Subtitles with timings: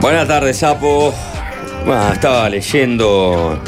[0.00, 1.12] Buenas tardes, Sapo.
[1.84, 3.60] Bueno, estaba leyendo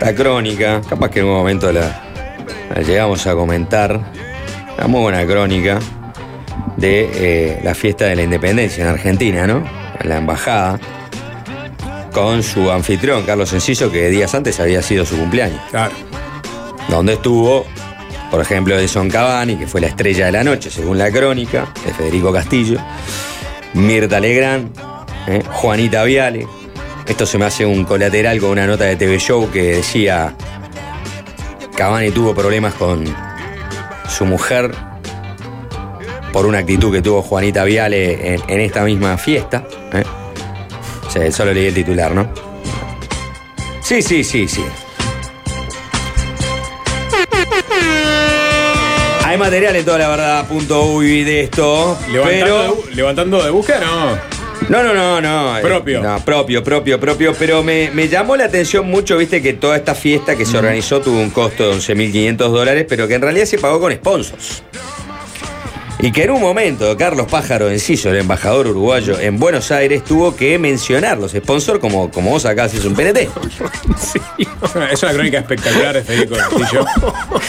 [0.00, 2.02] la crónica, capaz que en un momento la,
[2.72, 4.00] la llegamos a comentar.
[4.78, 5.80] Una muy buena crónica
[6.76, 9.64] de eh, la fiesta de la independencia en Argentina, ¿no?
[9.98, 10.78] En la embajada,
[12.12, 15.60] con su anfitrión, Carlos Enciso, que días antes había sido su cumpleaños.
[15.70, 15.92] Claro.
[16.88, 17.66] Donde estuvo,
[18.30, 21.92] por ejemplo, Edson Cavani, que fue la estrella de la noche, según la crónica, de
[21.92, 22.78] Federico Castillo,
[23.74, 24.89] Mirta Legrand,
[25.30, 25.42] ¿eh?
[25.50, 26.46] Juanita Viale.
[27.06, 30.34] Esto se me hace un colateral con una nota de TV Show que decía
[31.76, 33.04] Cavani tuvo problemas con
[34.08, 34.70] su mujer
[36.32, 39.66] por una actitud que tuvo Juanita Viale en, en esta misma fiesta.
[39.92, 40.04] ¿eh?
[41.08, 42.32] Sí, solo leí el titular, ¿no?
[43.82, 44.64] Sí, sí, sí, sí.
[49.24, 53.50] Hay material en toda la verdad punto uy de esto, Levantando, pero de, levantando de
[53.50, 54.29] búsqueda, no.
[54.68, 55.58] No, no, no, no.
[55.58, 56.02] eh, Propio.
[56.02, 57.34] No, propio, propio, propio.
[57.38, 61.00] Pero me, me llamó la atención mucho, viste, que toda esta fiesta que se organizó
[61.00, 64.62] tuvo un costo de 11.500 dólares, pero que en realidad se pagó con sponsors.
[66.02, 70.34] Y que en un momento Carlos Pájaro Enciso, el embajador uruguayo en Buenos Aires, tuvo
[70.34, 73.28] que mencionar los sponsors como, como vos acá haces un PNT.
[74.64, 76.86] Es una, es una crónica espectacular de Federico Castillo.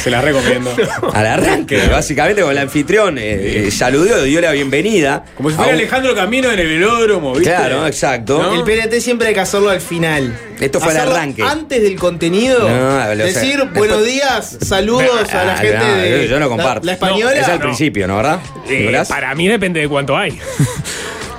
[0.03, 0.71] Se la recomiendo.
[1.13, 5.23] Al arranque, básicamente con el anfitrión, eh, eh, saludó, dio la bienvenida.
[5.35, 7.49] Como si fuera un- Alejandro Camino en el velódromo, ¿viste?
[7.53, 8.41] Claro, exacto.
[8.41, 8.55] ¿No?
[8.55, 10.37] El PNT siempre hay que hacerlo al final.
[10.61, 11.41] Esto fue el arranque.
[11.43, 12.59] Antes del contenido.
[12.69, 13.15] No, sé.
[13.15, 16.27] decir buenos días, saludos a la Ah, gente no, de.
[16.29, 16.85] yo no la- comparto.
[16.85, 17.33] La, española.
[17.35, 17.65] Es al No.
[17.65, 18.39] principio, ¿no, verdad?
[18.69, 20.39] Eh, para mí depende de cuánto hay.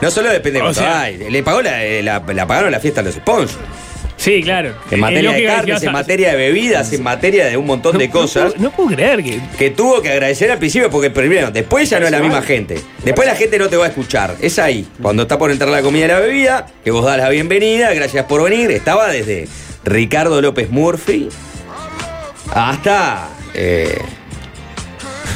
[0.03, 1.31] No solo depende de cuánto sea- hay.
[1.31, 3.57] Le pagó la, eh, la- la pagaron la fiesta a los sponsors.
[4.23, 4.73] Sí, claro.
[4.91, 8.09] En materia de carnes, a- en materia de bebidas, en materia de un montón de
[8.09, 8.57] cosas.
[8.59, 9.41] No puedo creer que.
[9.59, 12.81] Que tuvo que agradecer al principio porque primero, después ya no es la misma gente.
[13.05, 14.37] Después la gente no te va a escuchar.
[14.41, 17.29] Es ahí, cuando está por entrar la comida y la bebida, que vos das la
[17.31, 18.71] bienvenida, gracias por venir.
[18.71, 19.49] Estaba desde
[19.85, 21.29] Ricardo López Murphy
[22.55, 23.99] hasta eh,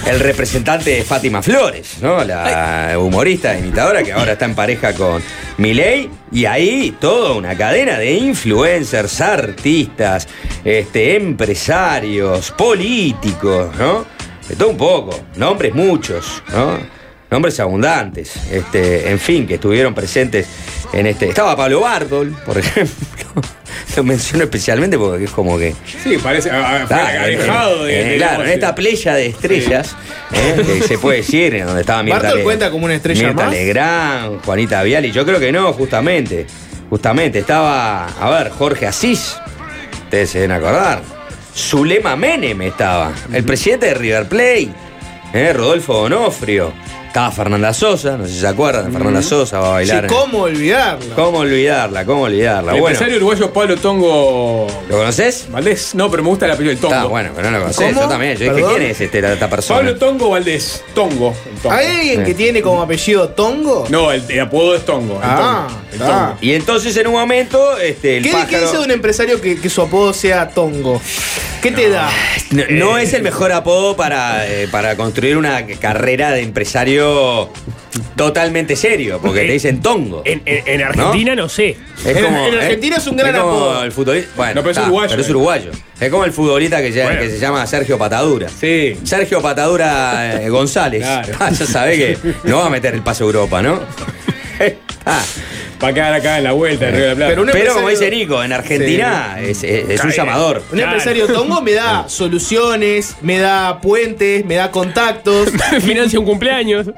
[0.06, 2.22] el representante de Fátima Flores, ¿no?
[2.22, 5.20] La humorista, imitadora que ahora está en pareja con
[5.58, 6.08] Milei.
[6.30, 10.28] Y ahí toda una cadena de influencers, artistas,
[10.64, 14.04] este, empresarios, políticos, ¿no?
[14.48, 16.78] De todo un poco, nombres muchos, ¿no?
[17.28, 20.46] Nombres abundantes, este, en fin, que estuvieron presentes
[20.92, 21.28] en este.
[21.28, 22.94] Estaba Pablo Bardol, por ejemplo.
[23.96, 25.74] Lo menciono especialmente porque es como que.
[26.02, 26.50] Sí, parece.
[26.50, 28.00] ah, ah, alejado de.
[28.00, 29.94] eh, de- claro, en esta playa de estrellas,
[30.32, 33.28] eh, que se puede decir, en donde estaba Mirta, ¿Bartol Le- cuenta como una estrella
[33.28, 33.52] Mirta más?
[33.52, 36.46] Legrand, Juanita Viali, yo creo que no, justamente.
[36.90, 39.36] Justamente, estaba, a ver, Jorge Asís,
[40.04, 41.02] ustedes se deben acordar.
[41.56, 44.68] Zulema Menem estaba, el presidente de River Plate,
[45.32, 46.72] eh, Rodolfo Donofrio.
[47.16, 50.04] Estaba Fernanda Sosa, no sé si se acuerdan, Fernanda Sosa va a Sí, bailar.
[50.04, 51.14] en- ¿Cómo olvidarla?
[51.14, 52.04] ¿Cómo olvidarla?
[52.04, 52.72] ¿Cómo olvidarla?
[52.74, 55.46] El Bueno, empresario uruguayo Pablo Tongo ¿lo conoces?
[55.50, 55.94] Valdés.
[55.94, 56.94] No, pero me gusta el apellido del Tongo.
[56.94, 58.02] Está bueno, pero no lo conocés, ¿Cómo?
[58.02, 58.36] yo también.
[58.36, 58.68] Yo dije.
[58.68, 59.78] ¿quién es este, esta persona?
[59.80, 60.84] Pablo Tongo Valdés.
[60.94, 61.34] Tongo.
[61.54, 61.74] el Tongo.
[61.74, 62.34] ¿Hay alguien que Sí.
[62.34, 63.86] tiene como apellido Tongo?
[63.88, 65.18] No, el, el apodo es Tongo.
[65.22, 65.74] Ah, ah.
[65.98, 66.36] Tongo.
[66.40, 68.48] Y entonces en un momento, este, el ¿Qué, pájaro.
[68.50, 71.00] qué dice de un empresario que, que su apodo sea Tongo?
[71.62, 72.08] ¿Qué te da?
[72.50, 77.50] No, no es el mejor apodo para, eh, para construir una carrera de empresario
[78.14, 80.22] totalmente serio, porque te dicen tongo.
[80.24, 81.76] En, en- en Argentina no, sé.
[82.04, 83.82] Es En- como, en Argentina es un gran como apodo.
[83.84, 85.30] El futbolista, bueno, No, pero es está, uruguayo, pero es eh.
[85.30, 85.70] uruguayo.
[86.00, 87.20] Es como el futbolista que, se- Bueno.
[87.20, 88.48] que se llama Sergio Patadura.
[88.48, 88.96] Sí.
[89.02, 91.02] Sergio Patadura eh, González.
[91.02, 91.32] Claro.
[91.40, 93.80] Ah, ya sabe que no va a meter el paso a Europa, ¿no?
[95.82, 97.30] Va a quedar acá en la vuelta de Río de la Plata.
[97.30, 100.16] Pero un Pero como empresario- dice Nico, en Argentina es, es- es un Cae.
[100.16, 100.62] llamador.
[100.70, 100.92] Un Claro.
[100.92, 105.50] empresario tongo me da soluciones, me da puentes, me da contactos,
[105.82, 106.88] Financia un cumpleaños.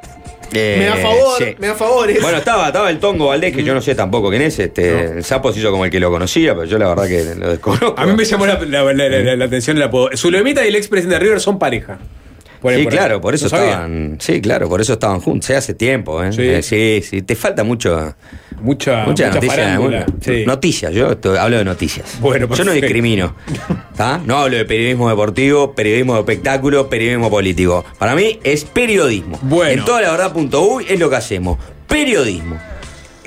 [0.54, 1.56] Eh, me da favor, sí.
[1.58, 2.22] me da favores.
[2.22, 4.58] Bueno, estaba, estaba el Tongo Valdés, que yo no sé tampoco quién es.
[4.58, 7.34] Este, El sapo se hizo como el que lo conocía, pero yo la verdad que
[7.38, 7.94] lo desconozco.
[7.98, 10.08] A mí me llamó la, la- la- la- la atención el apodo.
[10.16, 11.98] Zulemita y el expresidente de River son pareja.
[12.60, 12.98] Por Sí, por ahí.
[12.98, 14.16] claro, por eso estaban.
[14.20, 15.46] Sí, claro, por eso estaban juntos.
[15.46, 16.32] Sí, hace tiempo, ¿eh?
[16.32, 16.42] Sí.
[16.42, 18.14] Eh, sí, sí, Te falta mucho.
[18.60, 19.78] Mucha, Mucha noticia.
[19.78, 20.44] mucha- Sí.
[20.44, 22.18] Noticias, yo estoy- hablo de noticias.
[22.20, 23.36] Bueno, yo no discrimino.
[23.96, 24.20] ¿tá?
[24.24, 27.84] No hablo de periodismo deportivo, periodismo de espectáculo, periodismo político.
[27.98, 29.38] Para mí es periodismo.
[29.42, 29.80] Bueno.
[29.80, 31.58] En toda la verdad.uy es lo que hacemos.
[31.86, 32.58] Periodismo.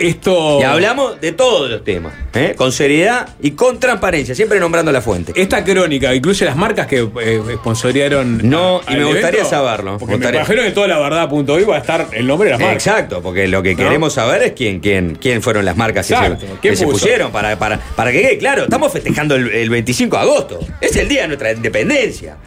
[0.08, 0.60] Esto.
[0.60, 2.54] Y hablamos de todos los temas, ¿eh?
[2.56, 5.34] con seriedad y con transparencia, siempre nombrando la fuente.
[5.36, 8.42] Esta crónica incluye las marcas que eh, sponsoriaron.
[8.50, 9.50] No, a- y me gustaría evento?
[9.50, 9.98] saberlo.
[9.98, 10.40] Porque Me me, gustaría.
[10.42, 12.88] imagino que toda la verdad.hoy va a estar el nombre de las marcas.
[12.88, 16.40] Exacto, porque lo que queremos saber es quién, quién, quién fueron las marcas que, Exacto,
[16.42, 18.64] se, ¿quién que se pusieron para, para, para que quede claro.
[18.64, 20.60] Estamos festejando el, el 25 de agosto.
[20.80, 22.38] Es el día de nuestra independencia.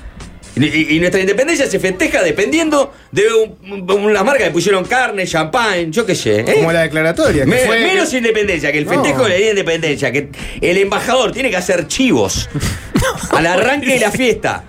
[0.56, 5.90] Y, nuestra independencia se festeja dependiendo de un- un- las marcas que pusieron carne, champán,
[5.90, 6.40] yo qué sé.
[6.40, 6.44] ¿eh?
[6.54, 7.42] Como la declaratoria.
[7.44, 9.24] que Me- fue- menos independencia, que el festejo No.
[9.24, 10.28] de la independencia, que
[10.60, 12.48] el embajador tiene que hacer chivos
[13.32, 14.62] al arranque de la fiesta.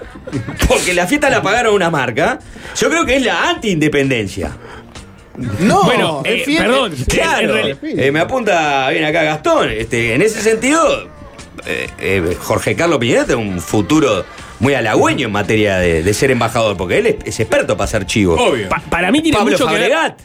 [0.68, 2.40] Porque la fiesta la pagaron una marca.
[2.76, 4.52] Yo creo que es la anti-independencia.
[5.60, 6.96] No, Bueno, es eh, fiel- perdón.
[7.10, 9.70] Claro, eh, me apunta bien acá Gastón.
[9.70, 11.10] Este, en ese sentido,
[11.68, 14.26] eh, eh, Jorge Carlos Piñera tiene un futuro
[14.60, 18.06] muy halagüeño en materia de, de ser embajador, porque él es, es experto para hacer
[18.06, 18.40] chivos.
[18.40, 18.70] Obvio.
[18.70, 19.92] Pa- para mí tiene Pablo mucho que ver.
[19.92, 20.22] Fabregat.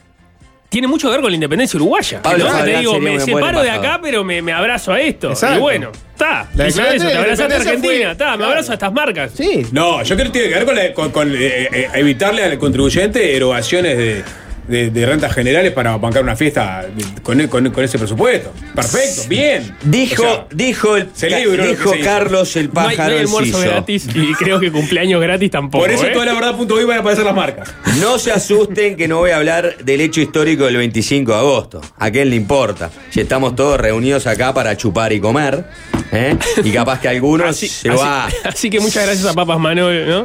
[0.69, 2.23] Tiene mucho que ver con la independencia uruguaya.
[2.23, 2.51] Pablo ¿no?
[2.53, 5.31] Fabregat Te digo, me separo de acá, pero me, me abrazo a esto.
[5.31, 5.57] Exacto.
[5.57, 6.49] Y bueno, está.
[6.55, 9.33] La eso, te abrazaste a Argentina, está, me abrazo a estas marcas.
[9.35, 9.67] Sí.
[9.73, 12.57] No, yo creo que tiene que ver con, la- con- con, eh, eh, evitarle al
[12.59, 14.23] contribuyente erogaciones de,
[14.71, 16.87] de- de rentas generales para bancar una fiesta
[17.23, 18.53] con, con- con ese presupuesto.
[18.75, 19.75] Perfecto, bien.
[19.83, 22.01] Dijo, O sea, dijo, el, se libró lo dijo se.
[22.01, 25.85] Carlos el No hay, no pájaro hay almuerzo gratis y creo que cumpleaños gratis tampoco.
[25.85, 26.11] por eso ¿eh?
[26.13, 27.69] toda la verdad.hoy van a aparecer las marcas.
[28.01, 31.81] No se asusten que no voy a hablar del hecho histórico del 25 de agosto.
[31.99, 32.91] ¿A quién le importa?
[33.11, 35.65] Si estamos todos reunidos acá para chupar y comer,
[36.13, 36.37] ¿eh?
[36.63, 38.29] y capaz que algunos Así, se así- va.
[38.45, 40.25] así que muchas gracias a Papas Manol, ¿no?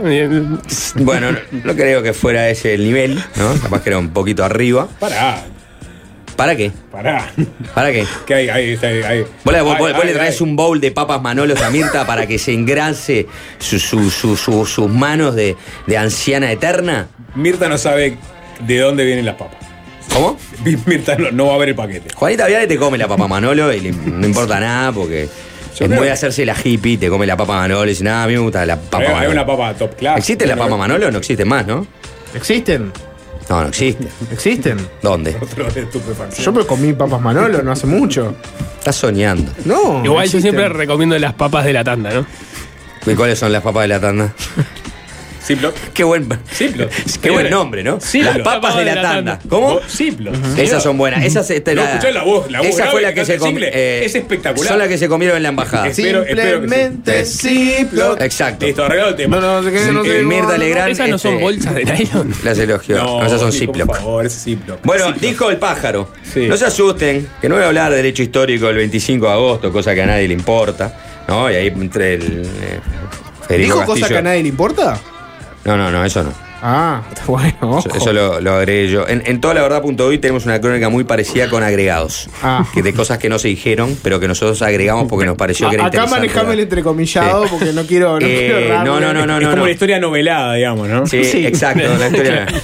[1.03, 3.53] Bueno, no, no creo que fuera ese el nivel, ¿no?
[3.61, 4.87] Capaz que era un poquito arriba.
[4.99, 5.43] Pará,
[6.35, 6.69] ¿Para qué?
[6.91, 7.31] pará.
[7.73, 8.05] ¿Para qué?
[8.27, 8.49] ¿Qué hay?
[8.49, 8.77] Ahí.
[9.03, 9.25] ahí.
[9.45, 10.43] Vos, le- vos- Ay, vos ay, le traes ay.
[10.47, 13.25] un bowl de papas manolos a Mirta para que se engrance
[13.57, 15.55] su- su- su- su- sus manos de,
[15.87, 17.07] de anciana eterna.
[17.35, 18.17] Mirta no sabe
[18.59, 19.59] de dónde vienen las papas.
[20.13, 20.37] ¿Cómo?
[20.85, 22.13] Mirta no, no va a ver el paquete.
[22.13, 25.97] Juanita Viale te come la papa Manolo y le- no importa nada porque es muy
[25.99, 28.33] que- de hacerse la hippie, te come la papa Manolo y dice, nada, a mí
[28.33, 29.31] me gusta la papa Hay, hay Manolo.
[29.31, 30.17] una papa top class.
[30.17, 31.09] ¿Existe la papa Manolo?
[31.11, 31.87] No existe más, ¿no?
[32.33, 32.91] ¿Existen?
[33.49, 34.07] No, no existe.
[34.31, 34.77] ¿Existen?
[35.01, 35.37] ¿Dónde?
[36.41, 38.35] Yo me comí papas Manolo no hace mucho.
[38.79, 39.51] Estás soñando.
[39.65, 40.03] No.
[40.03, 40.41] Igual yo existen.
[40.41, 42.25] siempre recomiendo las papas de la tanda, ¿no?
[43.05, 44.33] ¿Y cuáles son las papas de la tanda?
[45.45, 45.75] Ziploc.
[45.93, 46.89] Qué buen, Ziploc.
[47.21, 47.99] qué buen nombre, ¿no?
[47.99, 48.35] Ziploc.
[48.37, 49.39] Las papas de la tanda.
[49.47, 49.79] ¿Cómo?
[49.87, 50.33] Ziploc.
[50.57, 51.23] Esas son buenas.
[51.23, 53.59] Esas No, escuchá la voz, la voz Esa fue la que que se comió.
[53.59, 54.05] Simple.
[54.05, 54.67] Es espectacular.
[54.69, 55.87] Son las que se comieron en la embajada.
[55.87, 56.73] Es- Espero- espero que sí.
[56.75, 58.21] Simplemente Ziploc.
[58.21, 58.65] Exacto.
[58.65, 59.35] Listo, arreglado el tema.
[59.37, 60.19] No, no, no sé qué, no sé.
[60.19, 60.91] Eh, Mirta Legrand.
[60.91, 62.33] Esas no son este, bolsas de nylon.
[62.43, 62.97] Las elogió.
[62.97, 63.87] No, esas son Ziploc.
[63.87, 64.79] Por favor, Ziploc.
[64.83, 65.21] Bueno, Ziploc.
[65.21, 66.11] dijo el pájaro.
[66.33, 66.47] Sí.
[66.47, 69.71] No se asusten, que no voy a hablar del hecho histórico del 25 de agosto,
[69.71, 71.23] cosa que a nadie le importa.
[71.27, 71.49] ¿No?
[71.51, 72.41] Y ahí entre el.
[72.45, 72.79] eh,
[73.47, 74.99] Federico ¿Dijo cosa que a nadie le importa?
[75.65, 76.44] No, no, no, eso no.
[76.67, 77.79] Ah, bueno, ojo.
[77.89, 79.07] Eso, eso lo, lo agregué yo.
[79.07, 82.27] En, en toda la verdad.hoy tenemos una crónica muy parecida con agregados.
[82.41, 82.65] Ah.
[82.73, 85.75] Que de cosas que no se dijeron, pero que nosotros agregamos porque nos pareció que
[85.75, 86.27] era Acá interesante.
[86.27, 87.49] manejame el entrecomillado Sí.
[87.51, 88.19] porque no quiero.
[88.19, 89.61] No, Eh, quiero no, no, no, no, es no, como no.
[89.63, 91.05] una historia novelada, digamos, ¿no?
[91.05, 91.45] Sí, Sí.
[91.45, 91.83] exacto.
[91.99, 92.47] la historia.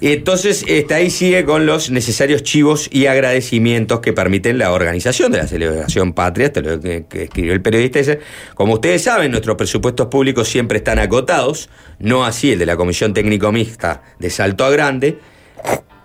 [0.00, 5.32] Y entonces este, ahí sigue con los necesarios chivos y agradecimientos que permiten la organización
[5.32, 8.20] de la celebración patria, esto es lo que, que escribió el periodista ese.
[8.54, 11.68] Como ustedes saben, nuestros presupuestos públicos siempre están acotados,
[11.98, 15.18] no así el de la Comisión Técnico Mixta de Salto a Grande,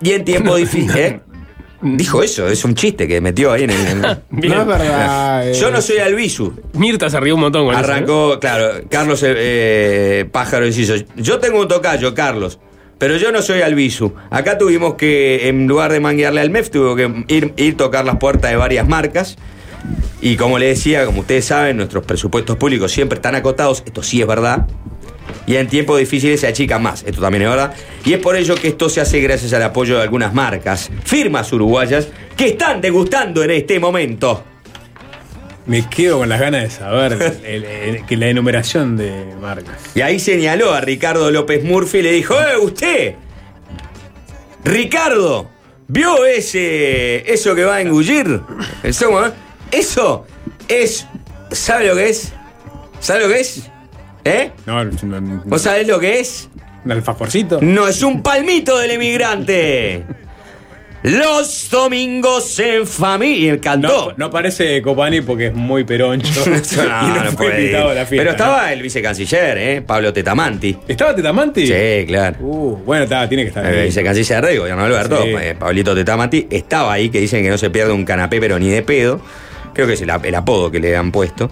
[0.02, 0.92] y en tiempo difícil...
[0.98, 1.20] ¿eh?
[1.86, 3.88] Dijo eso, es un chiste que metió ahí en el...
[3.88, 4.54] en- Bien.
[4.54, 5.50] No es verdad.
[5.50, 5.54] eh.
[5.54, 7.86] Yo no soy Albizu, Mirta se rió un montón con eso, ¿eh?
[7.94, 10.94] Arrancó, claro, Carlos eh, Pájaro Enciso.
[11.18, 12.58] Yo tengo un tocayo, Carlos,
[12.98, 14.14] pero yo no soy Albizu.
[14.30, 18.16] Acá tuvimos que, en lugar de manguearle al MEF, tuvo que ir, ir tocar las
[18.18, 19.36] puertas de varias marcas.
[20.22, 24.22] Y como le decía, como ustedes saben, nuestros presupuestos públicos siempre están acotados, esto sí
[24.22, 24.68] es verdad.
[25.46, 27.74] Y en tiempos difíciles se achican más, esto también es verdad.
[28.06, 31.52] Y es por ello que esto se hace gracias al apoyo de algunas marcas, firmas
[31.54, 34.44] uruguayas, que están degustando en este momento.
[35.66, 39.78] Me quedo con las ganas de saber el- la enumeración de marcas.
[39.96, 43.16] Y ahí señaló a Ricardo López Murphy y le dijo, ¡eh, usted!
[44.64, 45.50] Ricardo,
[45.88, 47.32] ¿Vio ese.
[47.32, 48.42] eso que va a engullir?
[48.84, 49.32] Eso, ¿eh?
[49.72, 50.26] eso
[50.68, 51.06] es.
[51.52, 52.34] ¿Sabe lo que es?
[53.00, 53.70] ¿Sabe lo que es?
[54.26, 54.52] ¿Eh?
[54.66, 56.50] No, no, no, ¿Vos sabés lo que es?
[56.86, 57.60] un alfajorcito.
[57.62, 60.04] No es un palmito del emigrante.
[61.04, 63.56] Los domingos en familia.
[63.56, 64.14] No, Cantó.
[64.16, 66.30] no parece Copani porque es muy peroncho.
[66.46, 66.56] No,
[67.08, 68.10] y no, no fue invitado a la fiesta.
[68.10, 68.32] Pero ¿no?
[68.32, 69.82] estaba el vicecanciller, ¿eh?
[69.82, 70.78] Pablo Tetamanti.
[70.88, 71.68] ¿Estaba Tetamanti?
[71.68, 72.38] Sí, claro.
[72.40, 73.86] Uh, bueno, está, tiene que estar El ahí.
[73.88, 75.30] vicecanciller de gobierno Alberto, Sí.
[75.42, 78.70] eh, Pablito Tetamanti, estaba ahí, que dicen que no se pierde un canapé, pero ni
[78.70, 79.20] de pedo.
[79.74, 81.50] Creo que es el, ap- el apodo que le han puesto.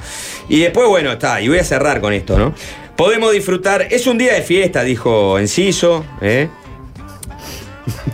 [0.50, 2.54] Y después, bueno, está, y voy a cerrar con esto, ¿no?
[2.96, 6.48] Podemos disfrutar, es un día de fiesta, dijo Enciso, ¿eh?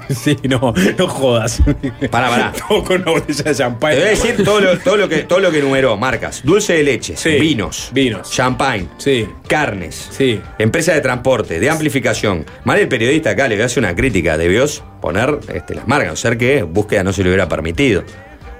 [0.10, 1.62] Sí, no, no jodas.
[2.10, 2.54] Pará, pará.
[2.70, 3.92] Todo con una botella de champán.
[3.92, 6.42] Te voy a decir todo lo, todo lo que, todo lo que enumeró, marcas.
[6.46, 8.32] Dulce de leche, Sí, vinos, vinos.
[8.32, 9.28] champagne, Sí.
[9.48, 10.40] carnes, Sí.
[10.58, 12.46] empresa de transporte, de amplificación.
[12.64, 14.66] Mal el periodista acá le voy a hacer una crítica, debió
[15.02, 18.04] poner este, las marcas, no ser que búsqueda no se le hubiera permitido.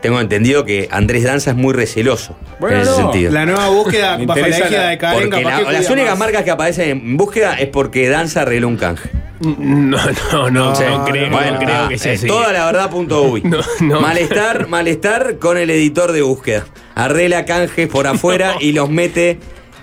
[0.08, 2.98] Tengo entendido que Andrés Danza es muy receloso Bueno, en ese no.
[2.98, 3.30] sentido.
[3.34, 6.20] La nueva búsqueda bajo la égida de Karen, Porque capaz la- que las únicas más.
[6.20, 9.10] marcas que aparecen en búsqueda es porque Danza arregló un canje.
[9.42, 9.98] No,
[10.32, 10.84] no, no, Sí.
[10.88, 12.26] no creo, Bueno, no creo ah, que sea eh, así.
[12.26, 13.42] Toda la verdad punto uy.
[13.42, 14.00] No, no.
[14.00, 16.64] Malestar, malestar con el editor de búsqueda.
[16.96, 19.40] Arregla canjes por afuera y los mete.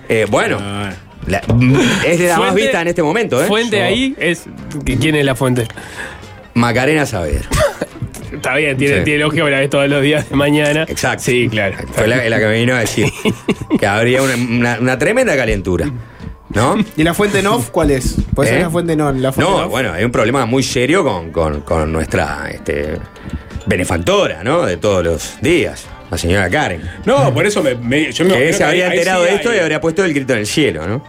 [0.09, 0.91] eh, bueno, Ah.
[1.27, 1.43] la-
[2.07, 3.47] es de la más Fuente- vista en este momento, ¿eh?
[3.47, 4.45] Fuente Yo- ahí es.
[4.87, 5.69] ¿Quién es la fuente?
[6.55, 7.47] Macarena Saavedra.
[8.33, 9.05] Está bien, tiene, Sí.
[9.05, 10.85] tiene lógica, la ves todos los días de mañana.
[10.89, 11.23] Exacto.
[11.25, 11.77] Sí, claro.
[11.93, 13.07] Fue la, la que me vino a decir
[13.79, 15.91] que habría una, una- una tremenda calentura.
[16.51, 16.77] ¿No?
[16.97, 18.15] ¿Y la fuente NOF cuál es?
[18.35, 18.63] Puede ser ¿Eh?
[18.63, 18.95] la fuente.
[18.97, 22.99] La fuente No, bueno, hay un problema muy serio con, con- con nuestra este,
[23.67, 24.65] benefactora, ¿no?
[24.65, 26.83] De todos los días, la señora Karen.
[27.07, 29.37] No, por eso me, me- yo me Que se habría ahí- ahí enterado sí de
[29.37, 31.05] esto y habría puesto el grito en el cielo, ¿no?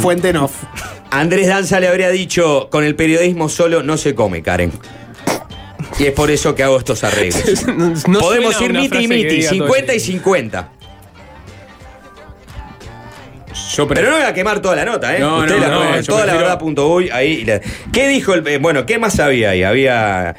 [0.00, 0.52] Fuente NOF.
[1.10, 4.72] Andrés Danza le habría dicho, con el periodismo solo no se come, Karen.
[5.98, 7.66] Y es por eso que hago estos arreglos.
[7.66, 10.06] No- no Podemos ir miti y miti, diga todo 50 y eso.
[10.06, 10.68] 50.
[13.74, 15.20] Yo pre- Pero no voy a quemar toda la nota, ¿eh?
[15.20, 17.44] No, no, la no, toda la prefiero- verdad punto uy, ahí.
[17.44, 17.60] la-
[17.92, 18.46] ¿Qué dijo el.
[18.46, 19.62] eh, bueno, ¿qué más había ahí?
[19.64, 20.36] Había.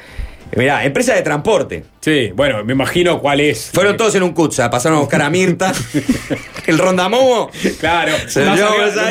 [0.56, 1.84] Mirá, empresa de transporte.
[2.00, 3.70] Sí, bueno, me imagino cuál es.
[3.72, 5.72] Fueron todos en un Kutza, pasaron a buscar a Mirta.
[6.66, 7.50] el rondamomo.
[7.78, 8.50] Claro, Se lo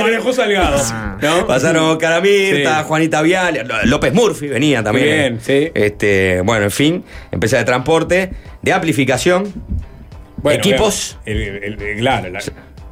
[0.03, 0.81] manejó Salgado.
[1.22, 1.48] ¿no?
[1.48, 2.86] Pasaron a buscar a Mirta, Sí.
[2.88, 5.08] Juanita Vial, López Murphy venía también.
[5.08, 5.72] Bien, sí.
[5.74, 8.31] Este, bueno, en fin, empresa de transporte,
[8.62, 9.53] de amplificación.
[10.38, 11.17] Bueno, equipos.
[11.25, 12.39] el- el- el- claro, la-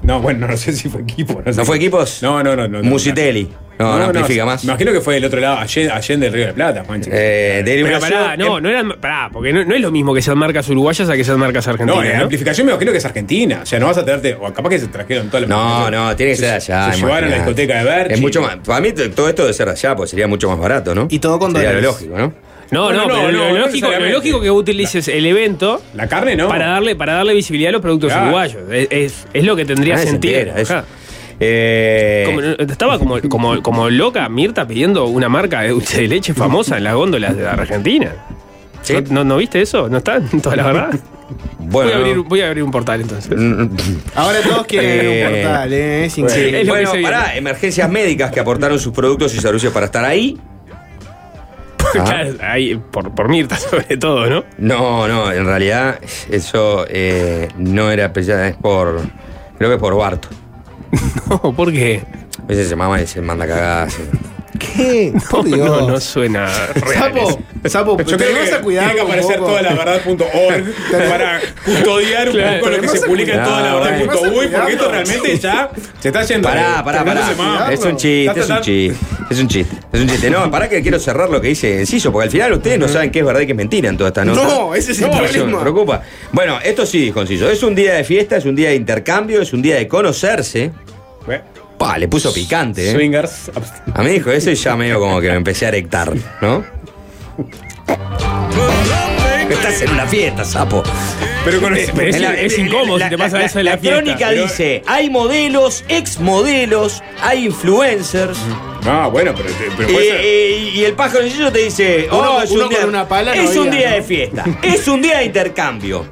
[0.03, 1.41] no, bueno, no sé si fue equipo.
[1.45, 1.51] sé.
[1.57, 2.21] ¿No fue equipos?
[2.21, 2.67] No, no, no.
[2.67, 3.43] no Musitelli.
[3.43, 4.63] No, no, amplifica más.
[4.63, 7.09] Me imagino que fue del otro lado, Allende, Allende del Río de la Plata, Juanchi.
[7.13, 8.93] Eh, de Pero pará, no, no eran.
[8.99, 11.65] Pará, porque no, no es lo mismo que sean marcas uruguayas a que sean marcas
[11.67, 12.05] no, argentinas.
[12.05, 12.23] en ¿no?
[12.23, 13.59] amplificación me imagino que es Argentina.
[13.63, 14.35] O sea, no vas a traerte.
[14.39, 16.91] O capaz que se trajeron todas las No, no, tiene que ser allá.
[16.93, 18.13] Se llevaron a la discoteca de Berchi.
[18.15, 18.57] Es mucho más.
[18.65, 21.07] Para mí todo esto debe ser allá, pues sería mucho más barato, ¿no?
[21.09, 22.33] Y todo con Sería lo lógico, ¿no?
[22.69, 25.81] No, Bueno, no, no, pero no, lo, no lógico, lo lógico que utilices el evento
[25.93, 26.49] La carne no.
[26.49, 28.25] para darle para darle visibilidad a los productos Claro.
[28.25, 28.61] uruguayos.
[28.69, 30.39] Es, es- es lo que tendría se sentido.
[31.39, 36.33] Eh, Como- estaba como, como, como loca Mirta pidiendo una marca de dulce de leche
[36.33, 38.11] famosa en las góndolas de Argentina.
[38.81, 38.93] Sí.
[39.09, 39.87] ¿No, no, no viste eso?
[39.89, 40.89] ¿No está en toda la verdad?
[41.59, 43.33] bueno, voy, a abrir, voy a abrir un portal entonces.
[44.15, 46.05] Ahora todos quieren Eh, un portal, ¿eh?
[46.05, 46.63] Es increíble.
[46.63, 50.39] lo que bueno, pará, emergencias médicas que aportaron sus productos y servicios para estar ahí.
[51.93, 54.43] Claro, ahí, por, por Mirta sobre todo, ¿no?
[54.57, 59.01] No, no, en realidad eso eh, no era especial, es por.
[59.57, 60.29] Creo que es por Barto.
[61.29, 62.03] No, ¿por qué?
[62.41, 63.97] A veces se mama y se manda cagadas.
[64.57, 65.13] ¿Qué?
[65.31, 67.13] No, no, no suena real.
[67.13, 69.49] Sapo, Sapo, Yo te creo vas que a cuidar tiene que un aparecer poco.
[69.49, 70.73] toda la verdad.org
[71.09, 74.71] para custodiar un Claro, poco lo que se vas publica en toda la verdad.uy, porque
[74.73, 76.47] esto realmente ya se está yendo.
[76.47, 77.71] Pará, pará, pará.
[77.73, 78.97] Es un chiste, es un chiste.
[79.29, 79.75] Es un chiste.
[79.91, 80.29] Es un chiste.
[80.29, 83.11] No, pará que quiero cerrar lo que dice Enciso, porque al final ustedes no saben
[83.11, 84.43] qué es verdad y qué es mentira en toda esta nota.
[84.43, 85.61] No, ese es el Eso me problema.
[85.61, 86.01] preocupa.
[86.31, 87.49] Bueno, esto sí dijo Enciso.
[87.49, 90.71] Es un día de fiesta, es un día de intercambio, es un día de conocerse.
[91.77, 92.93] Pa, le puso picante, ¿eh?
[92.93, 93.51] Swingers.
[93.93, 96.63] A mí dijo eso y ya medio como que me empecé a erectar, ¿no?
[99.49, 100.83] Estás en una fiesta, sapo.
[101.45, 103.65] Pero con Eh, pero es, la- es incómodo la- si te pasa la- eso en
[103.65, 104.01] la, la fiesta.
[104.01, 108.37] crónica Pero- dice, hay modelos, exmodelos, hay influencers.
[108.85, 109.49] Ah, bueno, pero,
[109.91, 110.21] puede ser.
[110.25, 113.35] y- y el pájaro te dice, Uno- oh, es uno un día, con una pala
[113.35, 116.05] no es un había, día de fiesta, es un día de intercambio,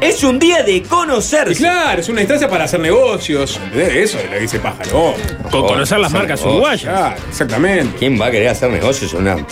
[0.00, 1.54] es un día de Y conocerse.
[1.56, 3.58] claro, es una instancia para hacer negocios.
[3.74, 5.14] Eso es lo que dice Pájaro.
[5.50, 6.52] Con conocer las marcas negocios.
[6.52, 6.82] uruguayas.
[6.82, 7.96] Claro, exactamente.
[7.98, 9.46] ¿Quién va a querer hacer negocios en una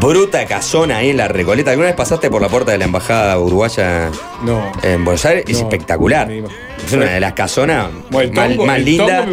[0.00, 1.70] bruta casona ahí en la Recoleta?
[1.70, 4.10] ¿Alguna vez pasaste por la puerta de la embajada uruguaya
[4.42, 4.70] No.
[4.82, 5.44] en Buenos Aires?
[5.48, 6.28] Es No, espectacular.
[6.28, 6.48] imag-
[6.86, 8.32] Es una de las casonas Bueno,
[8.64, 9.26] más, lindas,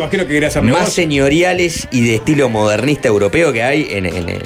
[0.63, 4.41] más señoriales y de estilo modernista europeo que hay en, en-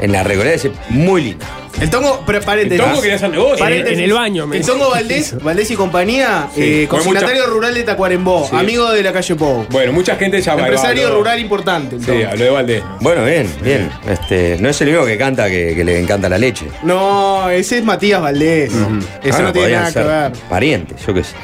[0.00, 0.54] en la Recoleta.
[0.56, 1.44] Es muy lindo,
[1.80, 2.76] El Tongo, pero El.
[2.76, 3.58] Tongo quería hacer negocio.
[3.58, 3.98] Paréntesis.
[3.98, 7.74] En el baño, me El Tongo Valdés, Valdés y compañía, Sí, eh, consignatario mucha- rural
[7.74, 8.56] de Tacuarembó, Sí.
[8.56, 9.66] amigo de la calle Pou.
[9.70, 11.96] Bueno, mucha gente ya Empresario rural importante.
[11.96, 12.82] el Sí, habló de Valdés.
[13.00, 13.90] Bueno, bien, bien.
[14.08, 16.66] Este, no es el único que canta que, que le encanta la leche.
[16.82, 18.70] No, ese es Matías Valdés.
[19.24, 20.32] Eso Ah, no tiene nada que ver.
[20.50, 21.34] Parientes, yo qué sé.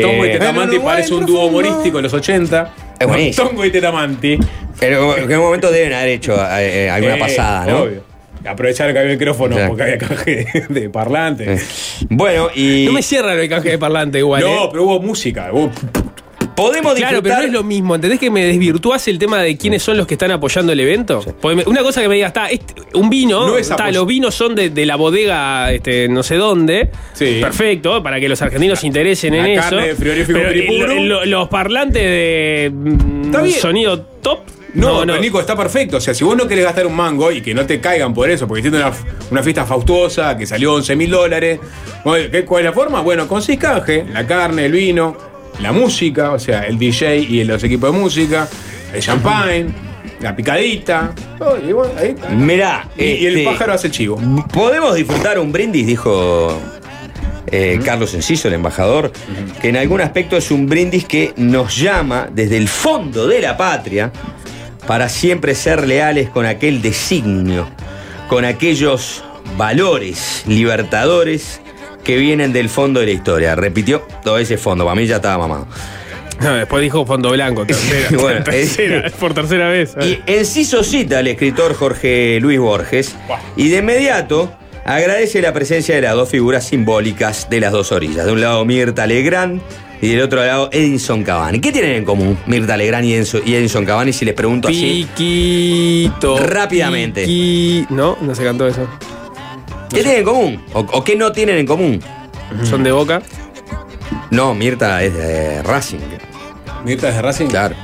[0.00, 2.72] Tongo y Eh, Tetamanti parece un dúo humorístico en los 80.
[2.98, 3.48] Es buenísimo.
[3.48, 4.38] Tongo y Tetamanti.
[4.80, 7.82] pero en qué momento deben haber hecho eh, eh, alguna Eh, pasada, ¿no?
[7.82, 8.11] Obvio.
[8.46, 11.58] Aprovechar que había micrófono porque había canje de, parlante.
[12.08, 14.42] Bueno, y No me cierra el canje de parlante igual.
[14.42, 14.68] No, ¿eh?
[14.70, 15.50] pero hubo música.
[15.52, 15.70] hubo-
[16.54, 17.38] podemos Claro, pero disfrutar.
[17.38, 17.94] no es lo mismo.
[17.94, 21.24] ¿Entendés que me desvirtúas el tema de quiénes son los que están apoyando el evento?
[21.40, 24.34] Porque una cosa que me diga, está, este- un vino, No es está, los vinos
[24.34, 26.90] son de, de la bodega este, no sé dónde.
[27.14, 27.38] Sí.
[27.40, 29.86] Perfecto, para que los argentinos se interesen La en carne eso.
[29.88, 33.58] de frigorífico Pero, eh, lo- los parlantes de mm, Está bien.
[33.60, 34.40] sonido top.
[34.74, 35.98] No, pero Nico, está perfecto.
[35.98, 38.30] O sea, si vos no querés gastar un mango y que no te caigan por
[38.30, 38.90] eso, porque hiciste una,
[39.30, 41.60] una fiesta faustuosa que salió 11 mil dólares,
[42.04, 43.00] bueno, ¿qué- ¿cuál es la forma?
[43.00, 45.16] Bueno, consís canje, la carne, el vino,
[45.60, 48.48] la música, o sea, el DJ y los equipos de música,
[48.94, 49.66] el champagne,
[50.20, 51.12] la picadita.
[51.38, 52.28] todo, y bueno, ahí está.
[52.30, 54.18] Mirá, Y, y el este, pájaro hace chivo.
[54.52, 56.58] Podemos disfrutar un brindis, dijo
[57.46, 59.12] eh, Carlos Enciso, el embajador,
[59.60, 63.56] que en algún aspecto es un brindis que nos llama desde el fondo de la
[63.56, 64.10] patria
[64.86, 67.68] para siempre ser leales con aquel designio,
[68.28, 69.22] con aquellos
[69.56, 71.60] valores libertadores
[72.04, 73.54] que vienen del fondo de la historia.
[73.54, 75.66] Repitió todo ese fondo, para mí ya estaba mamado.
[76.40, 78.08] No, después dijo Fondo Blanco, tercera.
[78.20, 79.94] Bueno, tercera, es- por tercera vez.
[80.02, 83.14] Y Enciso cita al escritor Jorge Luis Borges
[83.56, 84.52] y de inmediato
[84.84, 88.26] agradece la presencia de las dos figuras simbólicas de las dos orillas.
[88.26, 89.60] De un lado Mirta Legrand
[90.02, 91.60] y del otro lado Edinson Cavani.
[91.60, 95.06] ¿Qué tienen en común Mirta Legrand y Edinson, y Edinson Cavani si les pregunto así?
[95.16, 96.36] Piquito.
[96.38, 97.26] Rápidamente.
[97.26, 98.86] piqui- No, no se cantó eso.
[99.88, 100.62] ¿Qué tienen en común?
[100.74, 102.00] ¿O, o qué no tienen en común?
[102.64, 103.22] Son de boca.
[104.30, 105.98] No, Mirta es de Racing.
[106.84, 107.46] Mirta es de Racing.
[107.46, 107.74] Claro.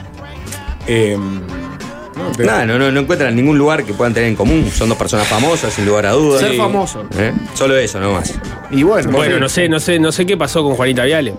[0.87, 4.71] Eh, no, pero- Nada, no, no, no encuentran ningún lugar que puedan tener en común.
[4.75, 6.41] Son dos personas famosas, sin lugar a dudas.
[6.41, 7.04] Ser famoso.
[7.19, 7.33] ¿Eh?
[7.54, 8.35] Solo eso, no más.
[8.71, 11.35] Y bueno, Bueno, no sé, no sé, no sé qué pasó con Juanita Viale.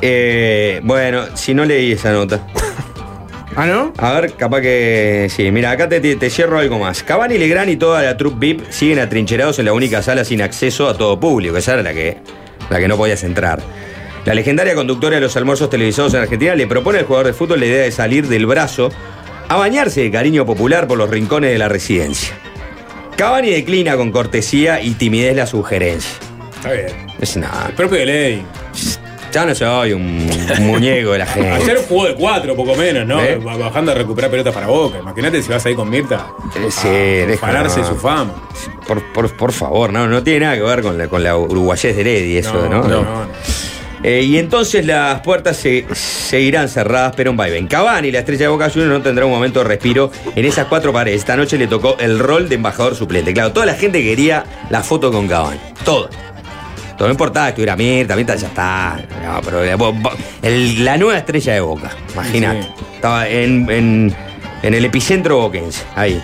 [0.00, 2.40] Eh, bueno, si no leí esa nota.
[3.56, 3.92] ¿Ah, no?
[3.96, 5.26] A ver, capaz que.
[5.30, 7.02] Sí, mira, acá te, te, cierro algo más.
[7.02, 10.88] Cavani, Legrand y toda la troupe VIP siguen atrincherados en la única sala sin acceso
[10.88, 11.56] a todo público.
[11.56, 12.18] Esa era la que,
[12.70, 13.60] la que no podías entrar.
[14.24, 17.60] La legendaria conductora de los almuerzos televisados en Argentina le propone al jugador de fútbol
[17.60, 18.90] la idea de salir del brazo
[19.48, 22.36] a bañarse de cariño popular por los rincones de la residencia.
[23.16, 26.12] Cavani declina con cortesía y timidez la sugerencia.
[26.54, 27.06] Está bien.
[27.20, 27.66] Es nada.
[27.68, 28.46] El propio de ley.
[29.32, 31.50] Ya no soy un, un muñeco de la gente.
[31.50, 33.22] Ayer jugó de cuatro, poco menos, ¿no?
[33.22, 33.36] ¿Eh?
[33.36, 34.98] Bajando a recuperar pelotas para Boca.
[34.98, 36.26] Imagínate si vas ahí con Mirta.
[36.70, 37.88] Sí, a deja, pararse no.
[37.88, 38.32] su fama.
[38.86, 41.94] Por, por- por favor, no, no tiene nada que ver con la, con la uruguayés
[41.96, 42.82] de Lady, eso, ¿no?
[42.82, 43.28] no, no.
[44.04, 47.66] Eh, y entonces las puertas se, seguirán cerradas, pero un vaivén.
[47.66, 50.92] Cavani, la estrella de Boca Juniors, no tendrá un momento de respiro en esas cuatro
[50.92, 51.18] paredes.
[51.18, 53.32] Esta noche le tocó el rol de embajador suplente.
[53.34, 55.58] Claro, toda la gente quería la foto con Cavani.
[55.84, 56.08] Todo.
[56.98, 59.00] Todo no importaba que estuviera Mirta, Mirta ya está.
[59.24, 59.76] No, pero eh,
[60.42, 62.62] el- la nueva estrella de Boca, imagínate.
[62.64, 62.68] Sí.
[62.96, 64.16] Estaba en, en-
[64.62, 66.20] en el epicentro boquense, ahí.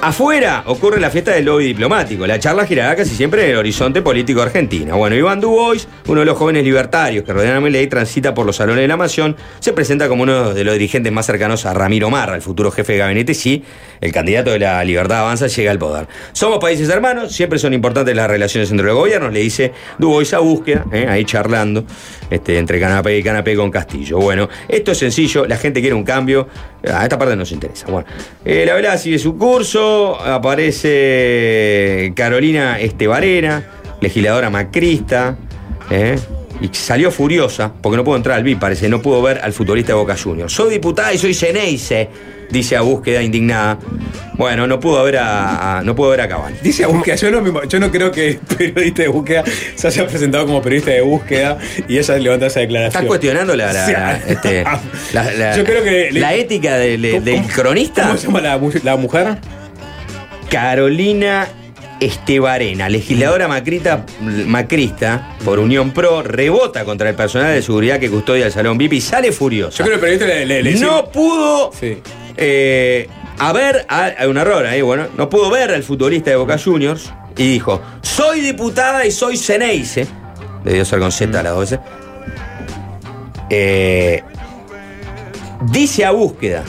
[0.00, 2.24] Afuera ocurre la fiesta del lobby diplomático.
[2.24, 4.96] La charla girará casi siempre en el horizonte político argentino.
[4.96, 8.54] Bueno, Iván Dubois, uno de los jóvenes libertarios que rodean a Milei, transita por los
[8.54, 12.10] salones de la Nación, se presenta como uno de los dirigentes más cercanos a Ramiro
[12.10, 13.64] Marra, el futuro jefe de gabinete, si
[14.00, 16.06] el candidato de la Libertad Avanza llega al poder.
[16.32, 20.38] Somos países hermanos, siempre son importantes las relaciones entre los gobiernos, le dice Dubois a
[20.38, 21.06] búsqueda, ¿eh?
[21.08, 21.84] ahí charlando,
[22.30, 24.18] este, entre canapé y canapé con Castillo.
[24.18, 26.46] Bueno, esto es sencillo, la gente quiere un cambio,
[26.88, 27.86] a esta parte nos interesa.
[27.88, 28.06] Bueno,
[28.44, 29.87] eh, la velada sigue su curso,
[30.82, 33.62] aparece Carolina Estebarena,
[34.00, 35.36] legisladora macrista,
[35.90, 36.16] ¿eh?
[36.60, 39.92] y salió furiosa porque no pudo entrar al VIP, parece, no pudo ver al futbolista
[39.92, 40.52] de Boca Juniors.
[40.52, 42.08] Soy diputada y soy Ceneice,
[42.50, 43.78] dice a búsqueda indignada.
[44.34, 46.56] Bueno, no pudo ver a, a- no pudo ver a Cavani.
[46.62, 49.44] Dice a búsqueda, yo no, me- yo no creo que el periodista de búsqueda
[49.76, 53.02] se haya presentado como periodista de búsqueda y ella levanta esa declaración.
[53.04, 54.64] ¿Estás cuestionando la, la- este,
[55.12, 58.02] la- Yo creo que le- la ética del, del- ¿Cómo- del cómo- cronista?
[58.06, 59.38] ¿Cómo se llama la mujer?
[60.50, 61.48] Carolina
[62.00, 64.06] Estebarena, legisladora macrita,
[64.46, 68.94] macrista por Unión Pro, rebota contra el personal de seguridad que custodia el Salón VIP
[68.94, 69.84] y sale furiosa.
[69.84, 71.98] Yo creo que el periodista le, le, le no pudo Sí.
[72.36, 73.08] eh,
[73.38, 77.12] haber, ah, hay un error ahí, bueno, no pudo ver al futbolista de Boca Juniors
[77.36, 80.06] y dijo, soy diputada y soy Ceneice,
[80.64, 81.80] debió ser con Z las dos veces,
[83.50, 84.22] Eh,
[85.72, 86.62] dice a búsqueda,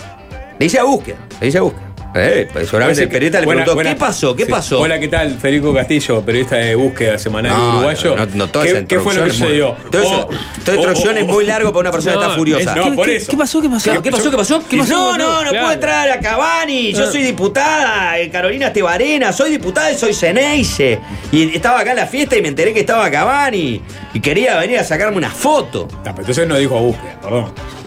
[0.57, 1.88] le dice a búsqueda, le dice a búsqueda,
[2.21, 4.35] Eh, pues seguramente el periodista le Buena- preguntó, buena- ¿qué pasó?
[4.35, 4.51] ¿Qué sí.
[4.51, 4.79] pasó?
[4.81, 5.37] Hola, ¿qué tal?
[5.39, 8.15] Federico Castillo, periodista de búsqueda semanal No, uruguayo.
[8.17, 9.75] no, no, toda esa ¿Qué, qué fue lo que sucedió?
[9.91, 12.69] Todo eso- Oh, introducción oh, es muy largo para una persona que está furiosa.
[12.71, 13.31] es- no, ¿Qué, por qué- eso.
[13.31, 13.61] ¿Qué pasó?
[13.61, 13.83] ¿Qué pasó?
[13.83, 14.31] Claro, ¿Qué pasó?
[14.31, 14.63] ¿Qué pasó?
[14.69, 14.93] ¿Qué pasó?
[14.93, 15.59] No, no, no Claro.
[15.65, 16.93] puedo entrar a Cavani.
[16.93, 20.99] Yo soy diputada, eh, Carolina Estebarena, soy diputada y soy Ceneice.
[21.31, 23.81] Y estaba acá en la fiesta y me enteré que estaba Cavani.
[24.13, 25.87] Y quería venir a sacarme una foto.
[25.91, 27.45] No, pero entonces no dijo a búsqueda, perdón.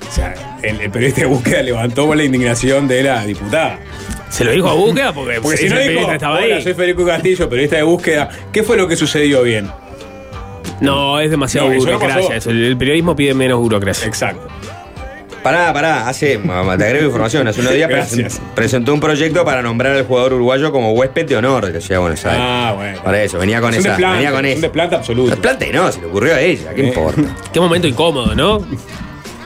[0.09, 3.79] O sea, el, el periodista de búsqueda levantó la indignación de la diputada.
[4.31, 6.63] Se lo dijo a búsqueda porque, Porque si no dijo, estaba hola, ahí.
[6.63, 9.71] soy Federico Castillo, periodista de búsqueda, ¿qué fue lo que sucedió bien?
[10.81, 12.37] No, es demasiado No, burocracia.
[12.37, 12.51] eso.
[12.51, 14.07] El, periodismo pide menos burocracia.
[14.07, 14.49] Exacto.
[15.43, 18.41] Pará, pará, hace, te agrego información, hace unos días Gracias.
[18.55, 21.97] presentó un proyecto para nombrar al jugador uruguayo como huésped de honor de la ciudad
[21.97, 22.41] de Buenos Aires.
[22.41, 23.03] Ah, bueno.
[23.03, 24.57] Para eso, venía con Es esa, venía con es eso.
[24.59, 25.31] un desplante absoluto.
[25.31, 26.87] Desplante no, se le ocurrió a ella, ¿qué Eh.
[26.89, 27.23] importa?
[27.53, 28.65] Qué momento incómodo, ¿no?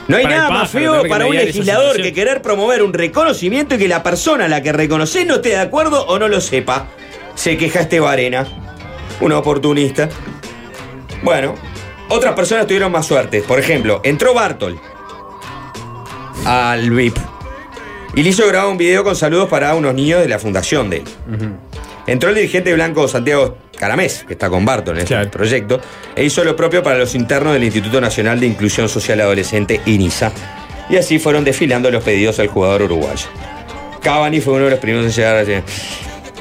[0.07, 3.77] No hay Para nada más feo para un legislador que querer promover un reconocimiento y
[3.77, 6.87] que la persona a la que reconoce no esté de acuerdo o no lo sepa.
[7.35, 8.47] Se queja este Varena,
[9.19, 10.07] un oportunista.
[11.23, 11.55] Bueno,
[12.09, 13.41] otras personas tuvieron más suerte.
[13.41, 14.79] Por ejemplo, entró Bartol
[16.45, 17.17] al VIP
[18.15, 20.97] y le hizo grabar un video con saludos para unos niños de la fundación de
[20.97, 21.03] él.
[22.07, 25.29] Entró el dirigente blanco Santiago Caramés, que está con Bartol en este Claro.
[25.29, 25.81] proyecto,
[26.15, 30.31] e hizo lo propio para los internos del Instituto Nacional de Inclusión Social Adolescente, INISA.
[30.89, 33.27] Y así fueron desfilando los pedidos al jugador uruguayo.
[34.01, 35.43] Cavani fue uno de los primeros en llegar a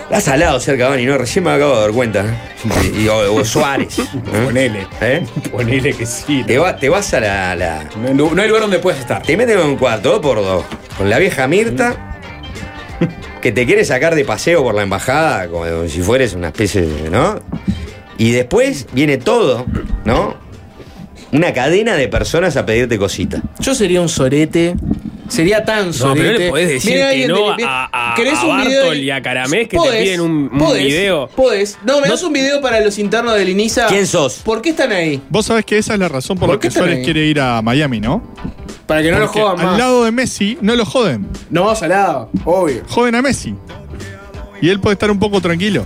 [0.09, 1.19] La salado ser Cavani, ¿no?
[1.19, 2.21] Recién me acabo de dar cuenta.
[2.25, 2.93] ¿eh?
[3.03, 3.99] Y, o, o Suárez.
[3.99, 4.05] ¿eh?
[4.45, 4.87] Ponele.
[5.01, 5.27] ¿Eh?
[5.51, 6.45] Ponele que sí.
[6.47, 9.21] Te, va- te vas a la- la, No, no hay lugar donde puedas estar.
[9.23, 10.65] te meten en un cuarto, dos por dos,
[10.97, 12.19] con la vieja Mirta,
[13.41, 17.11] que te quiere sacar de paseo por la embajada, como si fueres una especie de.
[17.11, 17.41] ¿no?
[18.19, 19.67] Y después viene todo,
[20.05, 20.35] ¿no?
[21.33, 23.43] Una cadena de personas a pedirte cositas.
[23.61, 24.75] Yo sería un sorete.
[25.29, 28.15] Sería tan No, pero no le podés decir Viene que alguien no de- a, a,
[28.15, 30.59] ¿Querés a un video Bartol de- y a Caramés que Podés, te piden un, un
[30.59, 31.29] podés, video.
[31.29, 31.79] Podés.
[31.85, 33.87] No, me No- das un video para los internos del INISA.
[33.89, 34.41] ¿Quién sos?
[34.45, 35.21] ¿Por qué están ahí?
[35.29, 37.05] Vos sabés que esa es la razón por, ¿Por la qué que están Suárez ahí?
[37.05, 38.23] quiere ir a Miami, ¿no?
[38.87, 39.79] Para que no lo Porque jodan al más.
[39.79, 41.27] lado de Messi no lo joden.
[41.51, 42.83] No, salado, obvio.
[42.89, 43.55] Joden a Messi.
[44.63, 45.85] Y él puede estar un poco tranquilo.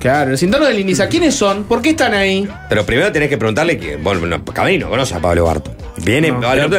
[0.00, 1.64] Claro, los internos del INISA, ¿quiénes son?
[1.64, 2.46] ¿Por qué están ahí?
[2.68, 3.96] Pero primero tenés que preguntarle que.
[3.96, 4.44] Bueno, no
[4.90, 5.74] conoce a Pablo Barto.
[5.98, 6.34] Viene.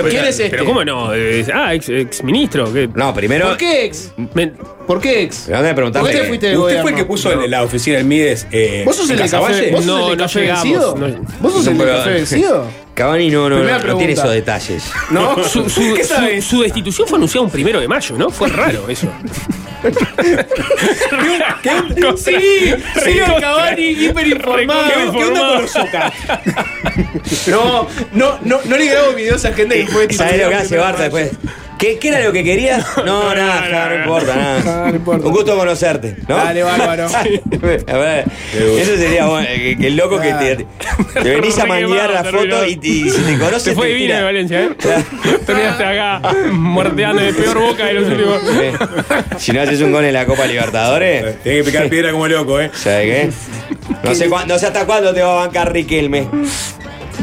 [0.10, 0.50] ¿quién es este?
[0.50, 1.14] Pero ¿cómo no?
[1.14, 2.72] Eh, ah, ex, ex ministro.
[2.74, 2.90] ¿qué?
[2.94, 3.48] No, primero.
[3.50, 4.12] ¿Por qué ex?
[4.88, 5.48] ¿Por qué ex?
[5.48, 6.10] Que preguntarle.
[6.10, 8.48] ¿Por qué que- fuiste ¿Usted fue el que puso en la oficina del Mides?
[8.52, 9.56] Eh, ¿Vos sos el Casaballe?
[9.56, 9.72] café?
[9.72, 10.96] ¿Vos sos el del no café llegamos, vencido?
[10.98, 12.85] no- ¿Vos sos el pero- café vencido?
[12.96, 14.90] Cavani no, no, no, no tiene esos detalles.
[15.12, 16.46] No, Su, su- ¿Qué su- sabes?
[16.46, 18.30] su destitución fue anunciada un primero de mayo, ¿no?
[18.30, 19.08] Fue raro eso.
[22.18, 24.84] Sí, sí, el Cavani hiperinformado.
[24.88, 25.76] ¿Qué- qué onda con los
[27.48, 30.78] No, no, no, no le grabo videos a gente que fue ¿Sabés lo que hace
[30.78, 31.32] Barta después?
[31.78, 32.86] ¿Qué, qué era lo que querías?
[33.06, 34.60] No, nada, no importa, nada.
[34.64, 35.28] No, no importa.
[35.28, 36.36] Un gusto conocerte, ¿no?
[36.38, 37.08] Dale, bárbaro.
[37.88, 40.66] A ver, eso sería bueno, que, que el loco que te,
[41.22, 42.74] te venís a manguear la foto y,
[43.10, 44.18] si te conoces Se fue te divino tira.
[44.20, 44.70] de Valencia, ¿eh?
[45.46, 48.42] Terminaste acá muerteando de peor boca de los últimos.
[48.62, 48.74] Eh,
[49.38, 52.60] Si no haces un gol en la Copa Libertadores, Tiene que picar piedra como loco,
[52.60, 52.72] ¿eh?
[52.74, 53.30] ¿sabes qué?
[54.04, 56.28] No sé, no sé hasta cuándo te va a bancar Riquelme.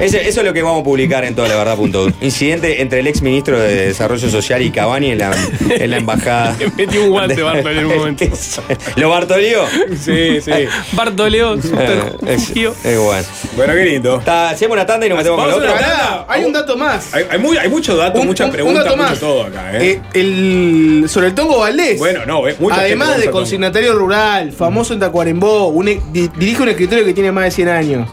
[0.00, 2.12] Ese- eso es lo que vamos a publicar en toda la verdad.u.
[2.20, 5.32] Incidente entre el ex ministro de Desarrollo Social y Cavani en la,
[5.70, 6.56] en la embajada.
[6.76, 8.24] Metió un guante Bartol en un momento.
[8.96, 9.64] ¿Lo Bartolió?
[9.98, 10.50] Sí, sí.
[10.92, 12.50] Bartoleo, Eh, super es,
[12.84, 13.26] es bueno.
[13.56, 14.18] Bueno, qué lindo.
[14.18, 15.86] Está- hacemos una tanda y nos metemos con Vamos lo a otro.
[15.86, 17.14] una- Pará, hay un dato más.
[17.14, 19.18] Hay, hay, muy- hay mucho dato, Un- muchas un- un dato mucho más.
[19.20, 19.92] todo acá, ¿eh?
[19.92, 21.98] Eh, el, sobre el Tongo Valdés.
[21.98, 26.30] Bueno, no, eh, mucha gente Además de consignatario rural, famoso en Tacuarembó, un e- di-
[26.36, 28.08] dirige un escritorio que tiene más de 100 años.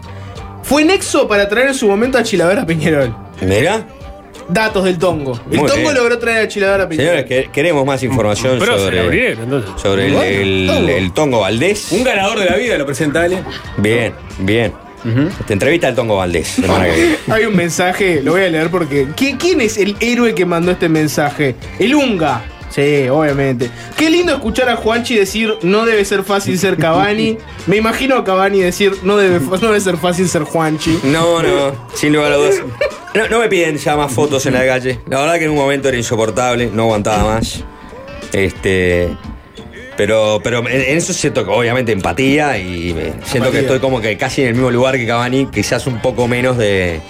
[0.69, 3.15] Fue nexo para traer en su momento a Chilavera Peñarol.
[3.41, 3.87] Mira,
[4.47, 5.39] Datos del Tongo.
[5.51, 5.93] El Muy Tongo bien.
[5.95, 7.17] logró traer a Chilavera Peñarol.
[7.19, 9.71] señores, que- queremos más información Pero se sobre, abrieron, entonces.
[9.81, 10.89] sobre el, Bueno, el- Tongo.
[10.89, 11.91] el Tongo Valdés.
[11.91, 13.43] Un ganador de la vida lo presenta Ale.
[13.77, 14.71] Bien, bien.
[15.47, 16.47] Te entrevista al Tongo Valdés.
[16.47, 17.15] semana que viene.
[17.31, 19.07] Hay un mensaje, lo voy a leer porque.
[19.15, 21.55] ¿qui- ¿Quién es el héroe que mandó este mensaje?
[21.79, 22.41] El Unga.
[22.69, 23.69] Sí, obviamente.
[23.97, 27.37] Qué lindo escuchar a Juanchi decir no debe ser fácil ser Cavani.
[27.67, 30.99] Me imagino a Cavani decir no debe, no debe ser fácil ser Juanchi.
[31.03, 32.55] No, no, sin lugar a dudas.
[33.15, 34.99] No, no me piden ya más fotos en la calle.
[35.07, 37.63] La verdad que en un momento era insoportable, no aguantaba más.
[38.33, 39.09] Este.
[39.97, 44.15] Pero, pero en eso siento que obviamente empatía y me- siento que estoy como que
[44.17, 47.01] casi en el mismo lugar que Cavani, quizás un poco menos de.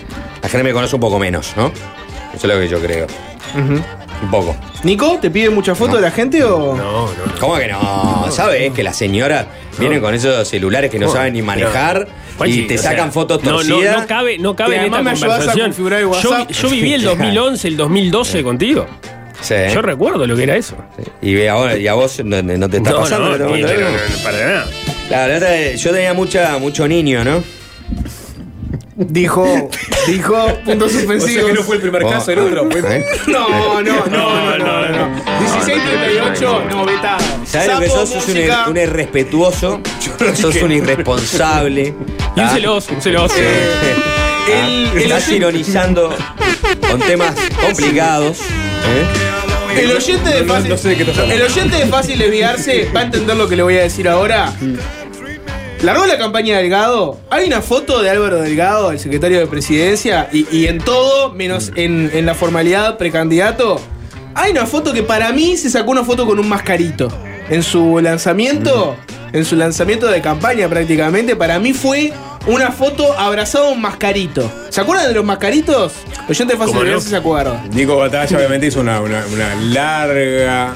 [0.42, 1.68] La gente me conoce un poco menos, ¿no?
[2.34, 3.06] Eso es lo que yo creo.
[3.56, 4.56] Un poco.
[4.84, 6.76] Nico, ¿te pide mucha foto de la gente o.?
[6.76, 7.40] No, no, no.
[7.40, 8.26] ¿Cómo que no?
[8.32, 9.46] ¿Sabes que las señoras
[9.78, 12.08] vienen con esos celulares que no, No, saben ni manejar
[12.46, 13.96] y te o sea, sacan fotos torcidas?
[13.96, 15.68] No, no cabe, no cabe en esta me ayudás a conversación.
[15.68, 16.52] configurar el Yo, WhatsApp.
[16.52, 18.86] yo viví el 2011, el 2012 contigo.
[19.42, 19.56] Sí.
[19.74, 20.76] Yo recuerdo lo que era eso.
[21.22, 23.38] Y, ve ahora, y a vos no, no te está No, pasando.
[23.38, 24.66] no, este no, no, para nada.
[25.10, 27.44] Claro, la otra- yo tenía mucha, mucho niño, ¿no?
[29.02, 29.70] Dijo,
[30.08, 31.46] dijo puntos O sea suspensivos.
[31.48, 32.70] que no fue el primer Oh, caso, el otro.
[32.70, 33.06] ¿Eh?
[33.28, 35.10] No, no, no, no, no, no.
[35.40, 37.20] 1638, no, vetado.
[37.46, 38.10] ¿Sabes lo que sos?
[38.10, 38.28] Sos
[38.68, 39.80] un, irrespetuoso.
[40.36, 41.94] Sos un irresponsable.
[42.36, 42.50] Y un ¿ah?
[42.54, 43.36] celoso, un celoso.
[44.52, 46.12] Ah, Estás ironizando
[46.90, 48.40] con temas complicados.
[48.40, 49.80] ¿eh?
[49.84, 50.70] El oyente de No, fácil.
[50.72, 51.46] no sé de qué estás hablando.
[51.46, 54.52] El oyente de fácil desviarse va a entender lo que le voy a decir ahora.
[55.82, 57.20] Largó la campaña de Delgado.
[57.30, 61.72] Hay una foto de Álvaro Delgado, el secretario de presidencia, y, y en todo, menos
[61.76, 63.80] en, en la formalidad precandidato.
[64.36, 67.08] Hay una foto que para mí se sacó una foto con un mascarito.
[67.50, 68.96] En su lanzamiento,
[69.32, 72.12] en su lanzamiento de campaña prácticamente, para mí fue
[72.46, 74.52] una foto abrazado a un mascarito.
[74.70, 75.94] ¿Se acuerdan de los mascaritos?
[76.30, 76.92] Oyente de fácil ¿Cómo no?
[76.92, 77.70] desviarse se acuerdan.
[77.74, 80.74] Nico Batalla obviamente hizo una, una- una larga.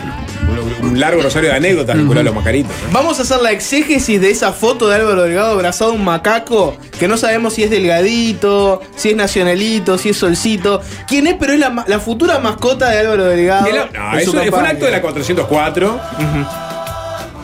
[0.82, 2.72] Un, un largo rosario de anécdotas vinculado a los mascaritos.
[2.88, 2.94] ¿no?
[2.94, 6.78] Vamos a hacer la exégesis de esa foto de Álvaro Delgado abrazado a un macaco
[7.00, 10.82] que no sabemos si es delgadito, si es nacionalito, si es solcito.
[11.08, 11.36] ¿Quién es?
[11.40, 13.68] Pero es la, futura mascota de Álvaro Delgado.
[13.72, 16.00] La- no, eso fue un acto de la 404.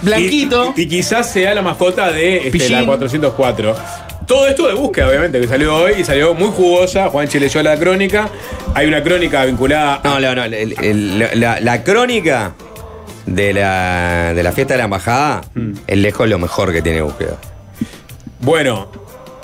[0.01, 0.73] Blanquito.
[0.77, 3.75] Y, y quizás sea la mascota de este, la 404.
[4.27, 7.09] Todo esto de búsqueda, obviamente, que salió hoy y salió muy jugosa.
[7.09, 8.29] Juanchi leyó la crónica.
[8.75, 10.01] Hay una crónica vinculada.
[10.03, 10.43] No, no, no.
[10.43, 12.53] el- el- la, la crónica
[13.35, 15.41] de la, de la fiesta de la embajada
[15.87, 17.37] es lejos lo mejor que tiene búsqueda.
[18.39, 18.91] Bueno,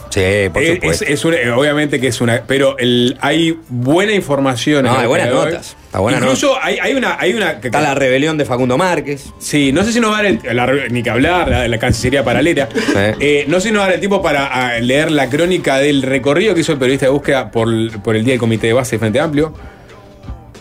[0.09, 0.21] Sí,
[0.53, 1.03] por es, supuesto.
[1.03, 2.43] es- es una- obviamente que es una.
[2.47, 4.85] Pero el- hay buena información.
[4.85, 7.17] No, hay el buenas notas, Incluso hay, hay una.
[7.19, 9.25] Hay una que- Está la rebelión de Facundo Márquez.
[9.39, 11.77] Sí, no sé si nos va a dar el, la- ni que hablar, la, la
[11.79, 12.69] Cancillería paralela.
[13.19, 16.01] Eh, no sé si nos va a dar el tiempo para leer la crónica del
[16.01, 17.67] recorrido que hizo el periodista de búsqueda por,
[18.01, 19.53] por el día del comité de base de Frente Amplio.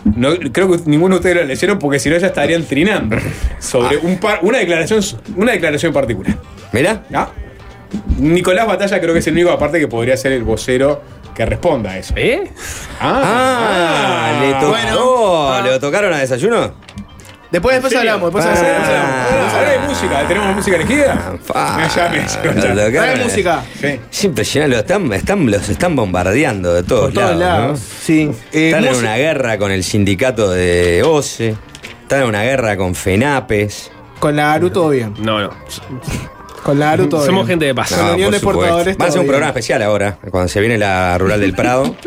[0.04, 3.16] No, creo que ninguno de ustedes lo leyeron porque si no ya estarían trinando
[3.58, 5.00] sobre un par- una declaración
[5.36, 6.36] una declaración particular.
[6.72, 7.02] Mirá.
[7.14, 7.28] ¿Ah?
[8.18, 11.00] Nicolás Batalla creo que es el único aparte que podría ser el vocero
[11.34, 12.12] que responda a eso.
[12.16, 12.50] ¿Eh?
[13.00, 14.68] Ah, le tocó.
[14.68, 15.62] Bueno.
[15.72, 16.74] ¿Le tocaron a desayuno?
[17.54, 18.48] Después, después hablamos, después Ah.
[18.48, 18.88] hablamos.
[18.88, 19.54] después hablamos.
[19.54, 21.36] Ahora hay música, tenemos música elegida.
[21.44, 21.76] fa.
[21.78, 22.74] Me llame, me llame.
[22.74, 22.92] Lo tocaron.
[22.92, 23.62] Trae música.
[23.80, 24.00] Sí.
[24.10, 27.38] Es impresionante, están, están- los están bombardeando de todos, Por lados.
[27.38, 27.70] lados.
[27.80, 27.86] ¿no?
[28.02, 28.30] Sí.
[28.52, 31.54] Eh, Están en una guerra con el sindicato de OCE.
[32.02, 33.92] Están en una guerra con FENAPES.
[34.18, 35.14] Con la ARU todo bien.
[35.20, 35.50] No, no.
[36.64, 37.52] Con la ARU todo Somos bien.
[37.60, 37.90] gente de paz.
[37.92, 38.60] La No, Unión por de supuesto.
[38.60, 39.30] Portadores Va a ser un bien.
[39.30, 41.94] programa especial ahora, cuando se viene la Rural del Prado.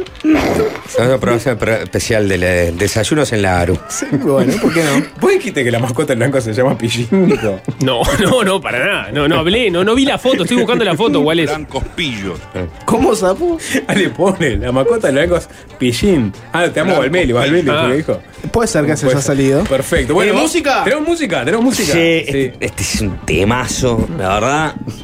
[0.87, 3.77] Se va a hacer un programa especial de la- desayunos en la ARU.
[4.23, 5.05] Bueno, ¿por qué no?
[5.19, 7.59] ¿Vos dijiste que la mascota en blanco se llama Pillín, Nico?
[7.83, 9.11] No, no, no, para nada.
[9.11, 11.47] No, no hablé, no, no vi la foto, estoy buscando la foto, ¿cuál es?
[11.49, 12.39] Blancos pillos.
[12.85, 13.57] ¿Cómo, Sapo?
[13.87, 16.31] Ah, le pone, la mascota en blanco es Pillín.
[16.53, 17.91] Ah, te amo Valmeli, Valmeli, Ah.
[17.93, 18.19] dijo.
[18.51, 19.63] Puede ser que se haya salido.
[19.65, 20.13] Perfecto.
[20.13, 20.83] Bueno, ¿Eh, vamos- música?
[20.85, 21.91] Tenemos música, tenemos música.
[21.93, 22.23] Sí, Sí.
[22.27, 24.46] Este, este es un temazo, la verdad.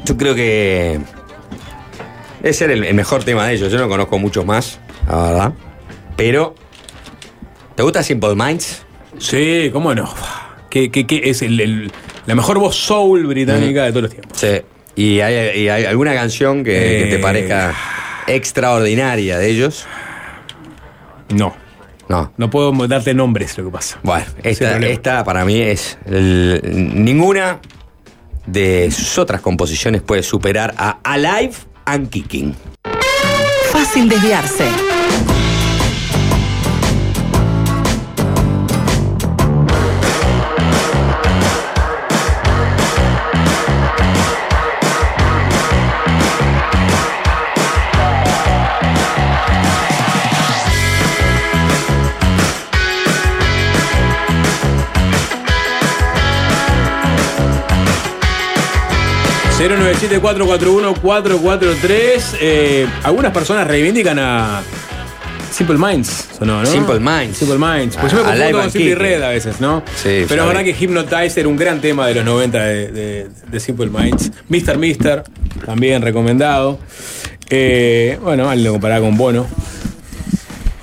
[0.06, 1.00] Yo creo que
[2.52, 3.72] ser el, el mejor tema de ellos.
[3.72, 5.54] Yo no conozco muchos más, la verdad.
[6.16, 6.56] Pero,
[7.76, 8.84] ¿te gusta Simple Minds?
[9.18, 10.14] Sí, cómo no.
[10.70, 11.92] Que, que, que es el- el-
[12.26, 14.38] la mejor voz soul británica de todos los tiempos.
[14.38, 14.62] Sí.
[14.96, 16.72] ¿Y hay, y hay alguna canción que,
[17.04, 17.20] que te Eh.
[17.20, 17.74] parezca
[18.28, 19.86] extraordinaria de ellos?
[21.34, 21.56] No,
[22.10, 22.32] No.
[22.38, 24.00] no puedo darte nombres, lo que pasa.
[24.04, 25.98] Bueno, esta, esta para mí es.
[26.06, 26.62] el-
[27.04, 27.60] ninguna
[28.46, 31.54] de sus otras composiciones puede superar a Alive
[31.86, 32.56] and Kicking.
[33.72, 34.93] Fácil desviarse.
[59.64, 62.38] ...097-441-443...
[62.42, 64.62] Eh, algunas personas reivindican a...
[65.52, 66.66] Simple Minds, sonó, ¿no?
[66.66, 67.38] Simple Minds.
[67.38, 67.96] Simple Minds.
[67.98, 68.96] Pues yo me confundo con Simple.
[68.96, 69.84] Red a veces, ¿no?
[69.96, 70.48] Sí, Pero sabe.
[70.48, 74.32] verdad que Hypnotize era un gran tema de los 90 de, de- de Simple Minds.
[74.50, 74.80] Mr.
[74.80, 75.24] Mister,
[75.64, 76.80] también recomendado.
[77.52, 79.46] Eh, bueno, alguien lo comparaba con Bono.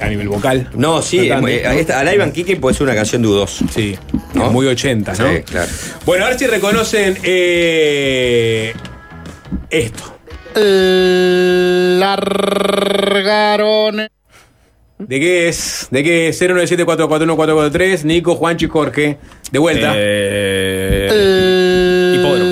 [0.01, 0.69] A nivel vocal.
[0.75, 1.47] No, sí, ¿no?
[1.47, 3.65] esta, Alive Kicking puede ser una canción dudosa.
[3.73, 3.99] Sí,
[4.35, 4.51] ¿No?
[4.51, 5.29] muy 80, ¿no?
[5.29, 5.71] Sí, claro.
[6.07, 8.73] Bueno, a ver si reconocen eh,
[9.69, 10.17] esto.
[12.01, 14.09] Largaron.
[14.99, 15.89] ¿De qué es?
[15.91, 16.43] ¿De qué es?
[16.43, 19.17] 097-441-443, Nico, Juancho y Jorge.
[19.51, 19.95] De vuelta.
[19.97, 21.09] Eh,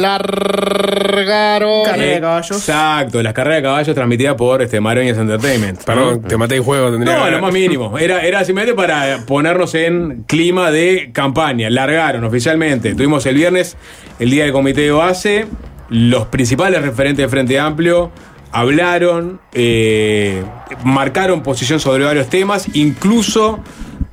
[0.08, 1.84] Largaron.
[1.84, 2.56] Carrera de caballos.
[2.58, 5.82] Exacto, las carreras de caballos transmitidas por este, Maroñas Entertainment.
[5.84, 6.90] Perdón, te maté en juego.
[6.90, 7.98] Tendría No, que- lo más mínimo.
[7.98, 11.68] Era, era simplemente para ponernos en clima de campaña.
[11.70, 12.94] Largaron oficialmente.
[12.94, 13.76] Tuvimos el viernes
[14.18, 15.46] el día del comité de base.
[15.90, 18.10] Los principales referentes de Frente Amplio
[18.52, 20.42] hablaron, eh,
[20.84, 23.60] marcaron posición sobre varios temas, incluso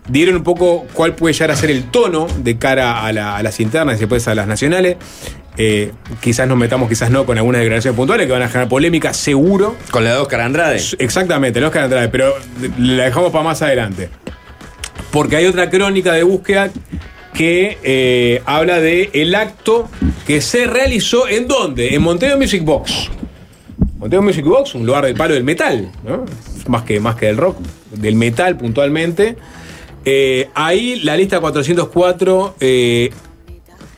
[0.08, 3.44] dieron un poco cuál puede llegar a ser el tono de cara a, la- a
[3.44, 4.98] las internas y después a las nacionales.
[5.58, 5.92] Eh,
[6.22, 9.76] quizás nos metamos, quizás no, con algunas declaraciones puntuales que van a generar polémica, seguro.
[9.92, 10.82] Con la de Oscar Andrade.
[11.00, 12.34] Exactamente, el Oscar Andrade, pero
[12.78, 14.10] la dejamos para más adelante.
[15.12, 16.70] Porque hay otra crónica de búsqueda
[17.34, 19.90] que eh, habla de el acto
[20.26, 21.94] que se realizó en dónde?
[21.94, 23.12] En Monteo Music Box.
[23.98, 26.26] Monteo Music Box, un lugar del palo del metal, ¿no?
[26.68, 27.58] Más que, más que del rock,
[27.92, 29.36] del metal puntualmente.
[30.04, 33.10] Eh, ahí la lista 404 eh,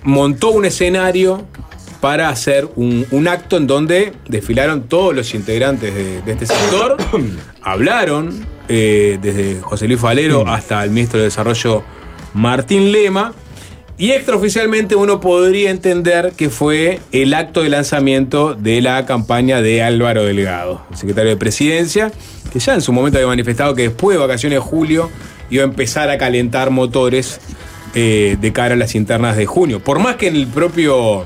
[0.03, 1.45] montó un escenario
[2.01, 6.97] para hacer un, un acto en donde desfilaron todos los integrantes de, de este sector,
[7.61, 11.83] hablaron eh, desde José Luis Falero hasta el ministro de Desarrollo
[12.33, 13.33] Martín Lema,
[13.99, 19.81] y extraoficialmente uno podría entender que fue el acto de lanzamiento de la campaña de
[19.81, 22.11] Álvaro Delgado, el secretario de Presidencia,
[22.53, 25.09] que ya en su momento había manifestado que después de vacaciones de julio
[25.49, 27.39] iba a empezar a calentar motores
[27.95, 29.79] eh, de cara a las internas de junio.
[29.79, 31.25] Por más que en el propio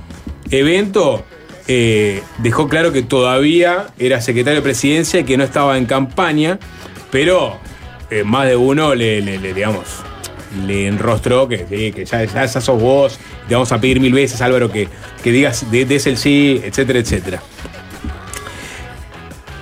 [0.49, 1.23] evento
[1.67, 6.59] eh, dejó claro que todavía era secretario de Presidencia y que no estaba en campaña,
[7.11, 7.57] pero
[8.09, 9.85] eh, más de uno le, le- digamos,
[10.65, 14.71] le enrostró que, que ya, ya, sos vos, te vamos a pedir mil veces, Álvaro,
[14.71, 14.87] que,
[15.23, 17.41] que digas, de- des el sí, etcétera, etcétera.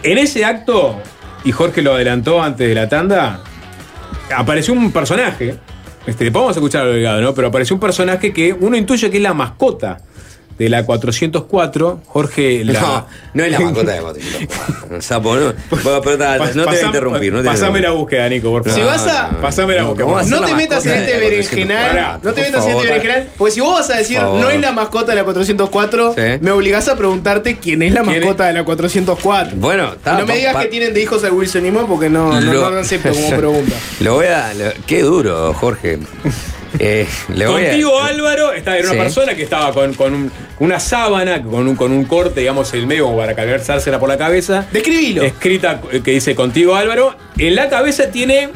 [0.01, 0.99] En ese acto,
[1.43, 3.43] y Jorge lo adelantó antes de la tanda,
[4.35, 5.55] apareció un personaje.
[6.05, 7.33] Este, a escuchar al Delgado, ¿no?
[7.33, 9.99] Pero apareció un personaje que uno intuye que es la mascota
[10.59, 12.01] de la 404.
[12.05, 12.73] Jorge la.
[12.79, 14.23] No, no es la mascota de Motín.
[14.99, 15.53] Sapo, no.
[15.83, 17.33] Bueno, pero ta- Pas- no te voy a interrumpir.
[17.33, 18.79] No te Pasame la búsqueda, Nico, por favor.
[18.79, 20.03] Si vas a- Pasame la búsqueda.
[20.05, 21.91] ¿Cómo vas a No te metas en este berenjenal.
[21.91, 22.29] 404?
[22.29, 23.27] No te metas en este berenjenal.
[23.37, 26.21] Porque si vos vas a decir no es la mascota de la 404, Sí.
[26.41, 28.19] me obligás a preguntarte quién es la ¿Quién es?
[28.21, 29.55] mascota de la 404.
[29.57, 30.19] Bueno, Y está.
[30.19, 32.79] no me digas que tienen de hijos al wilsonismo porque no, no, Lo- no lo
[32.79, 33.75] acepto como pregunta.
[34.01, 34.53] Lo voy a.
[34.53, 35.99] lo- qué duro, Jorge.
[36.77, 38.99] Eh, le voy a- Contigo, Álvaro, estaba era una Sí.
[38.99, 42.85] persona que estaba con, con un- una sábana, con un, con un corte, digamos, el
[42.85, 44.65] medio como para calzársela por la cabeza.
[44.71, 45.23] Describilo.
[45.23, 47.15] Escrita que dice Contigo, Álvaro.
[47.37, 48.49] En la cabeza tiene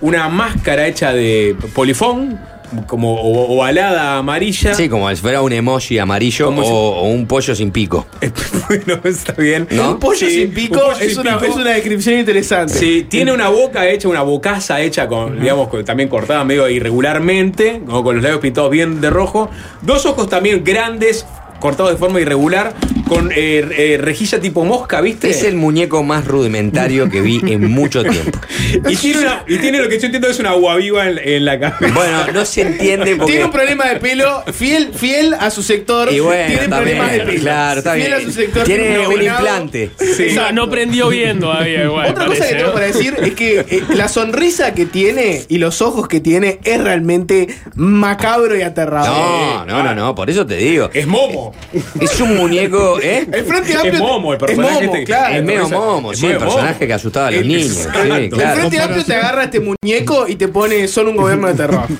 [0.00, 2.40] una máscara hecha de polifón,
[2.86, 4.74] como ovalada amarilla.
[4.74, 8.06] Sí, como si fuera un emoji amarillo o, si- o un pollo sin pico.
[8.68, 9.66] bueno, está bien.
[9.70, 9.92] ¿No?
[9.92, 11.50] Un pollo Sí, sin un pico, pollo es, sin una, pico.
[11.52, 12.74] es una descripción interesante.
[12.74, 17.82] Sí, tiene una boca hecha, una bocaza hecha con, digamos, con- también cortada medio irregularmente,
[17.86, 19.50] como con los labios pintados bien de rojo.
[19.82, 21.26] Dos ojos también grandes,
[21.60, 22.74] cortados de forma irregular,
[23.12, 25.28] con eh, eh, rejilla tipo mosca, ¿viste?
[25.30, 28.38] Es el muñeco más rudimentario que vi en mucho tiempo.
[28.88, 31.44] y, tiene una- y tiene lo que yo entiendo es una agua viva en, en
[31.44, 31.94] la cabeza.
[31.94, 33.32] Bueno, no se entiende porque.
[33.32, 36.12] Tiene un problema de pelo, fiel, fiel a su sector.
[36.12, 37.42] Y bueno, tiene problemas bien, de pelo.
[37.42, 38.20] claro, está fiel bien.
[38.20, 38.64] a su sector.
[38.64, 39.90] Tiene un implante.
[39.98, 40.22] Sí.
[40.24, 40.52] Exacto.
[40.52, 42.10] No prendió bien todavía, igual.
[42.10, 45.82] Otra cosa que tengo para decir es que eh, la sonrisa que tiene y los
[45.82, 49.08] ojos que tiene es realmente macabro y aterrador.
[49.08, 50.90] No, no, no, no, por eso te digo.
[50.92, 51.54] Es Momo.
[52.00, 53.26] Es un muñeco, ¿eh?
[53.32, 53.98] El Frente Es Amplio.
[53.98, 55.04] Momo, el personaje Es Momo, este.
[55.06, 55.34] claro.
[55.34, 56.86] Es medio momo, es sí, el personaje momo.
[56.86, 57.66] que asustaba a los El- niños.
[57.72, 57.88] Sí.
[58.08, 58.30] El.
[58.34, 61.86] Frente Amplio te agarra a este muñeco y te pone son un gobierno de terror.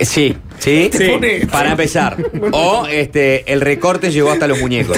[0.00, 0.88] Sí, sí.
[0.90, 2.16] Te pone- Para empezar.
[2.52, 4.96] O este, el recorte llegó hasta los muñecos.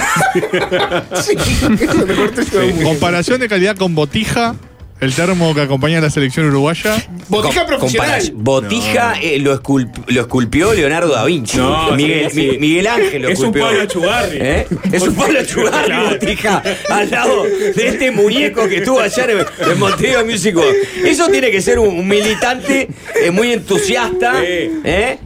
[1.21, 1.35] Sí,
[1.79, 2.83] eso te corto yo muy bien.
[2.83, 4.55] Comparación de calidad con Botija,
[5.01, 6.95] el termo que acompaña a la selección uruguaya.
[7.27, 8.31] Botija Com- profesional.
[8.35, 11.57] Botija eh, lo, esculp- lo esculpió Leonardo da Vinci.
[11.57, 12.47] No, Miguel, sí, sí.
[12.51, 13.63] Mi- Miguel Ángel lo Es un esculpió.
[13.65, 14.37] Pablo Chugarri.
[14.39, 14.67] ¿Eh?
[14.91, 16.09] Es un Pablo Chugarri.
[16.11, 20.55] Botija, al lado de este muñeco que estuvo ayer en, en Montevideo Music.
[21.03, 22.87] Eso tiene que ser un, un militante
[23.21, 24.39] eh, muy entusiasta.
[24.41, 24.71] Sí.
[24.83, 25.17] ¿eh?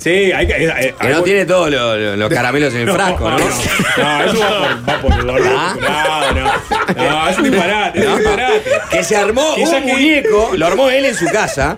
[0.00, 0.52] Sí, hay que.
[0.54, 3.38] eh, eh, Que no hay- tiene todos los, los- los caramelos en el frasco, ¿no?
[3.38, 5.42] No, no, eso va por, va por el dolor.
[5.56, 5.76] ¿Ah?
[6.34, 6.50] No, no.
[7.10, 8.62] No, es un disparate, es un disparate.
[8.90, 11.76] Que se armó Quizá un que- muñeco, lo armó él en su casa,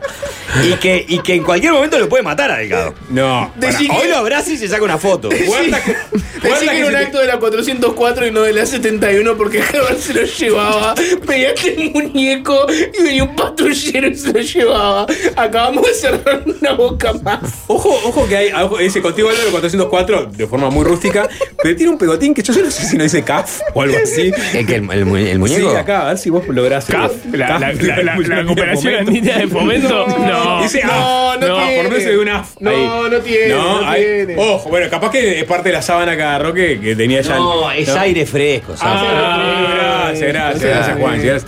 [0.65, 2.95] y que, y que en cualquier momento lo puede matar a Delgado.
[3.11, 3.53] No.
[3.57, 5.29] Decí Hoy que- lo abraza y se saca una foto.
[5.47, 5.97] Guarda que-
[6.43, 8.67] Decí que que era un se te- acto de la 404 y no de la
[8.67, 10.95] 71 porque Gerber se lo llevaba.
[11.27, 12.67] Veía este muñeco
[12.99, 15.07] y venía un patrullero y se lo llevaba.
[15.37, 17.39] Acabamos de cerrar una boca más.
[17.69, 21.29] Ojo, ojo que hay, ojo, ese contigo Álvaro 404 de forma muy rústica,
[21.63, 24.31] pero tiene un pegotín que yo no sé si no dice CAF o algo así.
[24.55, 25.71] ¿El, que el, el mu- el muñeco?
[25.71, 26.85] Sí, acá, a ver si vos lográs.
[26.87, 30.07] CAF, la, la, la, la, la cooperación andina de fomento.
[30.07, 31.41] No, Dice No, AF.
[31.41, 31.83] no por tiene.
[31.83, 32.51] lo menos se ve un AF.
[32.61, 33.11] No, ahí.
[33.11, 34.37] no tiene, no hay- tiene.
[34.39, 37.35] Ojo, bueno, capaz que es parte de la sábana que agarró que, que tenía ya.
[37.37, 38.77] el- No, es aire fresco.
[38.77, 39.03] ¿sabes?
[39.07, 41.23] Ah, gracias, gracias, gracias, Juan.
[41.23, 41.47] gracias.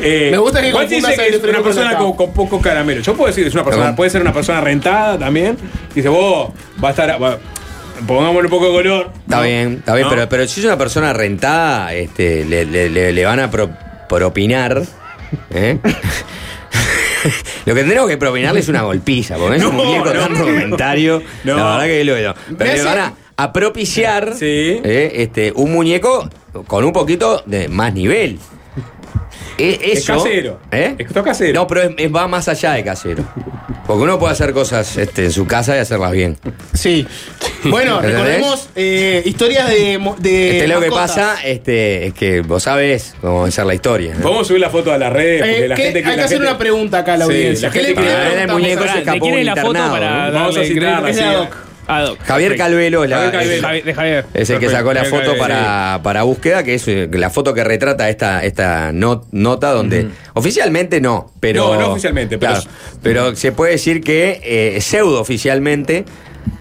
[0.00, 3.00] Eh, Me gusta que Juan dice que es una persona con, con poco caramelo.
[3.00, 5.56] Yo puedo decir que es una persona, puede ser una persona rentada también.
[5.94, 6.50] Dice, vos,
[6.82, 7.22] va a estar.
[7.22, 7.38] va-
[8.06, 9.10] pongámosle un poco de color.
[9.20, 9.42] Está ¿no?
[9.42, 10.10] bien, está bien, ¿No?
[10.14, 13.70] pero, pero si es una persona rentada, este, le, le- le- le van a pro-
[14.08, 14.82] propinar.
[15.50, 15.78] ¿eh?
[17.64, 20.20] Lo que tendremos que propinarle es una golpiza, porque es un No, muñeco no.
[20.20, 21.22] tan rudimentario.
[21.44, 21.56] No.
[21.56, 22.14] La verdad que lo
[22.58, 24.44] Pero Me le van a, a propiciar Sí.
[24.84, 25.12] ¿eh?
[25.14, 26.28] este, un muñeco
[26.66, 28.38] con un poquito de más nivel.
[29.58, 30.60] E- Es Eso, casero.
[30.72, 30.94] ¿eh?
[30.98, 31.52] Es todo casero.
[31.60, 33.24] No, pero es- es- va más allá de casero.
[33.86, 36.38] Porque uno puede hacer cosas este, en su casa y hacerlas bien.
[36.72, 37.06] Sí.
[37.64, 40.00] Bueno, recordemos eh, historias de.
[40.18, 43.74] de Este, lo que pasa este, es que vos sabés cómo va a ser la
[43.74, 44.14] historia.
[44.14, 44.22] ¿no?
[44.22, 45.40] Podemos subir la foto a las redes.
[45.40, 47.30] porque Eh, la gente hay que la hacer gente- una pregunta acá a la Sí,
[47.32, 47.68] audiencia.
[47.68, 49.56] la ¿Qué le gente le Ah, el preguntamos muñeco se ¿De escapó quién es la
[49.56, 50.32] foto internado, para ¿no?
[50.32, 51.50] Vamos a darle citarla,
[51.86, 52.18] ad hoc.
[52.20, 52.26] Hoc.
[52.26, 52.56] Javier.
[52.56, 53.62] Calvelo es, la- Javier es- Calvelo.
[53.68, 54.24] Javier- de Javier.
[54.34, 57.64] es el que sacó la foto para, para búsqueda, que es eh, la foto que
[57.64, 61.74] retrata esta, esta no- nota donde oficialmente no, pero.
[61.74, 62.66] No, no oficialmente, pero- claro,
[63.02, 66.04] pero se puede decir que eh, pseudo oficialmente.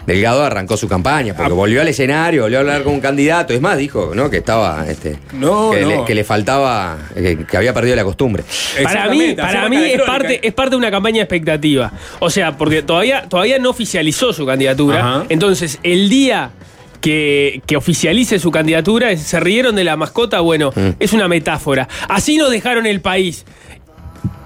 [0.05, 1.55] Delgado arrancó su campaña, porque Ah.
[1.55, 3.53] volvió al escenario, volvió a hablar con un candidato.
[3.53, 4.29] Es más, dijo ¿no?
[4.29, 4.85] que estaba.
[4.87, 5.87] Este, No, que, no.
[5.89, 6.97] Le, que le faltaba.
[7.13, 8.43] Que, que había perdido la costumbre.
[8.83, 11.91] Para mí, para mí es parte, es parte de una campaña de expectativa.
[12.19, 14.99] O sea, porque todavía, todavía no oficializó su candidatura.
[14.99, 15.25] Ajá.
[15.29, 16.51] Entonces, el día
[16.99, 20.89] que, que oficialice su candidatura, se rieron de la mascota, bueno, Mm.
[20.99, 21.87] es una metáfora.
[22.07, 23.45] Así nos dejaron el país.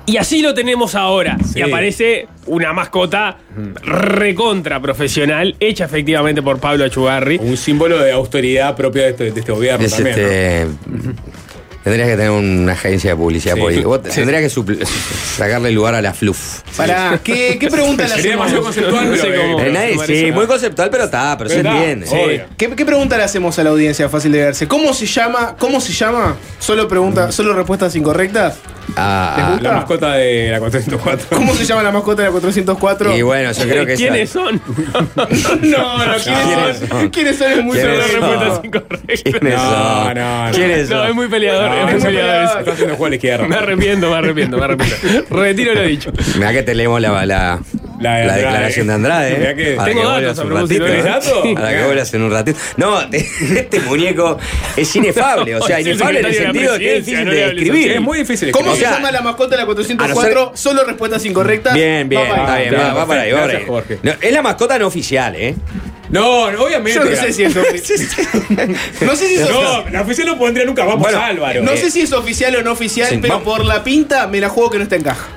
[0.07, 1.37] Y así lo tenemos ahora.
[1.45, 1.59] Sí.
[1.59, 3.37] Y aparece una mascota
[3.83, 7.37] recontra profesional, hecha efectivamente por Pablo Achugarri.
[7.41, 10.77] Un símbolo de autoridad propia de este, de este gobierno Es también.
[10.85, 11.13] ¿no?
[11.87, 13.61] Tendrías que tener una agencia de publicidad Sí.
[13.61, 13.87] política.
[13.87, 14.15] Vos Sí.
[14.15, 14.85] Tendrías que supl-
[15.37, 16.59] sacarle lugar a la fluff.
[16.75, 18.51] Pará, ¿qué, qué pregunta le Sería hacemos?
[18.51, 19.41] demasiado conceptual, No sé pero.
[19.41, 19.59] cómo.
[19.61, 22.05] Eh, nadie- sí, muy conceptual, pero está, pero se entiende.
[22.57, 24.67] ¿Qué, qué pregunta le hacemos a la audiencia fácil de verse?
[24.67, 25.55] ¿Cómo se llama?
[25.57, 26.35] ¿Cómo se llama?
[26.59, 28.57] Solo pregunta, solo respuestas incorrectas.
[28.95, 31.27] Ah, La mascota de la 404.
[31.37, 33.17] ¿Cómo se llama la mascota de la 404?
[33.17, 34.61] y bueno, yo creo que ¿Quiénes esa- son?
[35.61, 36.87] no, no, ¿quiénes, ¿Quiénes son?
[36.89, 37.09] son?
[37.09, 37.51] ¿Quiénes son?
[37.51, 38.11] Es muy ¿Quiénes solo son?
[38.21, 38.39] respuestas.
[38.39, 39.21] Respuestas incorrectas.
[39.23, 40.13] ¿Quiénes No, son?
[40.15, 40.51] no, no.
[40.53, 41.07] ¿Quiénes No, son?
[41.09, 43.47] es muy peleador, Haciendo juego a la izquierda.
[43.47, 44.95] Me arrepiento, me arrepiento, me arrepiento.
[45.35, 46.11] Retiro lo dicho.
[46.35, 47.59] Mirá que te leemos la, la,
[47.99, 48.41] La la de Andrade.
[48.41, 49.37] declaración de Andrade.
[49.37, 49.55] Mirá ¿eh?
[49.55, 50.85] que- Para Tengo que datos a un ratito.
[50.85, 51.07] ¿tenés ¿eh?
[51.07, 51.33] datos?
[51.55, 52.59] Para que vuelvas en un ratito.
[52.77, 54.37] No, este muñeco
[54.75, 55.55] es inefable.
[55.55, 57.63] O sea, inefable en el sentido la de que es difícil no de le hables
[57.63, 57.91] escribir.
[57.91, 58.51] Es muy difícil.
[58.51, 60.51] ¿Cómo se llama la mascota de la 404?
[60.55, 61.73] Solo respuestas incorrectas.
[61.73, 62.69] Bien, bien, Va para está ahí.
[62.69, 63.57] bien, va, va para ahí, va para ahí.
[63.65, 63.99] gracias, Jorge.
[64.03, 65.55] No, es la mascota no oficial, ¿eh?
[66.09, 66.99] No, no, obviamente.
[66.99, 67.99] Yo no sé si es oficial.
[69.01, 69.83] no sé si es oficial.
[69.85, 70.85] No, la oficial no pondría nunca.
[70.85, 71.63] Vamos, Bueno, Álvaro.
[71.63, 73.53] No Eh, sé si es oficial o no oficial, Sí, pero vamos.
[73.57, 75.27] por la pinta me la juego que no está en caja.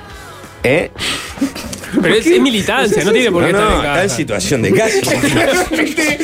[0.63, 0.91] ¿Eh?
[2.01, 4.61] Pero es, es militancia, no tiene por No, qué estar no, en está en situación
[4.61, 5.01] de calle.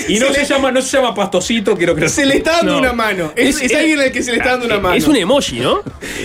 [0.07, 2.09] Y no se llama, no se llama pastocito, quiero creer.
[2.09, 2.79] Se le está dando No.
[2.79, 3.33] una mano.
[3.35, 4.95] Es, Es- es es- alguien al que se le está dando una mano.
[4.95, 5.81] Es un emoji, ¿no?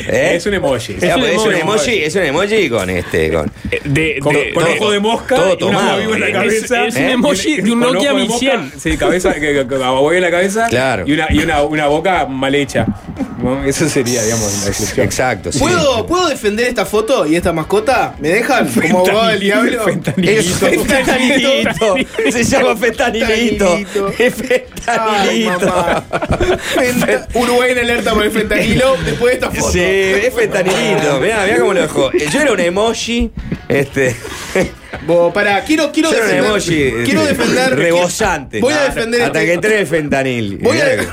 [0.08, 0.34] ¿Eh?
[0.36, 0.92] Es un emoji.
[0.94, 1.60] Un pues, es un emoji.
[1.60, 3.52] emoji, es un emoji con este, con.
[3.70, 6.20] Eh, De, Con, de- con de- ojo de mosca todo y una tomado, vivo en
[6.20, 6.86] la cabeza.
[6.86, 7.12] es un ¿Eh?
[7.12, 8.72] emoji de un Nokia ojo de mosca, 1100.
[8.80, 9.60] Sí, cabeza, que,
[10.16, 10.66] en la cabeza.
[10.68, 11.04] Claro.
[11.06, 12.86] Y una, y una, una boca mal hecha.
[13.42, 13.64] ¿No?
[13.64, 15.04] Eso sería, digamos, la descripción.
[15.06, 15.58] Exacto, sí.
[15.58, 18.14] ¿Puedo, ¿Puedo defender esta foto y esta mascota?
[18.20, 18.68] ¿Me dejan?
[18.72, 19.84] Como abogado del diablo.
[19.84, 20.66] Fentanilito.
[20.66, 21.94] Es Fentanilito.
[22.32, 23.76] Se llama fentanilito.
[23.76, 24.08] Fentanilito.
[24.18, 26.04] Es fentanilito.
[26.74, 29.72] Fenta- Uruguay en alerta por el fentanilo después de esta foto.
[29.72, 31.20] Sí, es fentanilito.
[31.20, 32.10] Mirá, mirá cómo lo dejó.
[32.12, 33.30] Yo era un emoji.
[33.68, 34.14] Este.
[35.06, 36.44] Bo, pará, quiero, quiero Yo defender.
[36.44, 36.92] emoji.
[37.04, 37.76] quiero defender.
[37.76, 38.60] Rebosante.
[38.60, 40.58] Voy a defender Hasta este- que entré en el fentanil.
[40.58, 41.08] Voy a, que-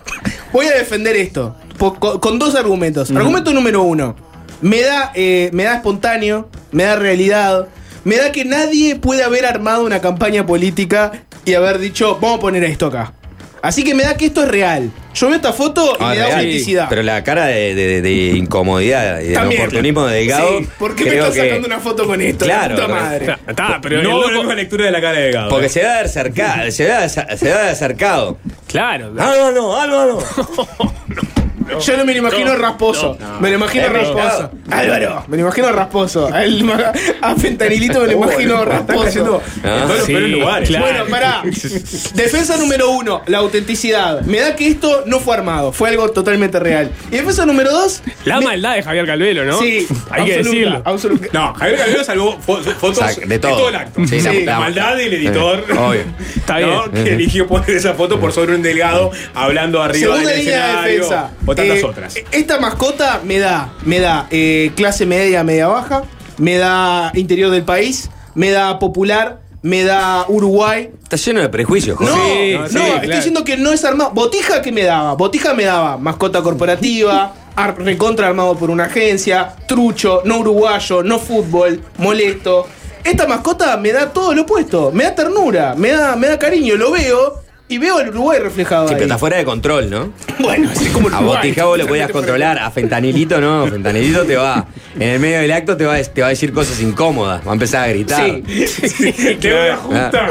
[0.52, 3.10] voy a defender esto con, con dos argumentos.
[3.10, 4.16] Argumento número uno.
[4.60, 7.66] Me da, eh, me da espontáneo, me da realidad,
[8.04, 11.12] me da que nadie puede haber armado una campaña política
[11.44, 13.12] y haber dicho, vamos a poner esto acá.
[13.60, 14.90] Así que me da que esto es real.
[15.14, 16.38] Yo veo esta foto y Ah, me da real.
[16.38, 16.86] autenticidad.
[16.90, 19.62] Pero la cara de, de- de incomodidad y de También.
[19.62, 20.58] oportunismo de Delgado.
[20.58, 22.44] Sí, ¿Por qué me estás que- sacando una foto con esto?
[22.44, 23.24] Claro, la puta madre.
[23.24, 25.48] Está, está, pero no el loco- volvemos a lectura de la cara de Delgado.
[25.48, 25.70] Porque ¿eh?
[25.70, 26.70] se da de acercado.
[26.70, 28.38] Se da se da de acercado.
[28.66, 29.14] Claro.
[29.18, 30.18] Álvaro,
[31.80, 33.16] Yo no me lo imagino rasposo.
[33.40, 34.50] me lo imagino rasposo.
[34.70, 36.32] Álvaro, me lo imagino rasposo.
[36.32, 36.64] A, él-
[37.22, 39.42] a fentanilito me lo imagino rasposo.
[39.62, 40.68] en Ah, todos sí, lugares.
[40.68, 40.84] claro.
[40.84, 41.42] Bueno, pará.
[42.14, 44.20] Defensa número uno, la autenticidad.
[44.22, 46.90] Me da que esto no fue armado, fue algo totalmente real.
[47.10, 49.58] Y defensa número dos, La me- maldad de Javier Calvelo, ¿no?
[49.60, 50.82] Sí, Hay que decirlo.
[50.84, 51.26] absoluta.
[51.32, 53.56] No, Javier Calvero salvó fo- fotos de de todo.
[53.56, 54.06] todo, el acto.
[54.06, 55.64] Sí, la- la, la- maldad del editor.
[55.68, 56.00] Eh, obvio.
[56.36, 56.88] Está ¿no?
[56.88, 57.04] bien.
[57.04, 60.90] Que eligió poner esa foto por sobre un delgado hablando arriba Segunda del línea de
[60.92, 61.30] defensa.
[61.54, 62.14] O tantas Eh, otras.
[62.32, 66.02] Esta mascota me da, me da eh, clase media, media baja,
[66.38, 70.90] me da interior del país, me da popular, me da Uruguay.
[71.02, 72.58] Está lleno de prejuicios, No, Jorge.
[72.58, 73.16] no, sí, estoy claro.
[73.16, 74.10] diciendo que no es armado.
[74.12, 79.54] Botija que me daba, Botija me daba mascota corporativa, ar- recontra armado por una agencia,
[79.66, 82.66] trucho, no uruguayo, no fútbol, molesto.
[83.04, 86.74] Esta mascota me da todo lo opuesto, me da ternura, me da, me da cariño,
[86.76, 88.98] lo veo y veo el Uruguay reflejado Sí, ahí.
[89.00, 90.12] pero está fuera de control, ¿no?
[90.38, 91.36] Bueno, así como el A Uruguay.
[91.38, 93.66] Botija vos lo podías controlar, a Fentanilito no.
[93.66, 96.52] Fentanilito te va, en el medio del acto te va, a- te va a decir
[96.52, 98.26] cosas incómodas, va a empezar a gritar.
[98.26, 99.12] Sí.
[99.40, 100.30] Te voy a juntar.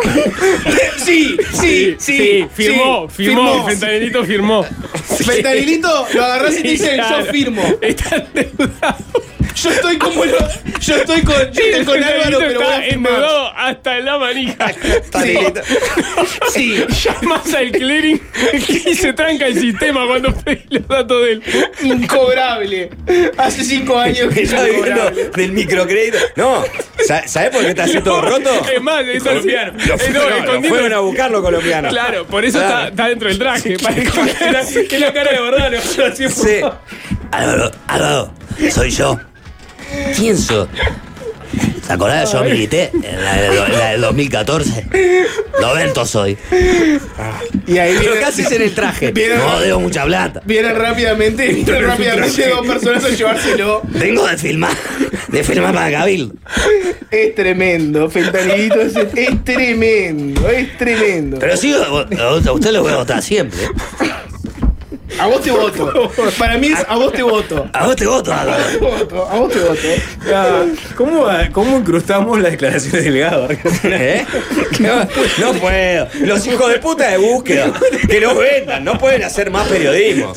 [0.97, 2.45] Sí, sí, sí.
[2.53, 4.63] firmó, sí, firmó, Fentanilito firmó.
[5.25, 7.25] Fentanilito, lo agarrás y te dicen, Claro.
[7.25, 7.63] yo firmo.
[7.81, 8.97] Está endeudado.
[9.63, 10.37] Yo estoy como lo,
[10.79, 13.11] yo estoy con, yo estoy con Álvaro, pero voy a está firmar.
[13.13, 14.73] endeudado hasta en la manija.
[15.23, 15.37] Sí.
[16.53, 16.85] Sí.
[17.03, 18.21] Llamas al clearing
[18.85, 21.43] y se tranca el sistema cuando pedís los datos de él.
[21.83, 22.89] Incobrable.
[23.37, 25.29] Hace cinco años que es Está viviendo incobrable.
[25.35, 26.17] del microcrédito.
[26.35, 26.63] No,
[27.05, 28.49] ¿sa- ¿sabés por qué está así todo roto?
[28.73, 29.27] Es más, es así.
[29.29, 29.73] Colombiano.
[29.79, 31.91] Eh, no, No, lo fueron a buscar los colombianos.
[31.91, 33.77] Claro, por eso está, está dentro del traje.
[33.79, 34.87] Para esconder.
[34.89, 35.71] Que la cara de verdad.
[35.83, 36.59] Sí.
[37.31, 38.33] Álvaro, Álvaro,
[38.71, 39.19] soy yo.
[40.15, 40.67] ¿Quién sos?
[41.85, 44.87] ¿Te acordás de yo milité en la, de- en la del 2014?
[45.61, 46.37] Roberto soy.
[47.67, 49.11] Y ahí ¿Pero viene, qué haces en el traje?
[49.11, 50.41] Viene- No, debo mucha plata.
[50.45, 53.81] vienen rápidamente, vienen rápidamente dos personas a llevárselo.
[53.89, 54.71] Vengo de filmar,
[55.27, 56.33] de filmar para Cabildo.
[57.11, 61.37] Es tremendo, Fentanilito es, es tremendo, es tremendo.
[61.39, 63.59] Pero sí, a a usted lo voy a votar siempre.
[65.19, 66.11] A vos te voto.
[66.39, 67.69] Para mí es a vos te voto.
[67.73, 68.69] A vos te voto, A vos Álvaro.
[68.71, 69.81] te voto, a vos te voto.
[70.33, 70.63] Ah,
[70.95, 73.47] ¿Cómo, ¿Cómo incrustamos las declaraciones del Delgado?
[73.83, 74.25] ¿Eh?
[75.39, 76.07] No puedo.
[76.21, 77.71] Los hijos de puta de búsqueda.
[78.09, 78.83] Que los vendan.
[78.83, 80.33] No pueden hacer más periodismo.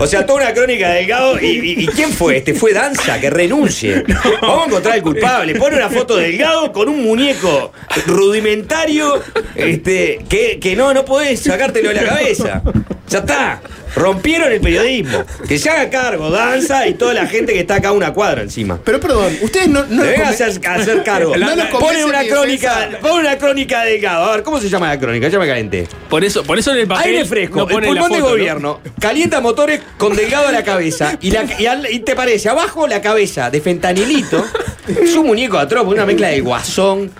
[0.00, 1.40] O sea, toda una crónica de Delgado.
[1.40, 2.38] ¿Y, y, y quién fue?
[2.38, 4.02] Este fue Danza, que renuncie.
[4.42, 5.54] Vamos a encontrar al culpable.
[5.54, 7.72] Pone una foto de Delgado con un muñeco
[8.06, 9.22] rudimentario.
[9.54, 12.62] Este, que, que no, no podés sacártelo de la cabeza.
[13.08, 13.60] Ya está.
[13.94, 15.24] Rompieron el periodismo.
[15.48, 18.42] Que se haga cargo, Danza y toda la gente que está acá a una cuadra
[18.42, 18.78] encima.
[18.84, 21.36] Pero perdón, ustedes no, no Deben hacer, hacer cargo.
[21.36, 24.24] No nos Pone una crónica, pone una crónica de Delgado.
[24.24, 25.28] A ver, ¿cómo se llama la crónica?
[25.28, 25.88] Ya me calenté.
[26.08, 27.06] Por eso, por eso en el papel.
[27.12, 28.30] Aire fresco, no el la pulmón de foto, ¿no?
[28.30, 28.80] gobierno.
[29.00, 31.16] Calienta motores con Delgado a la cabeza.
[31.20, 34.44] Y, la- y al- y te parece, abajo la cabeza de fentanilito.
[34.88, 37.10] Es un muñeco atroz, una mezcla de guasón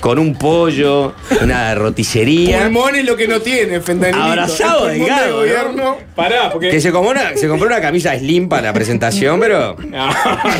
[0.00, 2.64] con un pollo, una roticería.
[2.64, 4.24] Pulmón es lo que no tiene, Fentanilito.
[4.24, 5.36] Abrazado de ¿no?
[5.38, 5.96] gobierno.
[6.14, 6.68] Pará, porque.
[6.68, 9.76] Que se compró, una, se compró una camisa slim para la presentación, pero.
[9.86, 10.08] No,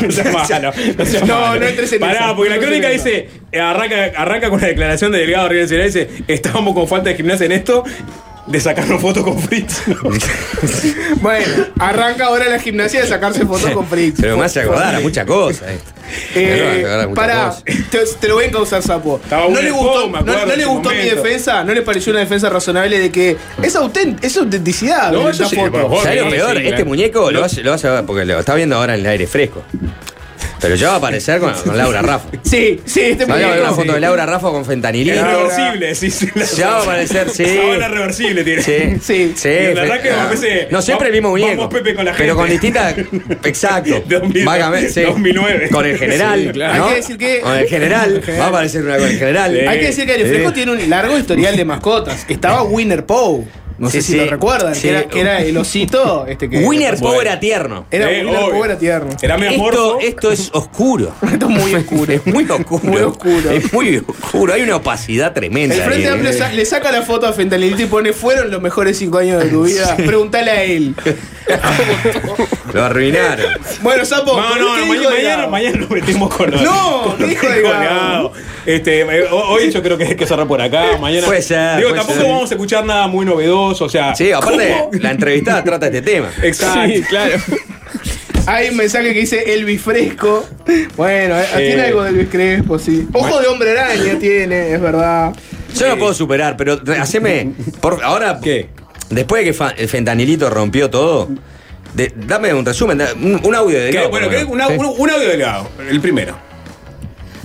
[0.01, 0.71] no seas malo.
[0.97, 1.59] No, seas No, malo.
[1.59, 3.29] no entres en Pará, porque la no crónica dice.
[3.53, 5.85] Arranca, arranca con la declaración de Delgado Nacional.
[5.87, 7.83] Dice: Estábamos con falta de gimnasia en esto.
[8.47, 9.81] De sacarnos fotos con Fritz.
[11.21, 11.45] Bueno,
[11.79, 14.17] arranca ahora la gimnasia de sacarse fotos con Fritz.
[14.21, 15.67] Pero me hace acordar a muchas cosas.
[16.35, 17.55] Eh, acordar a muchas para,
[17.91, 19.19] te, te lo voy a encauzar, sapo.
[19.29, 21.63] ¿No le gustó, no, le gustó mi defensa?
[21.63, 25.11] ¿No le pareció una defensa razonable de que es, autent es autenticidad?
[25.11, 25.71] No, eso sí, foto?
[25.71, 26.03] favor.
[26.03, 26.51] ¿Sabes lo peor?
[26.51, 26.85] sí, este claro.
[26.85, 29.05] muñeco lo Lo- vas, lo vas a ver porque lo está viendo ahora en el
[29.07, 29.63] aire fresco.
[30.59, 32.29] Pero ya va a aparecer con, con Laura Raffo.
[32.43, 35.21] Sí, sí, este Va a haber una foto de Laura Raffo con Es fentanilito.
[35.23, 36.29] reversible, sí, sí.
[36.33, 37.45] la- Ya va a aparecer, sí.
[37.45, 38.61] Sábana reversible tiene.
[38.63, 39.33] Sí, Sí.
[39.35, 39.47] sí.
[39.49, 41.69] El arranque fe- me parece- No siempre el mismo vamos, muñeco.
[41.69, 42.35] Pepe, con la Pero gente.
[42.35, 42.95] con distintas.
[43.43, 44.03] Exacto.
[44.07, 45.01] 2000, Va a cambiar, sí.
[45.01, 45.69] 2009.
[45.69, 46.41] Con el general.
[46.45, 46.75] Sí, claro.
[46.77, 46.83] ¿no?
[46.85, 48.21] Hay que decir que- Con el general.
[48.39, 49.67] Va a aparecer una con el general.
[49.67, 50.55] Hay que decir que Fresco Sí.
[50.55, 52.25] tiene un largo historial de mascotas.
[52.29, 53.43] Estaba Winner Poe.
[53.77, 54.17] No sé Sí, si sí.
[54.25, 54.81] lo recuerdan, Sí.
[54.83, 56.25] que, era, que era el osito.
[56.27, 57.07] Este que Winner Bueno.
[57.13, 57.85] Power era tierno.
[57.91, 58.51] Era Eh, Winner obvio.
[58.57, 59.09] Poe, era tierno.
[59.21, 61.11] Era medio Esto, esto es oscuro.
[61.31, 62.13] Esto es muy oscuro.
[62.13, 62.83] Es muy oscuro.
[62.83, 63.51] Muy oscuro.
[63.51, 64.53] Es muy oscuro.
[64.53, 65.75] Hay una opacidad tremenda.
[65.75, 66.53] El Frente ahí, Amplio ¿eh?
[66.53, 69.63] le saca la foto a Fentanilito y pone fueron los mejores cinco años de tu
[69.65, 69.95] vida.
[70.05, 70.95] Pregúntale a él.
[72.73, 73.45] Lo arruinaron.
[73.81, 76.61] Bueno, Sapo, No, ¿qué no, dijo mañana, mañana, mañana nos metimos con los.
[76.61, 77.75] No, con ¿qué los dijo Delgado?
[77.75, 78.31] colgados.
[78.65, 80.97] Este, eh, ho- hoy yo creo que hay que cerrar por acá.
[80.99, 81.25] Mañana.
[81.25, 82.29] Puede ser, Digo, puede tampoco ser.
[82.31, 83.66] vamos a escuchar nada muy novedoso.
[83.69, 84.15] O sea.
[84.15, 84.91] Sí, aparte, ¿cómo?
[85.01, 86.29] la entrevistada trata este tema.
[86.43, 86.93] Exacto.
[86.93, 87.35] Sí, claro.
[88.45, 90.45] Hay un mensaje que dice Elvis Fresco.
[90.95, 91.67] Bueno, eh, Eh.
[91.67, 93.07] tiene algo de Elvis Crespo, sí.
[93.13, 95.33] Ojo de hombre araña tiene, es verdad.
[95.77, 97.51] Yo no puedo superar, pero haceme.
[97.81, 98.69] Por, ahora, ¿Qué?
[99.09, 101.29] Después de que el fentanilito rompió todo,
[101.93, 103.91] de- dame un resumen, da- un, un audio de.
[103.91, 104.61] Gao, Bueno, un,
[104.97, 106.37] un audio delgado, el primero.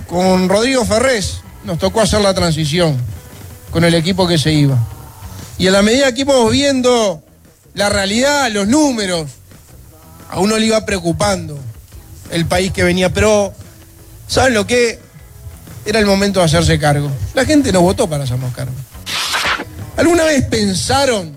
[0.07, 2.97] Con Rodrigo Ferrés nos tocó hacer la transición
[3.71, 4.77] con el equipo que se iba.
[5.57, 7.23] Y en la medida que íbamos viendo
[7.73, 9.29] la realidad, los números,
[10.29, 11.59] a uno le iba preocupando
[12.31, 13.13] el país que venía.
[13.13, 13.53] Pero,
[14.27, 14.99] ¿saben lo que?
[15.85, 17.11] Era el momento de hacerse cargo.
[17.33, 18.73] La gente nos votó para hacernos cargo.
[19.97, 21.33] ¿Alguna vez pensaron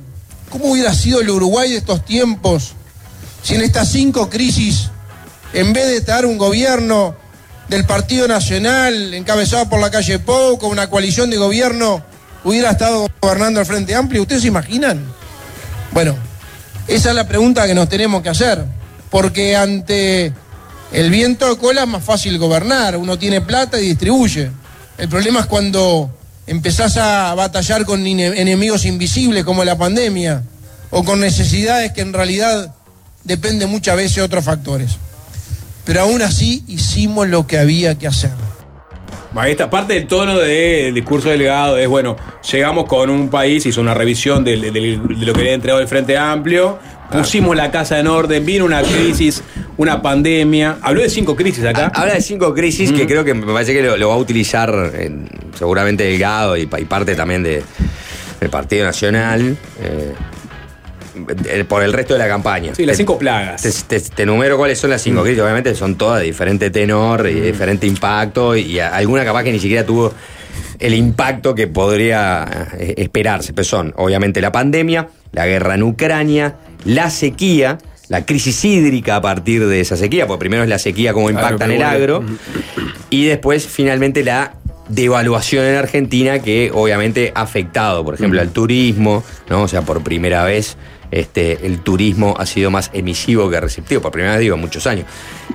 [0.49, 2.73] cómo hubiera sido el Uruguay de estos tiempos
[3.43, 4.91] si en estas cinco crisis,
[5.53, 7.15] en vez de estar un gobierno
[7.69, 12.03] del Partido Nacional encabezado por la calle Pou, con una coalición de gobierno,
[12.47, 14.23] hubiera estado gobernando el Frente Amplio?
[14.23, 15.05] ¿Ustedes se imaginan?
[15.93, 16.15] Bueno,
[16.87, 18.65] esa es la pregunta que nos tenemos que hacer,
[19.11, 20.33] porque ante
[20.93, 24.51] el viento de cola es más fácil gobernar, uno tiene plata y distribuye.
[24.97, 26.17] El problema es cuando
[26.47, 30.45] empezás a batallar con enemigos invisibles como la pandemia
[30.91, 32.73] o con necesidades que en realidad
[33.25, 34.93] dependen muchas veces de otros factores.
[35.85, 38.46] Pero aún así hicimos lo que había que hacer.
[39.47, 42.17] Está, parte del tono del discurso delgado es, bueno,
[42.51, 46.79] llegamos con un país, hizo una revisión de lo que había entregado el Frente Amplio,
[47.13, 49.43] pusimos la casa en orden, vino una crisis,
[49.77, 51.93] una pandemia, habló de cinco crisis acá.
[51.95, 54.73] Habla de cinco crisis que creo que me parece que lo, lo va a utilizar
[54.95, 57.63] en- seguramente Delgado y, pa- y parte también de,
[58.41, 60.13] del Partido Nacional eh,
[61.69, 62.75] por el resto de la campaña.
[62.75, 63.63] Sí, las cinco plagas.
[63.63, 65.41] Te, te- te enumero cuáles son las cinco crisis.
[65.41, 69.59] Obviamente son todas de diferente tenor y de diferente impacto y alguna capaz que ni
[69.59, 70.13] siquiera tuvo
[70.79, 73.53] el impacto que podría eh, esperarse.
[73.53, 79.21] Pero son obviamente la pandemia, la guerra en Ucrania, la sequía, la crisis hídrica a
[79.21, 82.21] partir de esa sequía, porque primero es la sequía como Claro, impacta en el agro
[82.21, 82.39] bueno.
[83.11, 84.53] y después finalmente la
[84.89, 89.63] devaluación en Argentina que obviamente ha afectado, por ejemplo, al turismo, ¿no?
[89.63, 90.77] O sea, por primera vez
[91.11, 94.87] este, el turismo ha sido más emisivo que receptivo, por primera vez digo en muchos
[94.87, 95.07] años.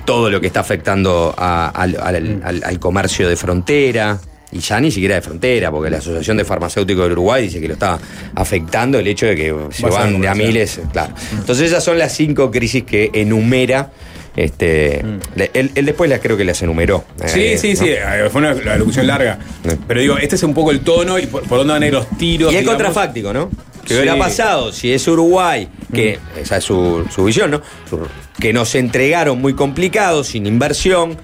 [0.04, 4.18] Todo lo que está afectando a- al, al- al- al comercio de frontera,
[4.50, 7.68] y ya ni siquiera de frontera, porque la Asociación de Farmacéuticos del Uruguay dice que
[7.68, 7.98] lo está
[8.34, 11.14] afectando el hecho de que se Va a ser van de a miles, claro.
[11.32, 13.90] Entonces esas son las cinco crisis que enumera.
[14.36, 15.04] Este,
[15.34, 17.04] le- él, él después las creo que las enumeró.
[17.26, 17.80] Sí, Eh, sí, ¿no?
[17.80, 19.38] sí, eh, fue una, la locución larga.
[19.86, 21.92] Pero digo, este es un poco el tono y por, por dónde van a ir
[21.92, 22.52] los tiros.
[22.52, 23.50] Y es contrafáctico, ¿no?
[23.84, 23.94] Que Sí.
[23.94, 27.62] hubiera pasado si es Uruguay, que esa es su, su visión, ¿no?
[27.90, 28.06] Su-
[28.40, 31.18] que nos entregaron muy complicados, sin inversión,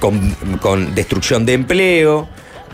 [0.00, 2.28] con, con destrucción de empleo,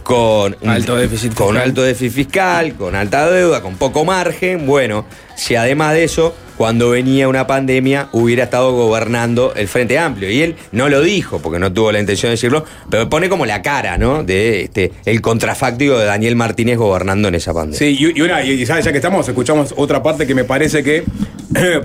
[0.04, 1.62] con Alto déficit con fiscal.
[1.62, 4.66] alto déficit fiscal, con alta deuda, con poco margen.
[4.66, 5.04] Bueno,
[5.40, 10.30] si además de eso, cuando venía una pandemia, hubiera estado gobernando el Frente Amplio.
[10.30, 13.46] Y él no lo dijo, porque no tuvo la intención de decirlo, pero pone como
[13.46, 14.22] la cara, ¿no?
[14.22, 17.78] De este, el contrafáctico de Daniel Martínez gobernando en esa pandemia.
[17.78, 21.04] Sí, y, una, y ya, ya que estamos, escuchamos otra parte que me parece que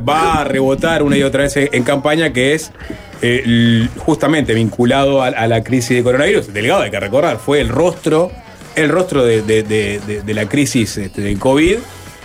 [0.07, 2.71] va a rebotar una y otra vez en, campaña, que es
[3.21, 6.53] eh, justamente vinculado a, a la crisis de coronavirus.
[6.53, 8.29] Delegado, hay que recordar, fue el rostro,
[8.75, 11.77] el rostro de- de la crisis este, del COVID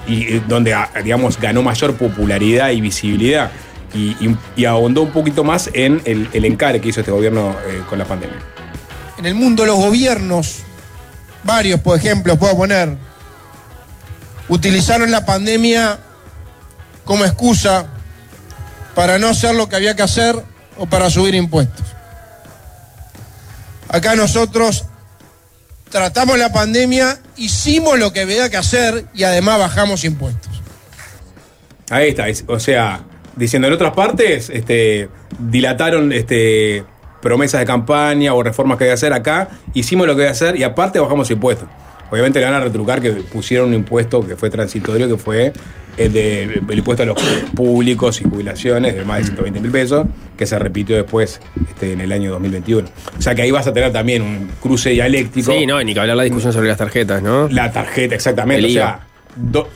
[0.07, 3.51] y eh, donde, ah, digamos, ganó mayor popularidad y visibilidad.
[3.95, 4.37] Y, y-
[5.03, 8.37] un poquito más en el, el encare que hizo este gobierno eh, con la pandemia.
[9.19, 10.59] En el mundo los gobiernos,
[11.45, 12.97] varios por ejemplo, puedo poner,
[14.49, 15.99] utilizaron la pandemia
[17.05, 17.87] como excusa
[18.95, 20.37] para no hacer lo que había que hacer
[20.79, 21.87] o para subir impuestos.
[23.89, 24.85] Acá nosotros
[25.91, 30.51] tratamos la pandemia, hicimos lo que había que hacer y además bajamos impuestos.
[31.91, 33.01] Ahí está, es- o sea,
[33.37, 36.85] diciendo en otras partes, este, dilataron este,
[37.21, 40.33] promesas de campaña o reformas que hay que hacer acá, hicimos lo que hay que
[40.33, 41.69] hacer y aparte bajamos impuestos.
[42.11, 45.53] Obviamente le van a retrucar que pusieron un impuesto que fue transitorio, que fue
[45.97, 47.19] el, de, el impuesto a los
[47.55, 50.07] públicos y jubilaciones de más de 120 mil pesos,
[50.37, 52.89] que se repitió después este, en el año 2021.
[53.19, 55.53] O sea que ahí vas a tener también un cruce dialéctico.
[55.53, 57.49] Sí, no, ni que hablar la discusión sobre las tarjetas, ¿no?
[57.49, 58.65] La tarjeta, exactamente.
[58.67, 59.01] El o sea,
[59.37, 59.69] do-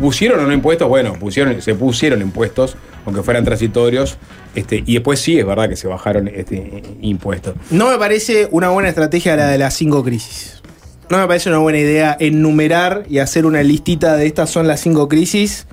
[0.00, 4.16] pusieron o no impuestos, bueno, pusieron, se pusieron impuestos, aunque fueran transitorios,
[4.54, 7.54] este, y después sí es verdad que se bajaron este, impuestos.
[7.70, 10.54] No me parece una buena estrategia la de las cinco crisis.
[11.10, 14.80] No me parece una buena idea enumerar y hacer una listita de estas son las
[14.80, 15.66] cinco crisis,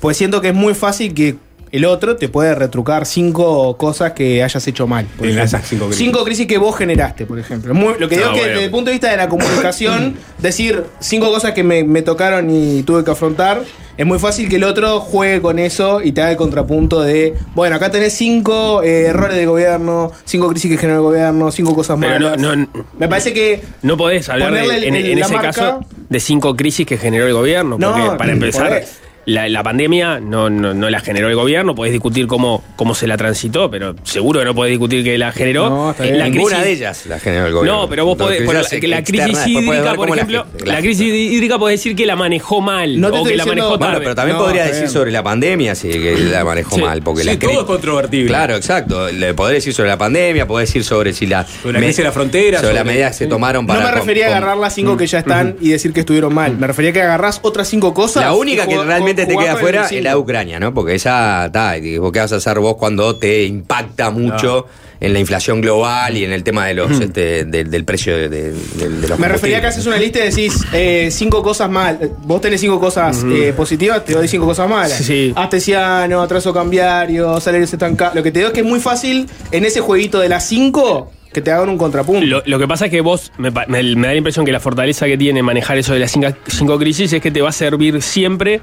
[0.00, 1.36] pues siento que es muy fácil que
[1.70, 5.06] el otro te puede retrucar cinco cosas que hayas hecho mal.
[5.06, 5.44] por En ejemplo.
[5.58, 6.04] esas cinco crisis.
[6.04, 7.72] Cinco crisis que vos generaste, por ejemplo.
[7.74, 8.52] Muy- lo que digo Ah, es que bueno.
[8.54, 12.50] desde el punto de vista de la comunicación, decir cinco cosas que me, me tocaron
[12.50, 13.62] y tuve que afrontar,
[13.96, 17.34] es muy fácil que el otro juegue con eso y te haga el contrapunto de,
[17.54, 21.74] bueno, acá tenés cinco eh, errores de gobierno, cinco crisis que generó el gobierno, cinco
[21.74, 22.40] cosas Pero no, malas.
[22.72, 26.20] no, Me parece que no podés hablar de- Ponerle el- en, ese marca- caso de
[26.20, 27.76] cinco crisis que generó el gobierno.
[27.78, 28.98] No, Porque para empezar, podés.
[29.26, 33.06] La, la pandemia no, no, no la generó el gobierno, podés discutir cómo, cómo se
[33.06, 35.68] la transitó, pero seguro que no podés discutir que la generó.
[35.70, 37.82] No, está Eh, la Ninguna de ellas la generó el gobierno.
[37.82, 40.80] No, pero vos podés, por la, la crisis podés hídrica, por la ejemplo, la, claro.
[40.80, 43.62] crisis hídrica podés decir que la manejó mal No te o estoy que la diciendo-
[43.64, 44.04] manejó Bueno, tarde.
[44.04, 46.80] pero también No, podría decir sobre la pandemia, sí, que la manejó Sí.
[46.82, 47.02] mal.
[47.02, 48.26] Porque Sí, la todo es controvertible.
[48.28, 49.10] Claro, exacto.
[49.10, 51.46] Le podría decir sobre la pandemia, podría decir sobre si la.
[51.46, 53.86] Sobre la crisis de la frontera, Sobre, las medidas que se tomaron No para.
[53.86, 56.56] me refería con- a agarrar las cinco que ya están y decir que estuvieron mal.
[56.58, 58.22] Me refería a que agarrás otras cinco cosas.
[58.24, 60.04] La única que jugá- te queda el fuera es cinco.
[60.04, 60.72] la de Ucrania, ¿no?
[60.74, 64.66] Porque esa, está, ¿qué vas a hacer vos cuando te impacta mucho
[65.00, 68.28] en la inflación global y en el tema de los, este, del, del precio de,
[68.28, 71.42] de- de- de los Me refería a que haces una lista y decís eh, cinco
[71.42, 71.98] cosas mal.
[72.24, 74.92] Vos tenés cinco cosas eh, positivas, te doy cinco cosas malas.
[74.98, 75.32] Sí.
[75.34, 78.14] Astesiano, atraso cambiario, salarios estancados.
[78.14, 81.10] Lo que te digo es que es muy fácil en ese jueguito de las cinco
[81.32, 82.24] que te hagan un contrapunto.
[82.24, 84.52] Lo, lo que pasa es que vos, me, pa- me- me da la impresión que
[84.52, 87.48] la fortaleza que tiene manejar eso de las cinco, cinco crisis es que te va
[87.48, 88.60] a servir siempre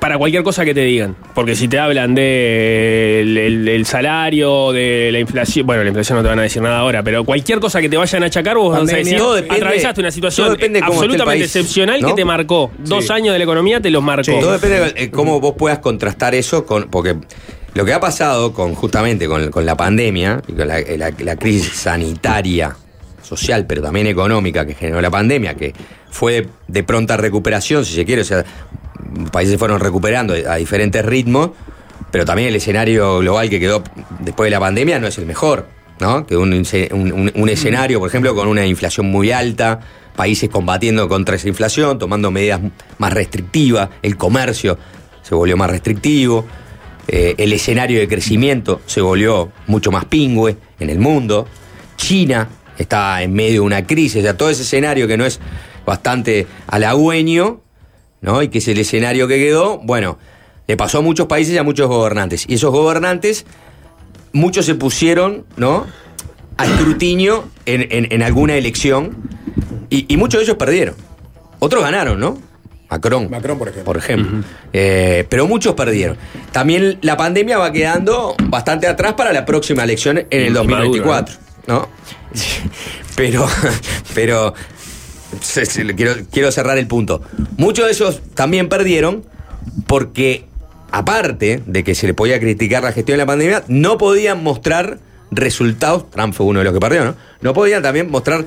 [0.00, 1.14] para cualquier cosa que te digan.
[1.34, 6.22] Porque si te hablan del el- el salario, de la inflación, bueno, la inflación no
[6.22, 8.70] te van a decir nada ahora, pero cualquier cosa que te vayan a achacar, vos
[8.70, 9.04] vas a Pandemia.
[9.04, 12.08] decir, Todo depende- atravesaste una situación de absolutamente país, excepcional ¿no?
[12.08, 12.70] que te marcó.
[12.78, 14.32] Dos años de la economía te los marcó.
[14.40, 16.88] Todo depende de eh, cómo vos puedas contrastar eso con.
[16.90, 17.16] Porque
[17.74, 21.12] lo que ha pasado con justamente con, con la pandemia y con la, eh, la-
[21.18, 22.74] la crisis sanitaria,
[23.22, 25.72] social, pero también económica que generó la pandemia, que
[26.10, 28.44] fue de, de pronta recuperación, si se quiere, o sea,
[29.32, 31.50] países fueron recuperando a diferentes ritmos,
[32.10, 33.82] pero también el escenario global que quedó
[34.20, 35.66] después de la pandemia no es el mejor,
[36.00, 36.26] ¿no?
[36.26, 36.52] Que un,
[37.48, 39.80] escenario, por ejemplo, con una inflación muy alta,
[40.16, 42.60] países combatiendo contra esa inflación, tomando medidas
[42.98, 44.78] más restrictivas, el comercio
[45.22, 46.46] se volvió más restrictivo,
[47.06, 51.46] eh, el escenario de crecimiento se volvió mucho más pingüe en el mundo,
[51.96, 52.48] China
[52.78, 55.38] está en medio de una crisis, o sea, todo ese escenario que no es
[55.84, 57.60] bastante halagüeño,
[58.20, 58.42] ¿no?
[58.42, 60.18] Y que es el escenario que quedó, bueno,
[60.66, 62.44] le pasó a muchos países y a muchos gobernantes.
[62.48, 63.44] Y esos gobernantes,
[64.32, 65.86] muchos se pusieron, ¿no?
[66.56, 69.16] A escrutinio en, en- en alguna elección
[69.88, 70.94] y, y muchos de ellos perdieron.
[71.58, 72.38] Otros ganaron, ¿no?
[72.90, 73.30] Macron.
[73.30, 73.84] Macron, por ejemplo.
[73.84, 74.44] Por ejemplo.
[74.72, 76.16] Eh, pero muchos perdieron.
[76.52, 81.36] También la pandemia va quedando bastante atrás para la próxima elección en el Y 2024,
[81.68, 81.88] ¿no?
[83.16, 83.46] Pero,
[84.14, 84.54] pero
[85.96, 87.22] quiero, quiero cerrar el punto.
[87.56, 89.24] Muchos de ellos también perdieron
[89.86, 90.44] porque,
[90.90, 94.98] aparte de que se le podía criticar la gestión de la pandemia, no podían mostrar
[95.30, 96.10] resultados.
[96.10, 97.14] Trump fue uno de los que perdió, ¿no?
[97.40, 98.44] No podían también mostrar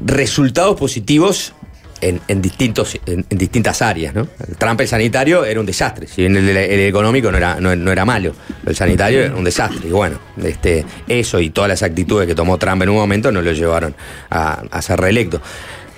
[0.00, 1.52] resultados positivos
[2.00, 4.26] en, en distintos, en, distintas áreas, ¿no?
[4.58, 8.04] Trump el sanitario era un desastre, si bien el, económico no era, no, no era
[8.04, 8.32] malo,
[8.64, 9.88] el sanitario era un desastre.
[9.88, 13.42] Y bueno, este, eso y todas las actitudes que tomó Trump en un momento no
[13.42, 13.94] lo llevaron
[14.30, 15.42] a ser reelecto.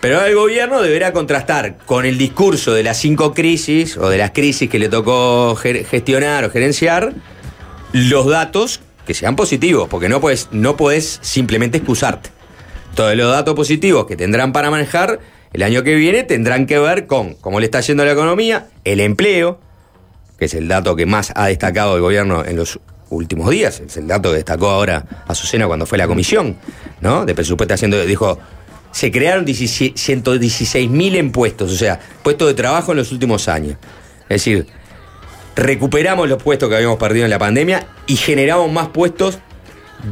[0.02, 4.32] Pero el gobierno deberá contrastar con el discurso de las cinco crisis o de las
[4.32, 7.12] crisis que le tocó gestionar o gerenciar
[7.92, 12.30] los datos que sean positivos, porque no puedes, no puedes simplemente excusarte.
[12.96, 15.20] Todos los datos positivos que tendrán para manejar
[15.52, 18.98] el año que viene tendrán que ver con cómo le está yendo la economía, el
[18.98, 19.60] empleo,
[20.36, 23.96] que es el dato que más ha destacado el gobierno en los últimos días, es
[23.96, 26.56] el dato que destacó ahora Azucena cuando fue la comisión,
[27.00, 27.24] ¿no?
[27.24, 28.40] De presupuesto haciendo, dijo,
[28.92, 33.76] se crearon 116 mil impuestos, o sea, puestos de trabajo en los últimos años.
[34.28, 34.66] Es decir,
[35.56, 39.38] recuperamos los puestos que habíamos perdido en la pandemia y generamos más puestos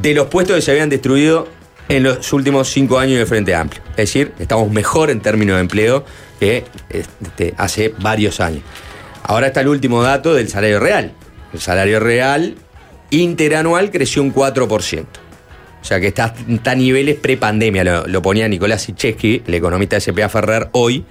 [0.03, 1.49] de los puestos que se habían destruido
[1.89, 3.83] en los últimos cinco años del Frente Amplio.
[3.91, 6.05] Es decir, estamos mejor en términos de empleo
[6.39, 8.63] que este, hace varios años.
[9.25, 11.13] Ahora está el último dato del salario real.
[11.53, 12.55] El salario real
[13.11, 15.05] interanual creció un 4%.
[15.81, 20.01] O sea que está, a niveles prepandemia, lo, lo ponía Nicolás Sichesky, el economista de
[20.01, 21.05] SPA Ferrer, hoy,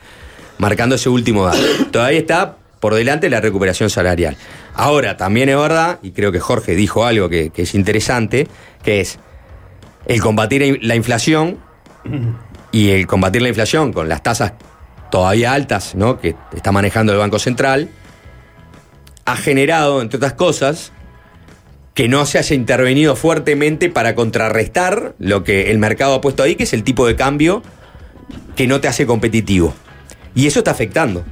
[0.57, 1.59] marcando ese último dato.
[1.91, 4.37] Todavía está por delante la recuperación salarial.
[4.73, 8.47] Ahora, también es verdad, y creo que Jorge dijo algo que, que es interesante,
[8.83, 9.19] que es
[10.05, 11.57] el combatir la inflación
[12.71, 14.53] y el combatir la inflación con las tasas
[15.11, 16.19] todavía altas ¿no?
[16.19, 17.89] que está manejando el Banco Central,
[19.25, 20.91] ha generado, entre otras cosas,
[21.99, 26.55] que no se haya intervenido fuertemente para contrarrestar lo que el mercado ha puesto ahí,
[26.55, 27.61] que es el tipo de cambio
[28.55, 29.73] que no te hace competitivo.
[30.33, 31.25] Y eso está afectando,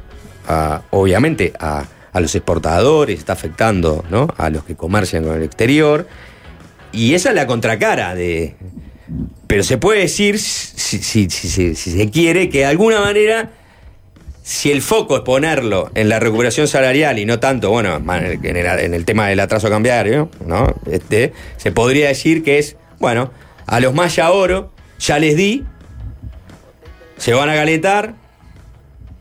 [0.89, 4.03] obviamente, a, a los exportadores, está afectando
[4.35, 6.05] a los que comercian con el exterior.
[6.91, 8.57] Y esa es la contracara de...
[9.47, 13.51] Pero se puede decir, si se quiere, que de alguna manera
[14.47, 18.65] si el foco es ponerlo en la recuperación salarial y no tanto, bueno, en el,
[18.65, 20.73] en el tema del atraso cambiario, ¿no?
[20.89, 23.29] Este, se podría decir que es, bueno,
[23.65, 25.65] a los Maya Oro ya les di,
[27.17, 28.15] se van a calentar,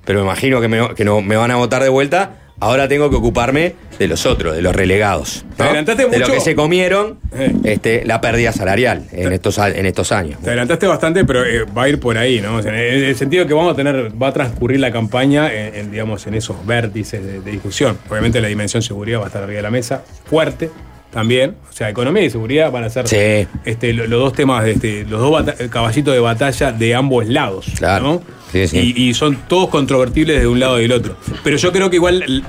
[0.05, 2.37] pero me imagino que, que no, me van a votar de vuelta.
[2.61, 5.45] Ahora tengo que ocuparme de los otros, de los relegados.
[5.57, 6.33] Te adelantaste De lo mucho.
[6.33, 7.53] que se comieron Eh.
[7.65, 10.41] este, la pérdida salarial en estos, en estos años.
[10.43, 12.57] Te adelantaste bastante, pero eh, va a ir por ahí, ¿no?
[12.57, 15.75] O sea, en el sentido que vamos a tener, va a transcurrir la campaña en,
[15.75, 17.97] en, digamos, en esos vértices de, de discusión.
[18.11, 20.71] Obviamente la dimensión seguridad va a estar arriba de la mesa, fuerte
[21.11, 21.55] también.
[21.71, 23.47] O sea, economía y seguridad van a ser Sí.
[23.65, 27.67] este, lo- los dos temas, este, los dos caballitos de batalla de ambos lados.
[27.79, 28.05] Claro.
[28.05, 28.23] ¿no?
[28.53, 28.95] Sí, sí.
[28.97, 31.17] Y, y son todos controvertibles de un lado y del otro.
[31.45, 32.45] Pero yo creo que igual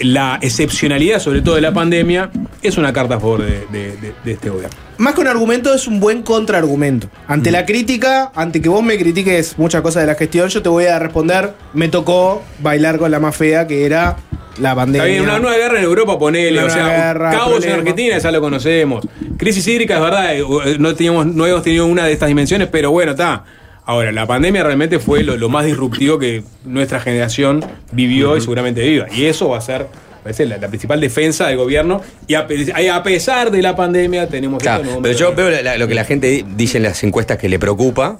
[0.00, 2.30] la excepcionalidad, sobre todo de la pandemia,
[2.62, 4.76] es una carta a favor de, de- de- de este gobierno.
[4.98, 7.08] Más que un argumento, es un buen contraargumento.
[7.26, 10.68] Ante la crítica, ante que vos me critiques muchas cosas de la gestión, yo te
[10.68, 14.16] voy a responder, me tocó bailar con la más fea, que era
[14.58, 15.06] la pandemia.
[15.06, 16.58] Está bien, una nueva guerra en Europa, ponele.
[16.58, 17.72] Una o sea, nueva guerra, caos en.
[17.72, 19.06] Argentina, ya lo conocemos.
[19.38, 20.44] Crisis hídrica, es verdad, eh,
[20.78, 23.44] no, teníamos, no hemos tenido una de estas dimensiones, pero bueno, está.
[23.86, 28.82] Ahora, la pandemia realmente fue lo, lo más disruptivo que nuestra generación vivió y seguramente
[28.82, 29.06] viva.
[29.12, 29.86] Y eso va a ser,
[30.22, 32.00] parece, la, la principal defensa del gobierno.
[32.28, 35.62] Y a, pe- a pesar de la pandemia, tenemos Claro, esto, pero yo veo la-
[35.62, 38.18] la- lo que la gente di- dice en las encuestas que le preocupa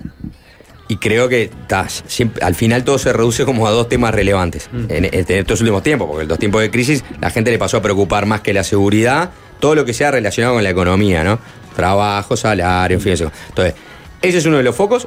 [0.89, 4.69] y creo que ta, siempre- al final todo se reduce como a dos temas relevantes
[4.73, 4.85] Mm.
[4.89, 7.77] en, en estos últimos tiempos, porque en los tiempos de crisis la gente le pasó
[7.77, 9.31] a preocupar más que la seguridad,
[9.61, 11.39] todo lo que sea relacionado con la economía, ¿no?
[11.77, 13.31] Trabajo, salario, en fin, eso.
[13.51, 13.75] Entonces,
[14.21, 15.07] ese es uno de los focos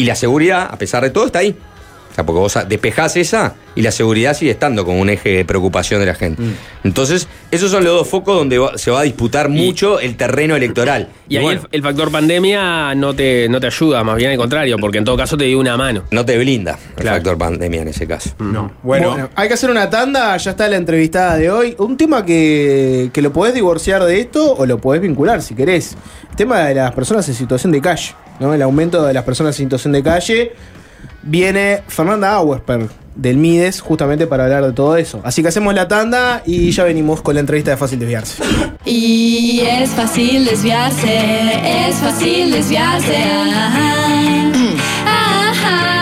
[0.00, 1.56] y la seguridad, a pesar de todo, está ahí.
[2.10, 5.44] O sea, porque vos despejás esa y la seguridad sigue estando como un eje de
[5.44, 6.42] preocupación de la gente.
[6.42, 6.54] Mm.
[6.82, 10.56] Entonces, esos son los dos focos donde va- se va a disputar mucho el terreno
[10.56, 11.08] electoral.
[11.28, 14.36] Y ahí bueno, el, el factor pandemia no te, no te ayuda, más bien al
[14.38, 16.02] contrario, porque en todo caso te dio una mano.
[16.10, 17.18] no te blinda el Claro.
[17.18, 18.30] factor pandemia en ese caso.
[18.40, 18.72] No.
[18.82, 21.76] Bueno, hay que hacer una tanda, ya está la entrevistada de hoy.
[21.78, 25.96] Un tema que, que lo podés divorciar de esto o lo podés vincular si querés.
[26.28, 29.66] El tema de las personas en situación de calle, El aumento de las personas en
[29.66, 30.52] situación de calle.
[31.22, 35.20] Viene Fernanda Auersperg del Mides justamente para hablar de todo eso.
[35.24, 38.42] Así que hacemos la tanda y ya venimos con la entrevista de Fácil Desviarse.
[38.84, 43.16] Y es fácil desviarse, es fácil desviarse.
[43.16, 43.94] Ajá,
[45.04, 46.00] ajá.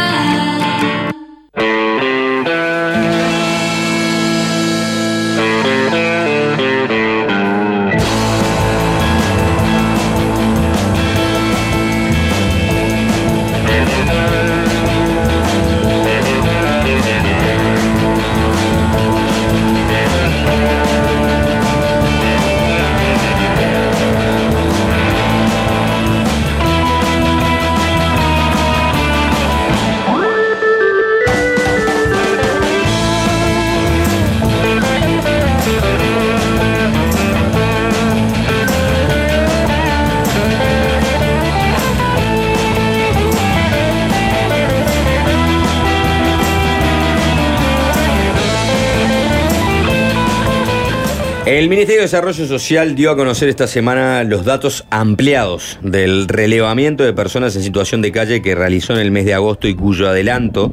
[51.49, 57.05] El Ministerio de Desarrollo Social dio a conocer esta semana los datos ampliados del relevamiento
[57.05, 60.11] de personas en situación de calle que realizó en el mes de agosto y cuyo
[60.11, 60.71] adelanto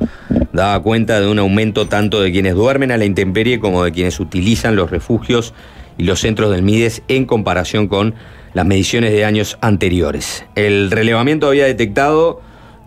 [0.52, 4.20] daba cuenta de un aumento tanto de quienes duermen a la intemperie como de quienes
[4.20, 5.54] utilizan los refugios
[5.98, 8.14] y los centros del MIDES en comparación con
[8.54, 10.44] las mediciones de años anteriores.
[10.56, 12.42] El relevamiento había detectado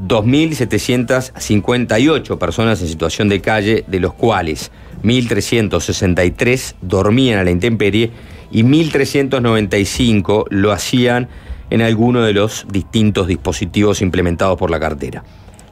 [0.07, 4.70] 2.758 personas en situación de calle, de los cuales
[5.03, 8.11] 1.363 dormían a la intemperie
[8.51, 11.28] y 1.395 lo hacían
[11.70, 15.24] en alguno de los distintos dispositivos implementados por la cartera.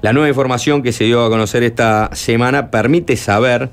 [0.02, 3.70] La nueva información que se dio a conocer esta semana permite saber,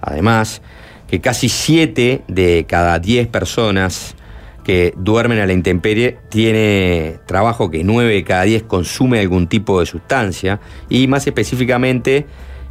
[0.00, 0.62] además,
[1.06, 4.16] que casi 7 de cada 10 personas
[4.64, 9.78] que duermen a la intemperie tiene trabajo que 9 de cada 10 consume algún tipo
[9.78, 12.26] de sustancia y más específicamente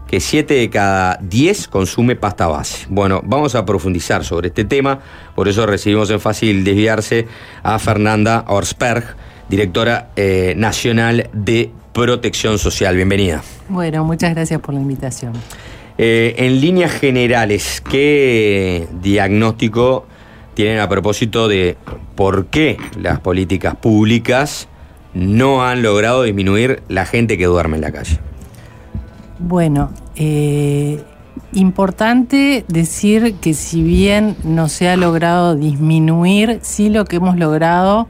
[0.07, 2.85] que 7 de cada 10 consume pasta base.
[2.89, 4.99] Bueno, vamos a profundizar sobre este tema,
[5.35, 7.27] por eso recibimos en Fácil Desviarse
[7.63, 9.15] a Fernanda Orsberg,
[9.49, 12.95] directora eh, nacional de Protección Social.
[12.95, 13.43] Bienvenida.
[13.69, 15.33] Bueno, muchas gracias por la invitación.
[15.97, 20.05] Eh, en líneas generales, ¿qué diagnóstico
[20.53, 21.77] tienen a propósito de
[22.15, 24.67] por qué las políticas públicas
[25.13, 28.19] no han logrado disminuir la gente que duerme en la calle?
[29.39, 31.03] Bueno, eh,
[31.53, 38.07] importante decir que si bien no se ha logrado disminuir, sí lo que hemos logrado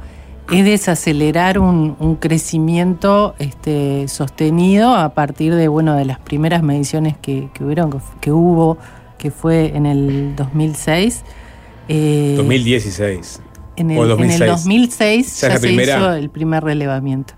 [0.51, 7.17] es desacelerar un, un crecimiento este, sostenido a partir de bueno de las primeras mediciones
[7.17, 8.78] que, que hubieron que, que hubo
[9.17, 11.23] que fue en el 2006
[11.88, 13.41] eh, 2016.
[13.76, 14.49] en el, O en el 2006.
[14.51, 15.97] 2006 Esa es ya se primera.
[15.97, 17.34] hizo el primer relevamiento.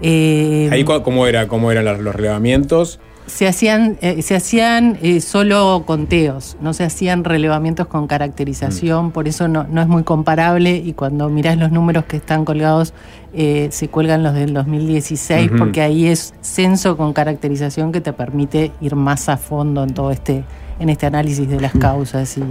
[0.00, 3.00] Eh, Ahí, ¿cómo, era, ¿Cómo eran los relevamientos?
[3.26, 8.06] se hacían, eh, se hacían eh, solo conteos, no se hacían relevamientos con Mm.
[8.06, 12.44] caracterización, por eso no, no es muy comparable y cuando mirás los números que están
[12.44, 12.94] colgados,
[13.34, 15.58] se cuelgan los del 2016, Ujú.
[15.58, 20.12] porque ahí es censo con caracterización que te permite ir más a fondo en todo
[20.12, 20.44] este,
[20.78, 22.44] en este análisis de las causas y,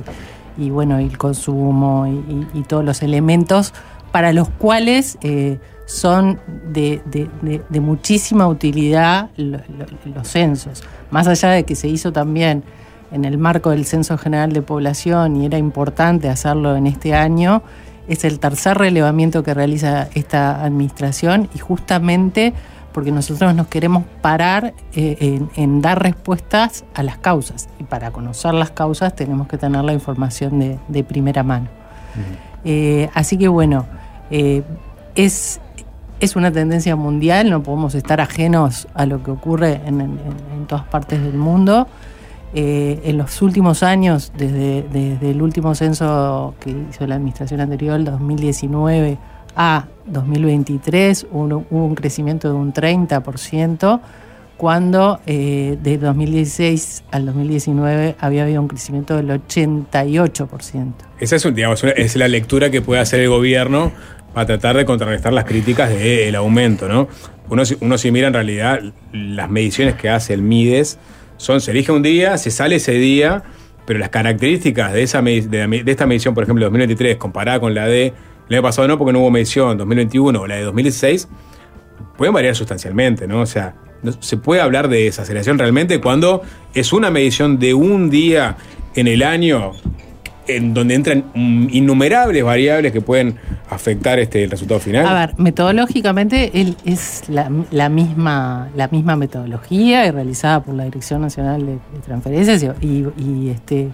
[0.62, 2.12] y bueno, y el consumo y,
[2.58, 3.74] y- y todos los elementos
[4.12, 6.40] para los cuales eh, son
[6.72, 10.84] de, de- de- de muchísima utilidad lo- lo- los censos.
[11.12, 12.64] Más allá de que se hizo también
[13.12, 17.62] en el marco del Censo General de Población y era importante hacerlo en este año,
[18.08, 22.54] es el tercer relevamiento que realiza esta administración y justamente
[22.92, 27.68] porque nosotros nos queremos parar eh, en, en dar respuestas a las causas.
[27.80, 31.68] Y para conocer las causas tenemos que tener la información de, de primera mano.
[32.64, 33.86] Eh, así que bueno,
[34.32, 34.64] eh,
[35.16, 35.60] es,
[36.20, 40.18] es una tendencia mundial, no podemos estar ajenos a lo que ocurre en,
[40.68, 41.88] todas partes del mundo.
[42.54, 44.86] Eh, en los últimos años, desde,
[45.30, 49.18] el último censo que hizo la administración anterior, el 2019
[49.56, 54.00] a 2023, hubo, un crecimiento de un 30%,
[54.58, 60.94] cuando eh, de 2016 al 2019 había habido un crecimiento del 88%.
[61.20, 63.92] Esa es la lectura que puede hacer el gobierno
[64.36, 67.08] para tratar de contrarrestar las críticas del aumento, ¿no?
[67.50, 68.82] Uno, uno si mira en realidad
[69.14, 71.00] las mediciones que hace el MIDES,
[71.38, 73.44] son, se elige un día, se sale ese día,
[73.86, 77.88] pero las características de, esa, de, de esta medición, por ejemplo, 2023, comparada con la
[77.88, 78.14] de
[78.50, 81.30] el año pasado, no porque no hubo medición, 2021 o la de 2016,
[82.18, 83.40] pueden variar sustancialmente, ¿no?
[83.40, 83.76] O sea,
[84.20, 86.42] se puede hablar de desaceleración realmente cuando
[86.74, 88.58] es una medición de un día
[88.96, 89.72] en el año
[90.48, 93.36] en donde entran mm, innumerables variables que pueden
[93.70, 95.06] afectar este, el resultado final.
[95.08, 101.22] A ver, metodológicamente él es la, la misma, la misma metodología realizada por la Dirección
[101.22, 103.90] Nacional de, Transferencias y, este,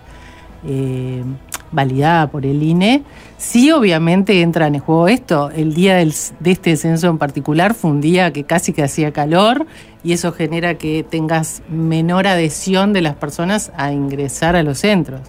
[0.67, 1.23] eh,
[1.71, 3.03] validada por el INE.
[3.37, 5.49] Sí, obviamente entra en juego esto.
[5.51, 9.11] El día del- de este censo en particular fue un día que casi que hacía
[9.11, 9.65] calor
[10.03, 15.21] y eso genera que tengas menor adhesión de las personas a ingresar a los centros.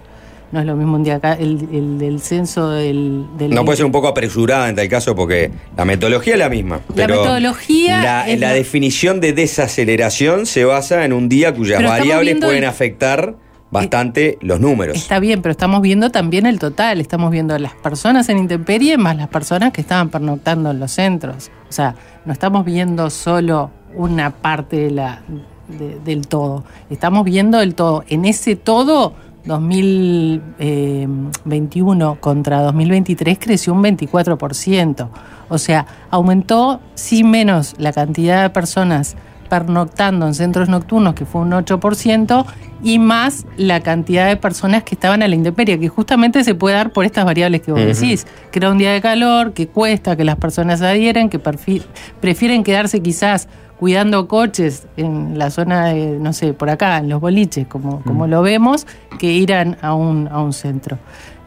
[0.53, 3.75] No es lo mismo un día acá, el, el del censo del, del No puede
[3.77, 6.79] ser un poco apresurada en tal caso porque la metodología es la misma.
[6.89, 11.53] La pero metodología La, es la la- definición de desaceleración se basa en un día
[11.55, 13.35] cuyas Pero variables pueden el- afectar
[13.71, 14.95] bastante los números.
[14.95, 17.01] Está bien, pero estamos viendo también el total.
[17.01, 21.49] Estamos viendo las personas en intemperie más las personas que estaban pernoctando en los centros.
[21.67, 21.95] O sea,
[22.25, 25.23] no estamos viendo solo una parte de la,
[25.67, 26.63] de- del todo.
[26.91, 28.03] Estamos viendo el todo.
[28.07, 35.09] En ese todo, 2021 contra 2023 creció un 24%.
[35.49, 39.17] O sea, aumentó sí menos la cantidad de personas
[39.49, 42.45] pernoctando en centros nocturnos, que fue un 8%,
[42.81, 46.75] y más la cantidad de personas que estaban a la intemperie, que justamente se puede
[46.75, 50.15] dar por estas variables que vos decís, que era un día de calor, que cuesta
[50.15, 53.47] que las personas adhieren, que prefieren quedarse quizás
[53.83, 58.27] cuidando coches en la zona de, no sé, por acá, en los boliches, como, como
[58.27, 58.87] lo vemos,
[59.19, 60.97] que ir a, a un, a un centro.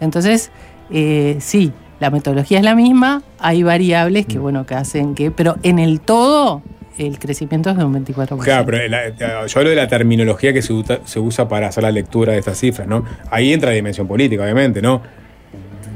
[0.00, 0.50] Entonces,
[0.90, 5.56] eh, sí, la metodología es la misma, hay variables que, bueno, que hacen que, pero
[5.62, 6.60] en el todo,
[6.98, 8.36] el crecimiento es de un 24%.
[8.44, 11.84] Claro, pero la- yo hablo de la terminología que se usa, se usa para hacer
[11.84, 13.02] la lectura de estas cifras, ¿no?
[13.30, 15.00] Ahí entra la dimensión política, obviamente, ¿no?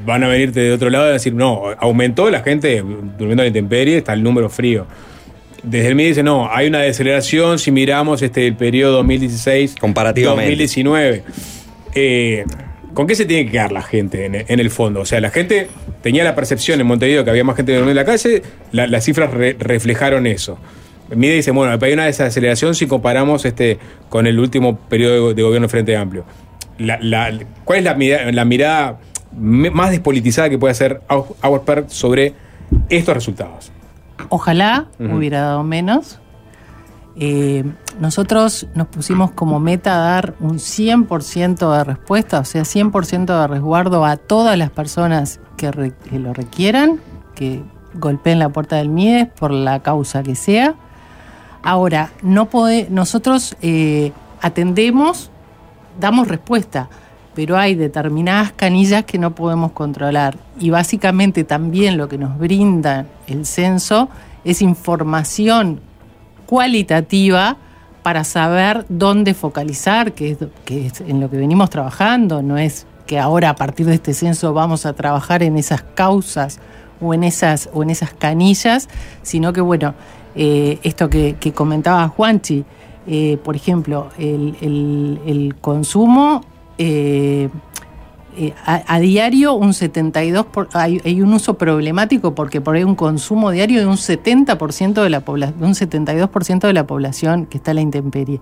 [0.07, 3.49] Van a venirte de otro lado y decir, no, aumentó la gente durmiendo a la
[3.49, 4.87] intemperie, está el número frío.
[5.63, 10.43] Desde el MIDI dice, no, hay una deceleración si miramos este, el periodo 2016 Comparativamente.
[10.51, 11.23] 2019.
[11.95, 12.45] Eh,
[12.95, 15.01] ¿Con qué se tiene que quedar la gente en, en el fondo?
[15.01, 15.69] O sea, la gente
[16.03, 18.43] tenía la percepción en Montevideo que había más gente durmiendo en la calle,
[18.73, 20.59] la- las cifras re- reflejaron eso.
[21.15, 25.69] Mide dice, bueno, hay una desaceleración si comparamos este con el último periodo de, gobierno
[25.69, 26.25] Frente Amplio.
[26.79, 27.33] La- la-
[27.65, 28.99] ¿Cuál es la, mira- la mirada
[29.37, 32.33] más despolitizada que puede hacer Au- Auersperg sobre
[32.89, 33.71] estos resultados?
[34.29, 36.19] Ojalá hubiera dado menos.
[37.17, 37.65] Eh,
[37.99, 44.05] nosotros nos pusimos como meta dar un 100% de respuesta, o sea, 100% de resguardo
[44.05, 47.01] a todas las personas que, re- que lo requieran,
[47.35, 47.63] que
[47.95, 50.75] golpeen la puerta del MIDES por la causa que sea.
[51.63, 55.31] Ahora, no pode- nosotros eh, atendemos,
[55.99, 56.89] damos respuesta,
[57.41, 60.37] pero hay determinadas canillas que no podemos controlar.
[60.61, 64.11] Y básicamente también lo que nos brinda el censo
[64.45, 65.81] es información
[66.45, 67.57] cualitativa
[68.03, 70.37] para saber dónde focalizar, que
[70.67, 74.53] es, en lo que venimos trabajando, no es que ahora a partir de este censo
[74.53, 76.61] vamos a trabajar en esas causas
[77.01, 78.91] o en esas, o en esas canillas,
[79.23, 79.95] sino que bueno,
[80.35, 82.67] eh, esto que, comentaba Juanchi,
[83.07, 86.43] eh, por ejemplo, el consumo
[86.83, 87.51] eh,
[88.39, 93.51] eh, a, diario un 72 por- hay, un uso problemático porque por ahí un consumo
[93.51, 97.75] diario de un 70% de la población, un 72% de la población que está a
[97.75, 98.41] la intemperie.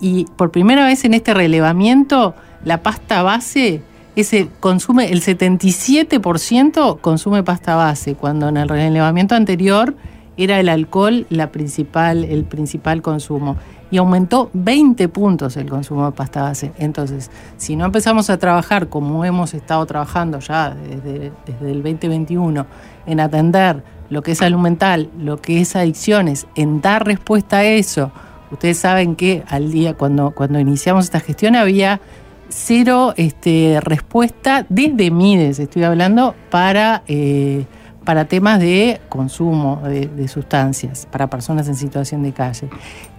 [0.00, 3.82] Y por primera vez en este relevamiento, la pasta base
[4.16, 9.94] ese consume el 77% consume pasta base, cuando en el relevamiento anterior
[10.38, 13.56] era el alcohol la principal, el principal consumo.
[13.90, 16.72] Y aumentó 20 puntos el consumo de pasta base.
[16.78, 22.66] Entonces, si no empezamos a trabajar como hemos estado trabajando ya desde, desde el 2021,
[23.06, 27.64] en atender lo que es salud mental, lo que es adicciones, en dar respuesta a
[27.64, 28.10] eso,
[28.50, 32.00] ustedes saben que al día, cuando, cuando iniciamos esta gestión, había
[32.48, 37.66] cero este, respuesta desde MIDES, estoy hablando, para, eh,
[38.08, 42.70] para temas de consumo de, sustancias para personas en situación de calle.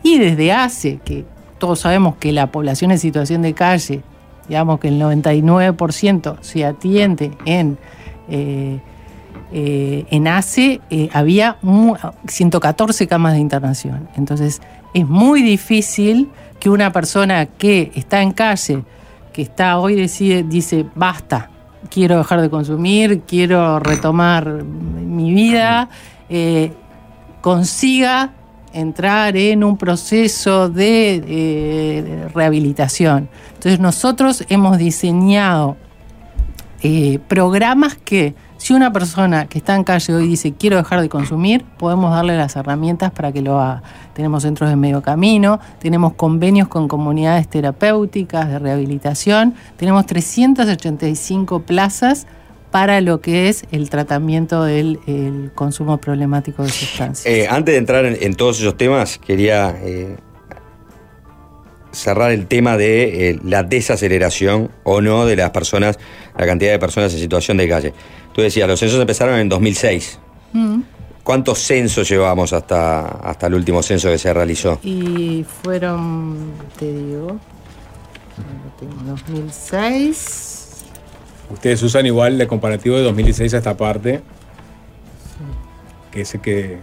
[0.02, 1.26] Y desde hace, que
[1.60, 4.02] todos sabemos que la población en situación de calle,
[4.48, 7.78] digamos que el 99% se atiende en...
[8.30, 8.80] eh,
[9.52, 11.96] eh, en ACE eh, había mu-
[12.28, 14.10] 114 camas de internación.
[14.16, 14.60] Entonces
[14.96, 16.30] es muy difícil
[16.60, 18.84] que una persona que está en calle,
[19.34, 21.52] que está hoy decide, dice, basta,
[21.89, 25.89] quiero dejar de consumir, quiero retomar mi vida,
[26.30, 26.73] eh,
[27.41, 28.34] consiga
[28.73, 33.30] entrar en un proceso de eh, rehabilitación.
[33.49, 35.77] Entonces nosotros hemos diseñado
[36.82, 41.07] eh, programas que si una persona que está en calle hoy dice quiero dejar de
[41.07, 43.82] consumir, podemos darle las herramientas para que lo haga.
[44.14, 52.28] Tenemos centros de medio camino, tenemos convenios con comunidades terapéuticas de rehabilitación, tenemos 385 plazas
[52.70, 57.26] para lo que es el tratamiento del el consumo problemático de sustancias.
[57.26, 60.18] Eh, antes de entrar en, en todos esos temas, quería eh,
[61.91, 65.97] cerrar el tema de eh, la desaceleración o no de las personas,
[66.38, 67.93] la cantidad de personas en situación de calle.
[68.40, 70.18] Tú decías, los censos empezaron en 2006.
[70.54, 70.80] Mm.
[71.26, 74.80] ¿Cuántos censos llevamos hasta, hasta el último censo que se realizó?
[74.82, 77.38] Y fueron, te digo,
[78.38, 80.86] lo tengo, 2006.
[81.50, 84.22] Ustedes usan igual el comparativo de 2016 a esta parte,
[86.10, 86.78] que es el que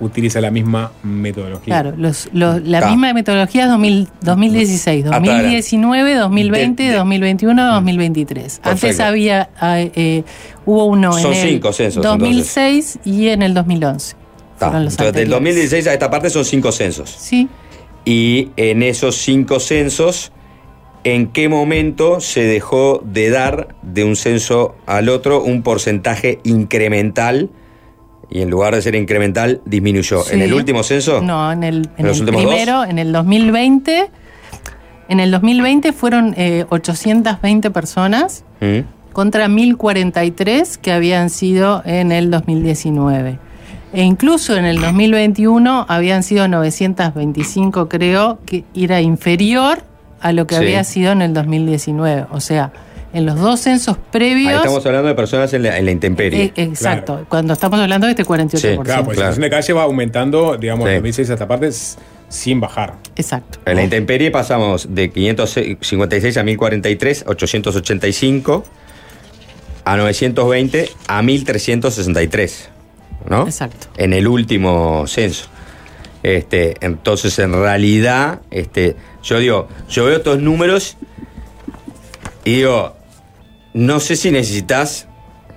[0.00, 1.64] utiliza la misma metodología.
[1.80, 2.88] Claro, los, los- la Ta.
[2.90, 8.60] misma metodología es 2000 2016, Hasta 2019, 2020, De- de- 2021, 2023.
[8.64, 10.24] Antes había, ah, eh,
[10.66, 14.16] hubo uno Son en el cinco censos, 2006 y en el 2011.
[14.58, 15.30] Ta, Fueron los Entonces, del anteriores.
[15.30, 17.10] 2016 a esta parte son cinco censos.
[17.10, 17.48] Sí.
[18.04, 20.30] Y en esos cinco censos,
[21.04, 27.50] ¿en qué momento se dejó de dar de un censo al otro un porcentaje incremental?
[28.30, 30.22] Y en lugar de ser incremental, disminuyó.
[30.22, 30.34] Sí.
[30.34, 31.20] ¿En el último censo?
[31.22, 34.10] No, en el, en ¿En los el primero, en el 2020.
[35.08, 39.12] En el 2020 fueron eh, 820 personas ¿Mm?
[39.12, 43.38] contra 1043 que habían sido en el 2019.
[43.92, 49.82] E incluso en el 2021 habían sido 925, creo, que era inferior
[50.20, 50.62] a lo que Sí.
[50.62, 52.26] había sido en el 2019.
[52.32, 52.72] O sea,
[53.14, 54.54] en los dos censos Ahí previos.
[54.56, 56.44] estamos hablando de personas en la, en la intemperie.
[56.44, 58.82] Eh, exacto, cuando estamos hablando de este 48%.
[58.82, 61.70] Claro, pues la situación de calle va aumentando, digamos, de 2006 a esta parte
[62.28, 62.94] sin bajar.
[63.16, 63.60] Exacto.
[63.64, 68.64] En la intemperie pasamos de 556 a 1043, 885,
[69.84, 72.70] a 920, a 1363.
[73.28, 73.44] ¿No?
[73.44, 73.86] Exacto.
[73.96, 75.46] En el último censo.
[76.22, 80.96] Este, entonces, en realidad, este, yo digo, yo veo estos números
[82.44, 82.96] y digo,
[83.74, 85.06] no sé si necesitas,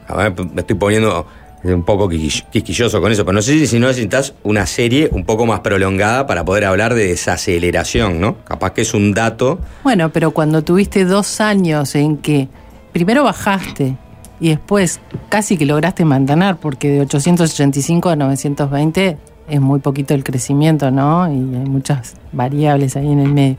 [0.07, 1.25] a ver, me estoy poniendo
[1.63, 5.25] un poco quisquill- quisquilloso con eso, pero no sé si no necesitas una serie un
[5.25, 8.37] poco más prolongada para poder hablar de desaceleración, ¿no?
[8.43, 9.59] Capaz que es un dato.
[9.83, 12.47] Bueno, pero cuando tuviste dos años en que
[12.93, 13.97] primero bajaste
[14.39, 14.99] y después
[15.29, 19.17] casi que lograste mantener, porque de 885 a 920
[19.49, 21.27] es muy poquito el crecimiento, ¿no?
[21.27, 23.57] Y hay muchas variables ahí en el medio.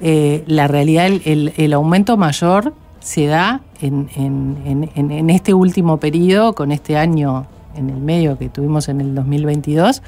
[0.00, 5.98] Eh, la realidad, el- el aumento mayor se da en, en- en- en- este último
[5.98, 7.46] periodo, con este año
[7.76, 10.02] en el medio que tuvimos en el 2022.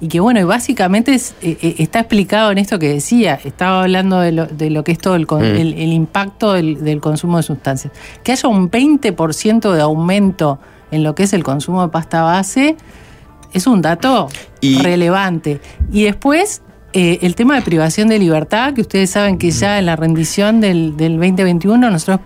[0.00, 3.80] Y que bueno, y básicamente es- eh, eh, está explicado en esto que decía, estaba
[3.82, 5.56] hablando de lo, de lo que es todo el, con- Mm.
[5.56, 7.92] el, el impacto del, del consumo de sustancias.
[8.22, 10.58] Que haya un 20% de aumento
[10.90, 12.76] en lo que es el consumo de pasta base
[13.54, 14.28] es un dato
[14.82, 15.60] relevante.
[15.90, 16.60] Y después,
[16.98, 20.60] eh, el tema de privación de libertad, que ustedes saben que ya en la rendición
[20.62, 22.20] del, del 2021 nosotros,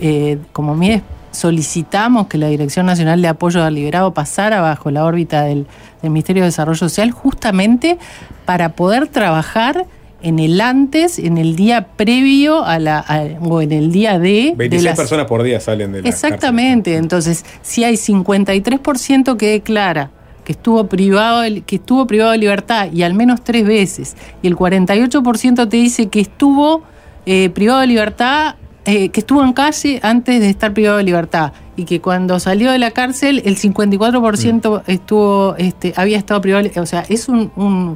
[0.00, 5.04] eh, como MIDES, solicitamos que la Dirección Nacional de Apoyo al Liberado pasara bajo la
[5.04, 5.66] órbita del,
[6.00, 7.98] del Ministerio de Desarrollo Social justamente
[8.46, 9.84] para poder trabajar
[10.22, 14.28] en el antes, en el día previo a la, a- o en el día de...
[14.28, 19.50] de 26 las- personas por día salen de la Exactamente, entonces si hay 53% que
[19.50, 20.10] declara
[20.44, 24.46] que estuvo privado de- que estuvo privado de libertad y al menos tres veces y
[24.46, 26.82] el 48% te dice que estuvo
[27.26, 28.56] eh, privado de libertad
[28.86, 32.70] eh, que estuvo en calle antes de estar privado de libertad y que cuando salió
[32.70, 37.50] de la cárcel el 54% estuvo este había estado privado de- o sea es un,
[37.56, 37.94] un-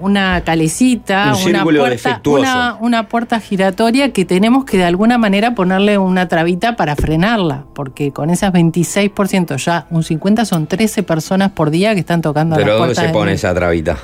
[0.00, 2.42] una calecita, Un una puerta, defectuoso.
[2.42, 7.64] una, una puerta giratoria que tenemos que de alguna manera ponerle una trabita para frenarla,
[7.74, 12.56] porque con esas 26%, ya un 50 son 13 personas por día que están tocando
[12.56, 13.02] Pero las ¿dónde puertas.
[13.02, 13.96] se del- pone esa trabita?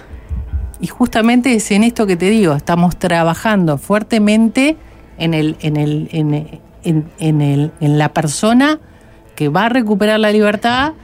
[0.81, 4.77] Y justamente es en esto que te digo, estamos trabajando fuertemente
[5.19, 6.35] en el, en el, en,
[6.85, 8.81] en- en el, en la persona
[9.37, 10.95] que va a recuperar la libertad.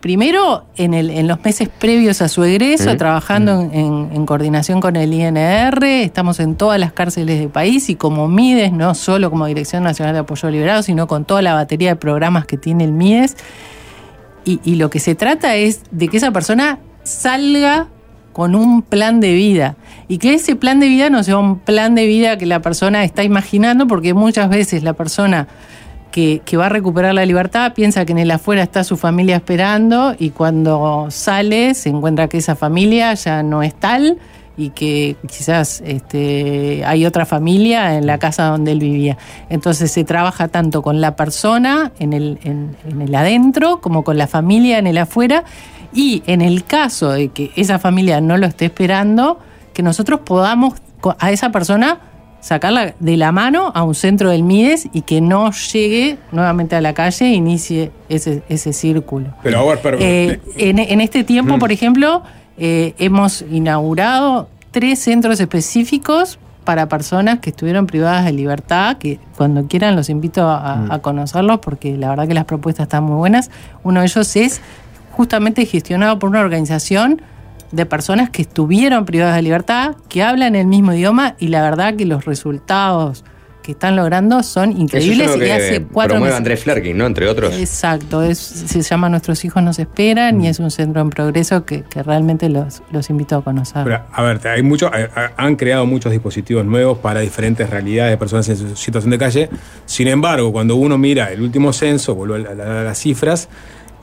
[0.00, 2.96] Primero, en, el, en los meses previos a su egreso, Mm.
[2.98, 7.88] trabajando en, en- en coordinación con el INR, estamos en todas las cárceles del país
[7.90, 11.54] y como MIDES, no solo como Dirección Nacional de Apoyo Liberado, sino con toda la
[11.54, 13.36] batería de programas que tiene el MIDES.
[14.44, 17.88] Y, y lo que se trata es de que esa persona salga
[18.32, 19.74] con un plan de vida
[20.06, 23.02] y que ese plan de vida no sea un plan de vida que la persona
[23.02, 25.48] está imaginando porque muchas veces la persona
[26.10, 30.14] que, va a recuperar la libertad piensa que en el afuera está su familia esperando
[30.18, 34.18] y cuando sale se encuentra que esa familia ya no es tal
[34.56, 39.16] y que quizás este, hay otra familia en la casa donde él vivía.
[39.48, 44.26] Entonces se trabaja tanto con la persona en el, en, el adentro como con la
[44.26, 45.44] familia en el afuera
[45.92, 49.38] y en el caso de que esa familia no lo esté esperando,
[49.72, 50.74] que nosotros podamos
[51.20, 52.00] a esa persona
[52.40, 56.80] sacarla de la mano a un centro del MIDES y que no llegue nuevamente a
[56.80, 59.34] la calle e inicie ese, ese círculo.
[59.42, 61.58] Pero ahora, pero- Eh, en, en este tiempo, Mm.
[61.58, 62.22] por ejemplo,
[62.56, 69.66] eh, hemos inaugurado tres centros específicos para personas que estuvieron privadas de libertad, que cuando
[69.66, 70.92] quieran los invito a, Mm.
[70.92, 73.50] a conocerlos porque la verdad que las propuestas están muy buenas.
[73.82, 74.60] Uno de ellos es
[75.12, 77.22] justamente gestionado por una organización
[77.72, 81.94] de personas que estuvieron privadas de libertad, que hablan el mismo idioma y la verdad
[81.96, 83.24] que los resultados
[83.62, 86.38] que están logrando son Eso increíbles es lo y que hace cuatro promueve meses.
[86.38, 87.04] Andrés Flerkin, ¿no?
[87.04, 87.52] Entre otros.
[87.54, 91.82] Exacto, es, se llama Nuestros hijos nos esperan y es un centro en progreso que,
[91.82, 93.84] que realmente los, los invito a conocer.
[93.84, 94.90] Pero, a ver, hay mucho,
[95.36, 99.50] han creado muchos dispositivos nuevos para diferentes realidades de personas en situación de calle.
[99.84, 103.50] Sin embargo, cuando uno mira el último censo, vuelvo a, la- a las cifras,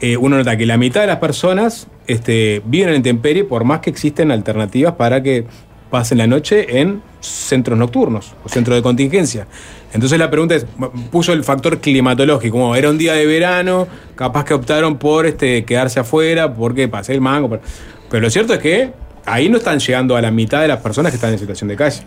[0.06, 3.80] eh, uno nota que la mitad de las personas este, viven en intemperie por más
[3.80, 5.48] que existen alternativas para que
[5.90, 9.48] pasen la noche en centros nocturnos o centros de contingencia.
[9.94, 10.68] Entonces la pregunta es,
[11.10, 15.99] puso el factor climatológico, era un día de verano, capaz que optaron por este, quedarse
[15.99, 17.60] afuera porque pasé el mango.
[18.07, 18.94] Pero, lo cierto es que
[19.26, 21.77] ahí no están llegando a la mitad de las personas que están en situación de
[21.77, 22.02] calle.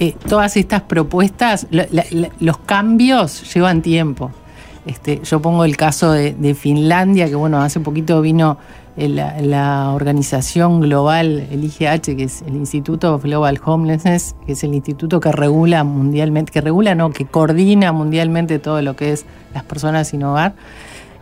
[0.00, 1.66] Eh, todas estas propuestas,
[2.40, 4.32] los cambios llevan tiempo.
[4.88, 8.56] Este, yo pongo el caso de, Finlandia, que bueno, hace poquito vino
[8.96, 14.72] eh, la, organización global, el IGH, que es el Instituto Global Homelessness, que es el
[14.72, 19.62] instituto que regula mundialmente, que regula, no, que coordina mundialmente todo lo que es las
[19.62, 20.54] personas sin hogar.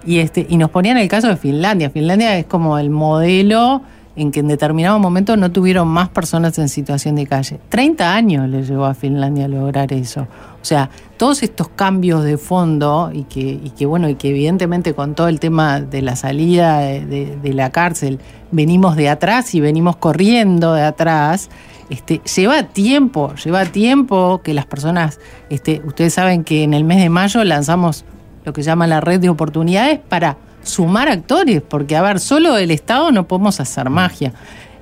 [0.07, 1.91] Y, este, y nos ponían el caso de Finlandia.
[1.91, 3.83] Finlandia es como el modelo
[4.17, 7.61] en que en determinado momento no tuvieron más personas en situación de calle.
[7.69, 10.23] 30 años le llevó a Finlandia lograr eso.
[10.23, 15.29] O sea, todos estos cambios de fondo y que, bueno, y que evidentemente con todo
[15.29, 18.19] el tema de la salida de, de- la cárcel
[18.51, 21.51] venimos de atrás y venimos corriendo de atrás.
[21.89, 25.21] Este, lleva tiempo, lleva tiempo que las personas,
[25.51, 28.05] este, ustedes saben que en el mes de mayo lanzamos
[28.45, 30.37] lo que llama la red de oportunidades para
[30.67, 34.33] sumar actores, porque a ver, solo del Estado no podemos hacer magia.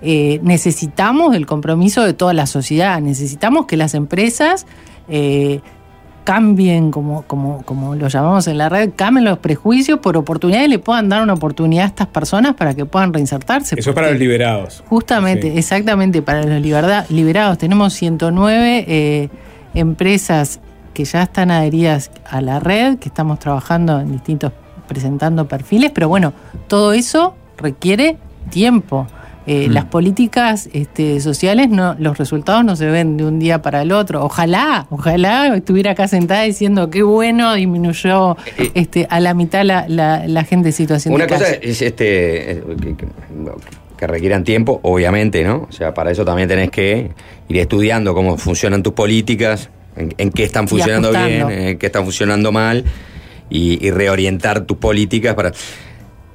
[0.02, 4.66] Eh, necesitamos el compromiso de toda la sociedad, necesitamos que las empresas
[5.08, 5.60] eh,
[6.24, 10.70] cambien, como, como, como lo llamamos en la red, cambien los prejuicios por oportunidades y
[10.70, 13.78] le puedan dar una oportunidad a estas personas para que puedan reinsertarse.
[13.78, 14.82] Eso es para los liberados.
[14.88, 15.58] Justamente, Sí.
[15.58, 19.28] exactamente, para los liberda- liberados tenemos 109 eh,
[19.74, 20.60] empresas
[20.94, 24.52] que ya están adheridas a la red, que estamos trabajando en distintos,
[24.86, 26.32] presentando perfiles, pero bueno,
[26.68, 28.16] todo eso requiere
[28.50, 29.06] tiempo.
[29.46, 33.82] Eh, Las políticas este, sociales, no, los resultados no se ven de un día para
[33.82, 34.24] el otro.
[34.24, 38.38] Ojalá, ojalá estuviera acá sentada diciendo qué bueno disminuyó
[38.72, 41.60] este, a la mitad la, la- la gente en situación Una de cosa calle.
[41.62, 43.06] es este eh, que, que-
[43.98, 45.66] que requieran tiempo, obviamente, ¿no?
[45.68, 47.10] O sea, para eso también tenés que
[47.48, 52.02] ir estudiando cómo funcionan tus políticas, en, en qué están funcionando bien, en qué están
[52.04, 52.84] funcionando mal.
[53.54, 55.52] Y, y reorientar tus políticas para.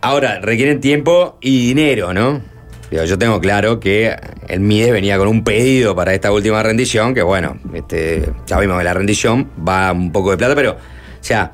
[0.02, 2.42] Ahora, requieren tiempo y dinero, ¿no?
[2.90, 4.16] Yo tengo claro que
[4.48, 8.78] el MIDES venía con un pedido para esta última rendición, que bueno, este, ya vimos
[8.80, 10.78] que la rendición va un poco de plata, pero, o
[11.24, 11.52] sea,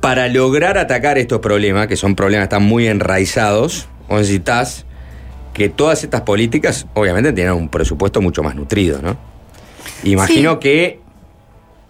[0.00, 4.84] para lograr atacar estos problemas, que son problemas que están muy enraizados, vos necesitas
[5.54, 9.16] que todas estas políticas, obviamente, tienen un presupuesto mucho más nutrido, ¿no?
[10.04, 10.58] Imagino Sí.
[10.60, 11.00] que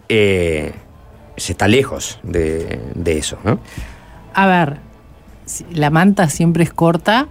[0.09, 0.73] eh,
[1.37, 3.59] se está lejos de, de eso, ¿no?
[4.35, 4.79] A ver,
[5.73, 7.27] la manta siempre es corta,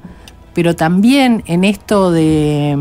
[0.53, 2.77] pero también en esto de,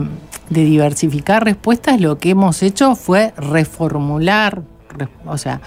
[0.50, 4.62] de diversificar respuestas, lo que hemos hecho fue reformular,
[4.96, 5.60] re- o sea,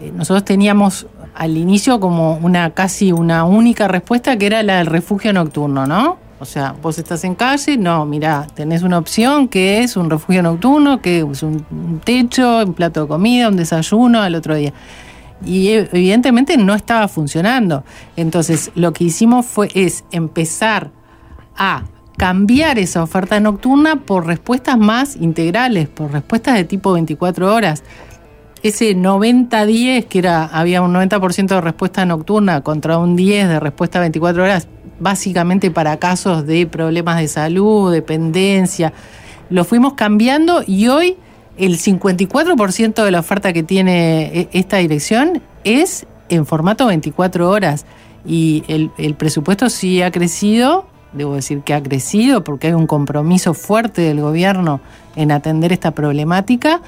[0.00, 4.86] eh, nosotros teníamos al inicio como una casi una única respuesta que era la del
[4.86, 6.18] refugio nocturno, ¿no?
[6.38, 10.42] O sea, vos estás en calle, no, mirá, tenés una opción que es un refugio
[10.42, 14.72] nocturno, que es un, techo, un plato de comida, un desayuno al otro día
[15.44, 17.84] y eh, evidentemente no estaba funcionando.
[18.16, 20.90] Entonces, lo que hicimos fue es empezar
[21.56, 21.82] a
[22.16, 27.82] cambiar esa oferta nocturna por respuestas más integrales, por respuestas de tipo 24 horas.
[28.62, 34.00] Ese 90-10, que era, había un 90% de respuesta nocturna contra un 10 de respuesta
[34.00, 34.66] 24 horas,
[34.98, 38.92] básicamente para casos de problemas de salud, dependencia,
[39.50, 41.16] lo fuimos cambiando y hoy
[41.56, 47.86] el 54% de la oferta que tiene e- esta dirección es en formato 24 horas.
[48.28, 53.54] Y el presupuesto sí ha crecido, debo decir que ha crecido porque hay un compromiso
[53.54, 54.80] fuerte del gobierno
[55.14, 56.80] en atender esta problemática,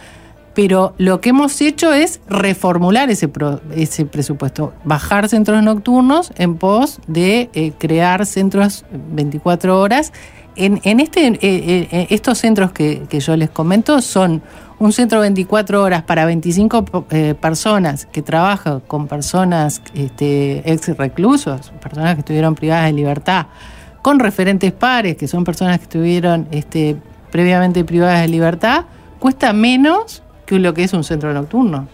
[0.59, 6.57] pero lo que hemos hecho es reformular ese, pro- ese presupuesto, bajar centros nocturnos en
[6.57, 10.13] pos de eh, crear centros 24 horas.
[10.57, 14.43] En, en este, eh, eh, estos centros que, que yo les comento son
[14.81, 21.71] un centro 24 horas para 25 eh, personas que trabaja con personas este, ex reclusos,
[21.81, 23.47] personas que estuvieron privadas de libertad,
[24.03, 26.97] con referentes pares, que son personas que estuvieron este,
[27.31, 28.87] previamente privadas de libertad,
[29.21, 31.87] cuesta menos que lo que es un centro nocturno.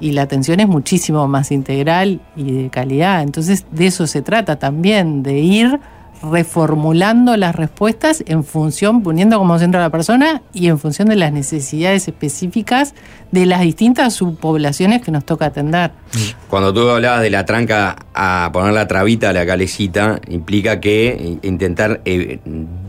[0.00, 3.22] Y la atención es muchísimo más integral y de calidad.
[3.22, 5.80] Entonces, de eso se trata también, de ir
[6.20, 11.16] reformulando las respuestas en función, poniendo como centro a la persona y en función de
[11.16, 12.94] las necesidades específicas
[13.30, 15.92] de las distintas subpoblaciones que nos toca atender.
[16.48, 21.38] Cuando tú hablabas de la tranca a poner la trabita a la calecita, implica que
[21.42, 22.40] intentar eh,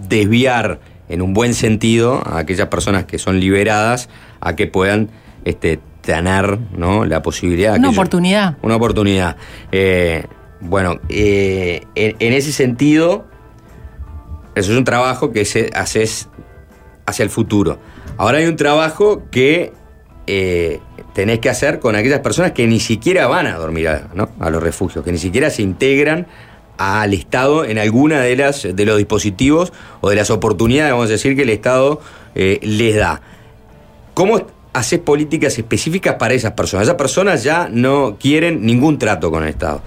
[0.07, 0.79] desviar
[1.09, 4.09] en un buen sentido a aquellas personas que son liberadas
[4.39, 5.09] a que puedan
[5.43, 7.05] este, tener ¿no?
[7.05, 7.77] la posibilidad.
[7.77, 8.57] Una oportunidad.
[8.61, 9.37] una oportunidad.
[9.71, 10.25] Eh,
[10.61, 13.25] bueno, eh, en, en ese sentido,
[14.55, 16.29] eso es un trabajo que se haces
[17.05, 17.79] hacia el futuro.
[18.17, 19.73] Ahora hay un trabajo que
[20.27, 20.79] eh,
[21.13, 24.29] tenés que hacer con aquellas personas que ni siquiera van a dormir a, ¿no?
[24.39, 26.27] a los refugios, que ni siquiera se integran
[26.77, 29.71] al Estado en alguna de las de los dispositivos
[30.01, 32.01] o de las oportunidades, vamos a decir, que el Estado
[32.33, 33.21] eh, les da.
[34.15, 34.41] ¿Cómo
[34.73, 36.87] haces políticas específicas para esas personas?
[36.87, 39.81] Esas personas ya no quieren ningún trato con el Estado.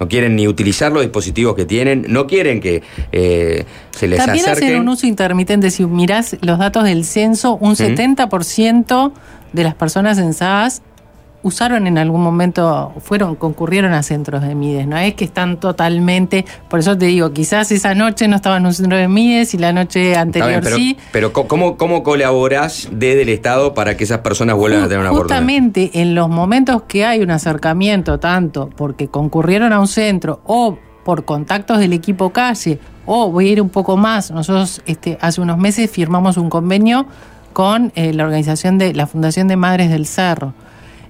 [0.00, 2.82] No quieren ni utilizar los dispositivos que tienen, no quieren que
[3.12, 4.80] eh, se les También hacen acerquen.
[4.80, 5.70] un uso intermitente.
[5.70, 9.12] Si mirás los datos del censo, un 70%
[9.52, 10.82] de las personas censadas
[11.44, 14.86] usaron en algún momento, fueron, concurrieron a centros de Mides.
[14.86, 16.44] No es que están totalmente.
[16.68, 19.58] Por eso te digo, quizás esa noche no estaban en un centro de Mides y
[19.58, 20.96] la noche anterior bien, pero, sí.
[21.12, 25.10] pero ¿cómo, ¿cómo colaborás desde el Estado para que esas personas vuelvan a tener una
[25.10, 25.36] oportunidad?
[25.36, 30.78] Justamente en los momentos que hay un acercamiento, tanto porque concurrieron a un centro o
[31.04, 35.42] por contactos del equipo calle, o voy a ir un poco más, nosotros este, hace
[35.42, 37.06] unos meses firmamos un convenio
[37.52, 40.54] con eh, la organización de la Fundación de Madres del Cerro.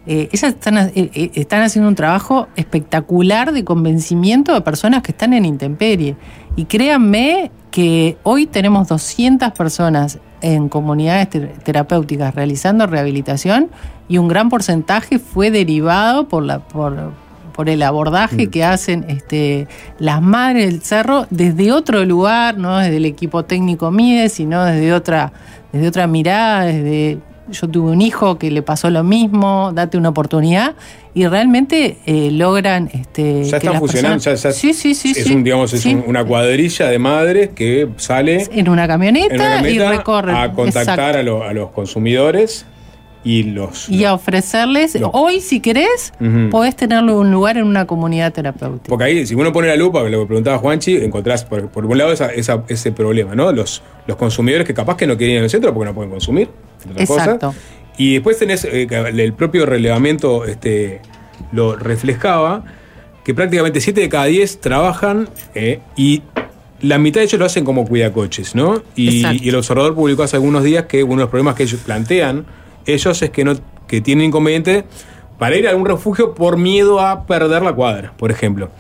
[0.07, 5.13] Eh, ellas están, eh, eh, están haciendo un trabajo espectacular de convencimiento de personas que
[5.13, 6.17] están en intemperie.
[6.57, 13.71] Y créanme que hoy tenemos 200 personas en comunidades ter- terapéuticas realizando rehabilitación
[14.09, 17.13] y un gran porcentaje fue derivado por, la, por,
[17.55, 19.67] por el abordaje que hacen este,
[19.99, 24.93] las madres del cerro desde otro lugar, no desde el equipo técnico MIDE, sino desde
[24.93, 25.33] otra,
[25.73, 27.19] desde otra mirada, desde
[27.51, 30.75] yo tuve un hijo que le pasó lo mismo, date una oportunidad
[31.15, 35.27] y realmente eh, logran este, Ya están funcionando, personas- ya, ya sí, sí, sí, es
[35.31, 39.55] un, digamos, es un- una cuadrilla de madres que sale en una camioneta, en una
[39.55, 40.35] y camioneta recorren.
[40.37, 42.67] a contactar a, lo- a los consumidores
[43.25, 46.51] y los y a ofrecerles, hoy si querés, Ujú.
[46.51, 48.89] podés tenerlo un lugar en una comunidad terapéutica.
[48.91, 51.97] Porque ahí, si uno pone la lupa, lo que preguntaba Juanchi, encontrás por, por un
[51.97, 53.51] lado esa- esa- ese problema, ¿no?
[53.51, 56.49] Los, los consumidores que capaz que no quieren ir al centro porque no pueden consumir,
[56.97, 57.55] Exacto.
[57.97, 61.01] Y después tenés eh, el propio relevamiento este,
[61.53, 62.65] lo reflejaba,
[63.25, 66.23] que prácticamente 7 de cada 10 trabajan eh, y
[66.83, 68.83] la mitad de ellos lo hacen como cuidacoches, ¿no?
[68.97, 72.45] Y el observador publicó hace algunos días que uno de los problemas que ellos plantean,
[72.87, 73.55] ellos es que no
[73.87, 74.85] que tienen inconveniente
[75.39, 78.71] para ir a algún refugio por miedo a perder la cuadra, por ejemplo.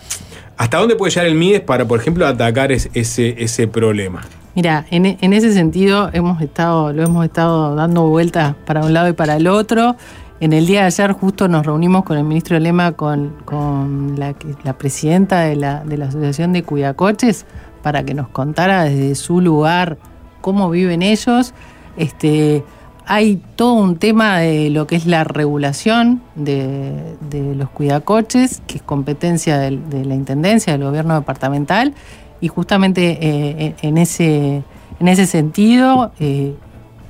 [0.56, 4.22] ¿Hasta dónde puede llegar el MIDES para, por ejemplo, atacar es- ese, ese problema?
[4.54, 8.92] Mira, en, e- en ese sentido hemos estado, lo hemos estado dando vueltas para un
[8.92, 9.96] lado y para el otro.
[10.40, 14.34] En el día de ayer justo nos reunimos con el ministro Lema, con, con la,
[14.62, 17.46] la presidenta de la, de la Asociación de Cuidacoches,
[17.82, 19.98] para que nos contara desde su lugar
[20.40, 21.52] cómo viven ellos.
[21.96, 22.64] Este,
[23.06, 28.78] hay todo un tema de lo que es la regulación de, de los cuidacoches, que
[28.78, 31.94] es competencia de, la Intendencia, del gobierno departamental,
[32.40, 34.62] y justamente eh, en, ese,
[35.00, 36.54] en ese sentido eh,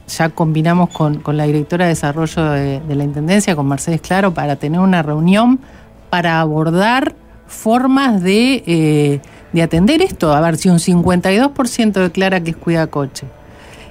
[0.09, 4.57] ya combinamos con, con la directora de desarrollo de, la Intendencia, con Mercedes Claro, para
[4.57, 5.61] tener una reunión
[6.11, 7.15] para abordar
[7.47, 9.21] formas de, eh,
[9.53, 10.33] de atender esto.
[10.33, 13.27] A ver, si un 52% declara que es cuidacoche,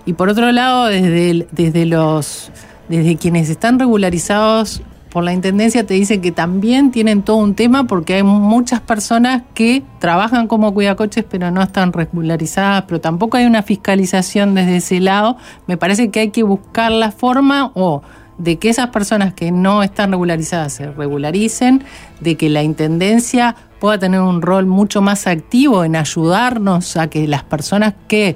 [0.05, 2.51] y por otro lado, desde, desde, los,
[2.89, 4.81] desde quienes están regularizados
[5.13, 9.43] por la Intendencia te dicen que también tienen todo un tema porque hay muchas personas
[9.53, 14.99] que trabajan como cuidacoches pero no están regularizadas, pero tampoco hay una fiscalización desde ese
[14.99, 15.37] lado.
[15.67, 18.01] Me parece que hay que buscar la forma o
[18.39, 21.83] de que esas personas que no están regularizadas se regularicen,
[22.19, 27.27] de que la Intendencia pueda tener un rol mucho más activo en ayudarnos a que
[27.27, 28.35] las personas que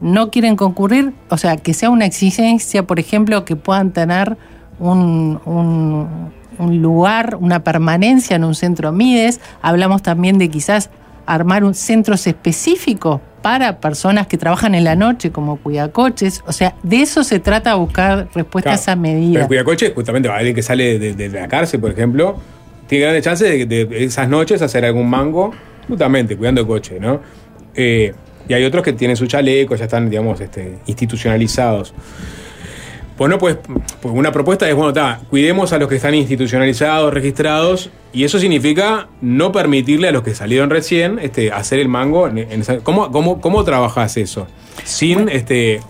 [0.00, 4.36] no quieren concurrir, o sea, que sea una exigencia, por ejemplo, que puedan tener
[4.78, 9.40] un, un- un lugar, una permanencia en un centro MIDES.
[9.60, 10.88] Hablamos también de quizás
[11.26, 16.42] armar un centros específicos para personas que trabajan en la noche como cuidacoches.
[16.46, 19.00] O sea, de eso se trata buscar respuestas Claro.
[19.00, 19.40] a Pero medida.
[19.42, 22.36] el cuidacoche, justamente, alguien que sale de, de la cárcel, por ejemplo,
[22.86, 25.52] tiene grandes chances de, de esas noches hacer algún mango,
[25.88, 27.20] justamente, cuidando el coche, ¿no?
[27.74, 28.14] Eh,
[28.48, 31.92] y hay otros que tienen su chaleco, ya están, digamos, este, institucionalizados.
[33.18, 33.56] Bueno, pues,
[34.02, 38.38] pues una propuesta es, bueno, está, cuidemos a los que están institucionalizados, registrados, y eso
[38.38, 42.28] significa no permitirle a los que salieron recién este, hacer el mango.
[42.28, 44.46] en- en esa- ¿Cómo, cómo, cómo trabajas eso?
[44.84, 45.80] Sin este,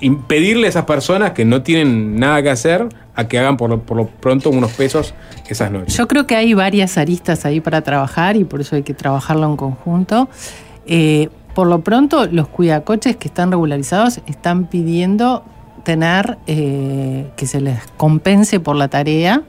[0.00, 3.80] impedirle a esas personas que no tienen nada que hacer a que hagan por lo,
[3.80, 5.14] por lo pronto unos pesos
[5.48, 5.96] esas noches.
[5.96, 9.46] Yo creo que hay varias aristas ahí para trabajar y por eso hay que trabajarlo
[9.46, 10.28] en conjunto.
[10.86, 15.42] Eh, por lo pronto, los cuidacoches que están regularizados están pidiendo
[15.84, 19.42] tener eh, que se les compense por la tarea,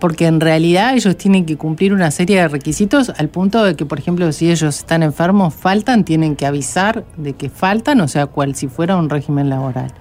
[0.00, 3.86] porque en realidad ellos tienen que cumplir una serie de requisitos al punto de que,
[3.86, 8.26] por ejemplo, si ellos están enfermos, faltan, tienen que avisar de que faltan, o sea,
[8.26, 9.92] cual si fuera un régimen laboral.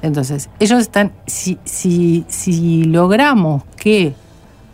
[0.00, 4.14] Entonces, ellos están, si, si, si logramos que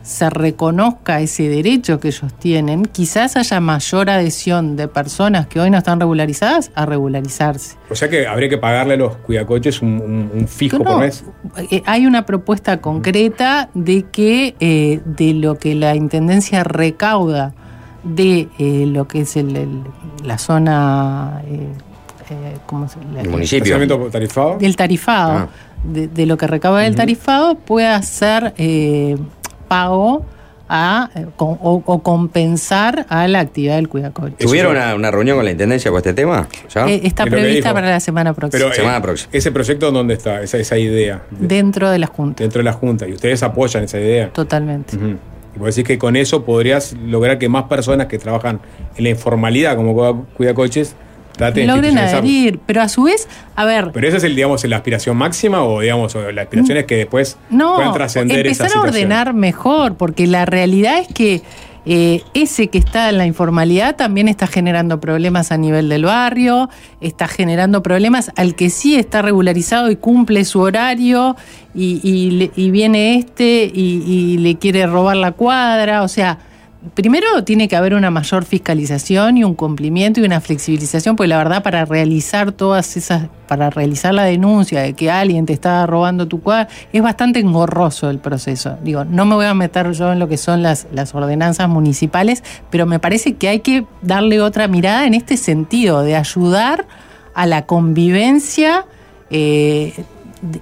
[0.06, 5.68] se reconozca ese derecho que ellos tienen, quizás haya mayor adhesión de personas que hoy
[5.68, 7.76] no están regularizadas a regularizarse.
[7.90, 11.00] O sea que habría que pagarle a los cuidacoches un, un- un fijo No, por
[11.00, 11.24] mes.
[11.72, 17.52] Eh, hay una propuesta concreta de que eh, de lo que la Intendencia recauda
[18.04, 19.82] de eh, lo que es el- el-
[20.24, 21.42] la zona...
[21.46, 21.66] eh,
[22.66, 23.58] ¿cómo se la- El municipio.
[23.76, 24.58] Estacionamiento tarifado.
[24.58, 25.48] del tarifado, Ah.
[25.84, 29.16] de, de lo que recauda del tarifado, pueda ser eh,
[29.68, 30.24] pago
[30.68, 34.34] a, eh, con- o, o compensar a la actividad del cuidacoche.
[34.38, 36.48] ¿Tuvieron una, una reunión con la intendencia con este tema?
[36.74, 36.88] ¿Ya?
[36.88, 39.30] Eh, está Es prevista para la semana próxima, Pero eh, Semana próxima.
[39.32, 40.42] ese proyecto, ¿dónde está?
[40.42, 41.22] Esa, esa idea.
[41.30, 43.06] de- dentro de la Junta, dentro de la Junta.
[43.06, 44.30] Y ustedes apoyan esa idea.
[44.32, 44.96] totalmente.
[44.96, 45.06] Ujú.
[45.54, 48.60] Y vos decís que con eso podrías lograr que más personas que trabajan
[48.96, 50.96] en la informalidad como cuida- cuidacoches
[51.36, 54.76] traten Logren adherir, pero a su vez, a ver, Pero esa es el, digamos, la
[54.76, 58.88] aspiración máxima o digamos, la aspiración es que después No, puedan trascender esa empezar a
[58.88, 61.42] ordenar mejor, porque la realidad es que
[61.88, 66.68] eh, ese que está en la informalidad también está generando problemas a nivel del barrio,
[67.00, 71.36] está generando problemas al que sí está regularizado y cumple su horario
[71.74, 76.38] y, y y viene este y, y le quiere robar la cuadra, o sea...
[76.94, 81.38] Primero tiene que haber una mayor fiscalización y un cumplimiento y una flexibilización, porque la
[81.38, 86.28] verdad para realizar todas esas, para realizar la denuncia de que alguien te está robando
[86.28, 88.78] tu cuadra, es bastante engorroso el proceso.
[88.82, 92.44] Digo, no me voy a meter yo en lo que son las, las ordenanzas municipales,
[92.70, 96.86] pero me parece que hay que darle otra mirada en este sentido, de ayudar
[97.34, 98.86] a la convivencia
[99.30, 99.92] eh,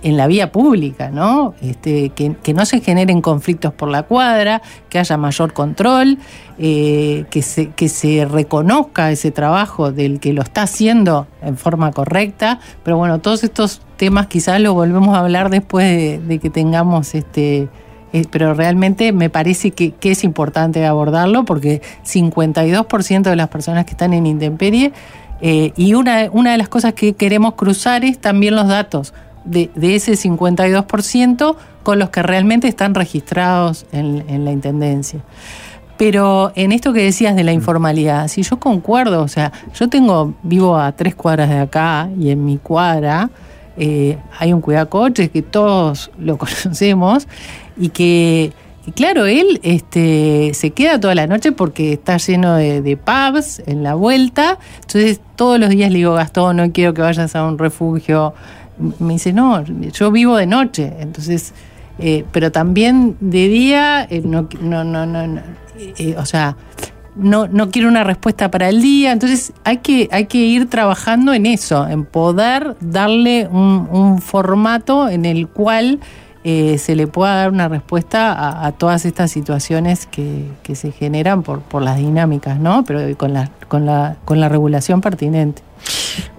[0.03, 1.55] en la vía pública, ¿no?
[1.61, 6.19] Este, que, que no se generen conflictos por la cuadra, que haya mayor control,
[6.57, 12.61] eh, que, se, reconozca ese trabajo del que lo está haciendo en forma correcta.
[12.85, 17.69] Pero bueno, todos estos temas quizás los volvemos a hablar después de, que tengamos este
[18.13, 23.91] eh, pero realmente me parece que, es importante abordarlo porque 52% de las personas que
[23.91, 24.93] están en intemperie
[25.41, 29.13] eh, y una de las cosas que queremos cruzar es también los datos
[29.45, 35.21] de, de ese 52% con los que realmente están registrados en, en la Intendencia.
[35.97, 40.35] Pero en esto que decías de la informalidad, si yo concuerdo, o sea, yo tengo,
[40.43, 43.31] vivo a tres cuadras de acá y en mi cuadra
[43.77, 47.29] eh, hay un cuidacoches que todos lo conocemos
[47.77, 48.53] y que,
[48.87, 53.63] y claro, él este, se queda toda la noche porque está lleno de, de pubs
[53.67, 54.59] en la vuelta.
[54.81, 58.35] Entonces todos los días le digo, Gastón, no quiero que vayas a un refugio.
[58.99, 60.93] Me dice, no, yo vivo de noche.
[60.99, 61.53] Entonces,
[61.99, 65.41] eh, pero también de día, eh, no, no, no, no, no,
[65.79, 66.57] eh, o sea,
[67.17, 69.13] no, no quiero una respuesta para el día.
[69.13, 75.09] Entonces hay que, hay que ir trabajando en eso, en poder darle un, un formato
[75.09, 76.01] en el cual
[76.47, 80.93] eh, se le pueda dar una respuesta a, a todas estas situaciones que, que se
[80.93, 82.85] generan por, por las dinámicas, ¿no?
[82.85, 85.63] Pero con la, con la, con la regulación pertinente.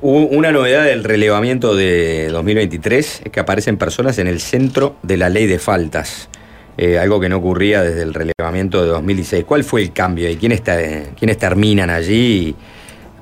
[0.01, 5.29] Una novedad del relevamiento de 2023 es que aparecen personas en el centro de la
[5.29, 6.29] ley de faltas.
[6.77, 9.45] Eh, algo que no ocurría desde el relevamiento de 2016.
[9.45, 10.61] ¿Cuál fue el cambio y quiénes,
[11.17, 12.53] quiénes terminan allí?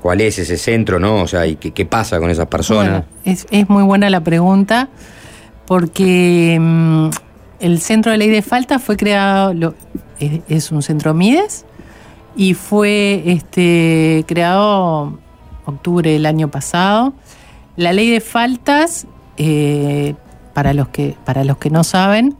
[0.01, 1.21] ¿Cuál es ese centro, no?
[1.21, 3.05] O sea, ¿y qué, pasa con esas personas?
[3.23, 4.89] Es, muy buena la pregunta
[5.67, 7.09] porque mm,
[7.59, 9.75] el Centro de Ley de Falta fue creado,
[10.19, 11.65] es, es un centro Mides
[12.35, 15.19] y fue este, creado
[15.65, 17.14] octubre del año pasado.
[17.76, 19.07] La ley de faltas,
[19.38, 20.15] eh,
[20.53, 22.35] para, los que, para los que no saben,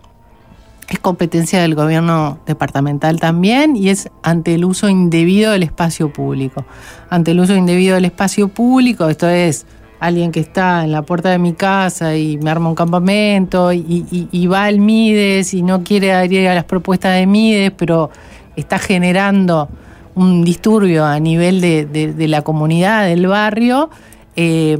[0.90, 6.66] es competencia del gobierno departamental también y es ante el uso indebido del espacio público.
[7.10, 9.66] Ante el uso indebido del espacio público, esto es
[10.00, 13.78] alguien que está en la puerta de mi casa y me arma un campamento y,
[14.12, 18.10] y- y va al Mides y no quiere adherir a las propuestas de Mides, pero
[18.58, 19.70] está generando
[20.16, 23.90] un disturbio a nivel de, de- la comunidad, del barrio,
[24.36, 24.78] eh,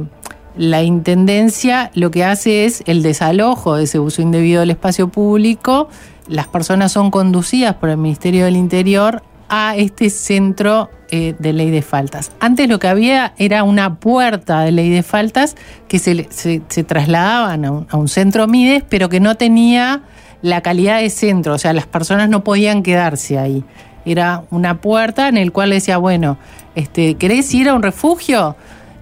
[0.56, 5.88] la Intendencia lo que hace es el desalojo de ese uso indebido del espacio público.
[6.28, 11.70] Las personas son conducidas por el Ministerio del Interior a este centro eh, de ley
[11.70, 12.30] de faltas.
[12.40, 15.56] Antes lo que había era una puerta de ley de faltas
[15.88, 20.02] que se- se trasladaban a un, a un centro Mides, pero que no tenía
[20.40, 23.64] la calidad de centro, o sea, las personas no podían quedarse ahí.
[24.04, 26.36] Era una puerta en el cual decía, bueno,
[26.74, 28.56] este, ¿querés ir a un refugio?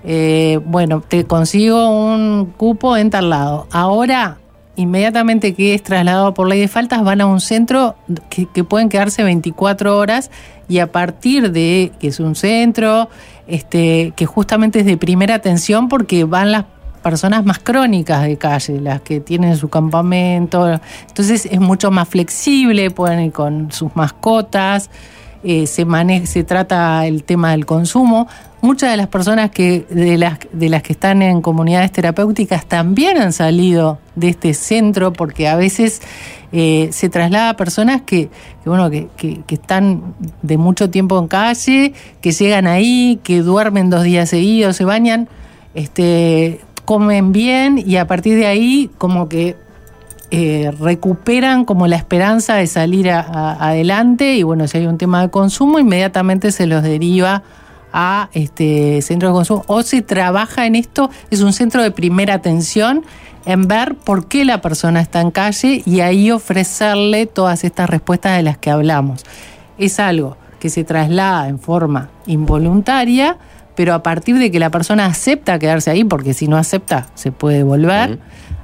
[0.04, 3.66] Eh, bueno, te consigo un cupo en tal lado.
[3.70, 4.38] Ahora,
[4.76, 7.96] inmediatamente que es trasladado por ley de faltas, van a un centro
[8.30, 10.30] que, que pueden quedarse 24 horas
[10.68, 13.08] y a partir de que es un centro
[13.46, 16.64] este, que justamente es de primera atención porque van las
[17.02, 20.80] personas más crónicas de calle, las que tienen su campamento.
[21.08, 24.88] Entonces es mucho más flexible, pueden ir con sus mascotas,
[25.44, 28.28] eh, se, mane- se trata el tema del consumo.
[28.60, 33.18] Muchas de las personas que de las, de las que están en comunidades terapéuticas también
[33.18, 36.00] han salido de este centro porque a veces
[36.52, 38.28] eh, se traslada a personas que,
[38.62, 39.08] que, bueno, que-
[39.44, 44.76] que están de mucho tiempo en calle, que llegan ahí, que duermen dos días seguidos,
[44.76, 45.28] se bañan,
[45.74, 49.56] este, comen bien y a partir de ahí como que
[50.30, 55.30] eh, recuperan como la esperanza de salir adelante y bueno, si hay un tema de
[55.30, 57.42] consumo, inmediatamente se los deriva
[57.92, 62.32] a este centro de consumo o se trabaja en esto, es un centro de primera
[62.34, 63.04] atención
[63.44, 68.36] en ver por qué la persona está en calle y ahí ofrecerle todas estas respuestas
[68.36, 69.24] de las que hablamos.
[69.78, 73.36] Es algo que se traslada en forma involuntaria,
[73.74, 77.32] pero a partir de que la persona acepta quedarse ahí, porque si no acepta se
[77.32, 78.18] puede volver,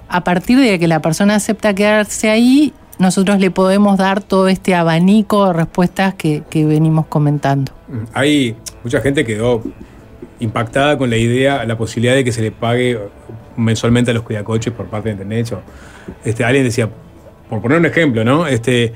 [0.09, 4.75] a partir de que la persona acepta quedarse ahí, nosotros le podemos dar todo este
[4.75, 7.73] abanico de respuestas que, que venimos comentando.
[8.13, 9.63] Hay mucha gente que quedó
[10.41, 12.99] impactada con la idea, la posibilidad de que se le pague
[13.57, 15.53] mensualmente a los cuidacoches por parte de Internet.
[16.25, 16.89] Este, alguien decía,
[17.49, 18.47] por poner un ejemplo, ¿no?
[18.47, 18.93] Este,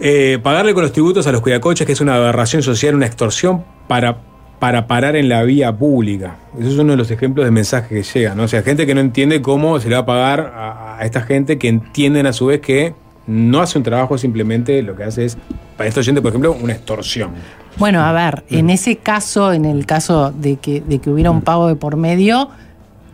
[0.00, 3.64] eh, pagarle con los tributos a los cuidacoches, que es una aberración social, una extorsión
[3.88, 4.18] para,
[4.62, 6.36] para parar en la vía pública.
[6.56, 8.44] Eso es uno de los ejemplos de mensajes que llegan, ¿no?
[8.44, 11.22] O sea, gente que no entiende cómo se le va a pagar a, a esta
[11.22, 12.94] gente que entienden a su vez que
[13.26, 15.36] no hace un trabajo, simplemente lo que hace es,
[15.76, 17.30] para esta oyente, por ejemplo, una extorsión.
[17.76, 21.42] Bueno, a ver, en ese caso, en el caso de que, de que hubiera un
[21.42, 22.48] pago de por medio,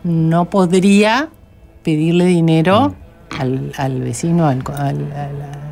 [0.03, 1.29] no podría
[1.81, 2.93] pedirle dinero
[3.39, 5.68] al, al vecino, al, al- al-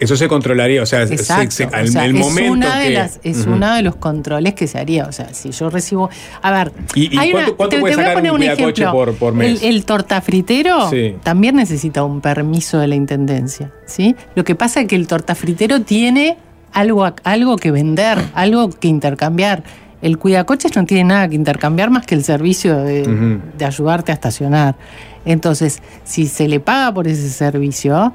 [0.00, 1.50] Eso se controlaría, o sea, Exacto.
[1.50, 4.54] se- al- sea, el es momento una de que- las, es uno de los controles
[4.54, 5.06] que se haría.
[5.06, 6.08] O sea, si yo recibo.
[6.40, 8.42] A ver, ¿Y- y hay cuánto- una- cuánto te, puede te voy a poner un
[8.42, 8.92] ejemplo.
[8.92, 9.62] por- por mes?
[9.62, 11.16] El, el tortafritero Sí.
[11.22, 13.72] también necesita un permiso de la intendencia.
[13.86, 14.14] ¿sí?
[14.34, 16.36] Lo que pasa es que el tortafritero tiene
[16.72, 19.62] algo, algo que vender, algo que intercambiar.
[20.02, 24.76] El cuidacoches no tiene nada que intercambiar más que el servicio de ayudarte a estacionar.
[25.24, 28.12] Entonces, si se le paga por ese servicio,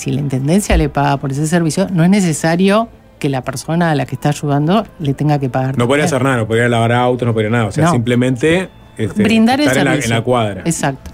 [0.00, 3.94] si la intendencia le paga por ese servicio, no es necesario que la persona a
[3.94, 5.76] la que está ayudando le tenga que pagar.
[5.76, 7.66] No podría hacer nada, no podría lavar autos, no podría nada.
[7.66, 7.92] O sea, No.
[7.92, 10.12] simplemente este, Brindar el estar en la, servicio.
[10.14, 10.62] en la cuadra.
[10.64, 11.10] Exacto.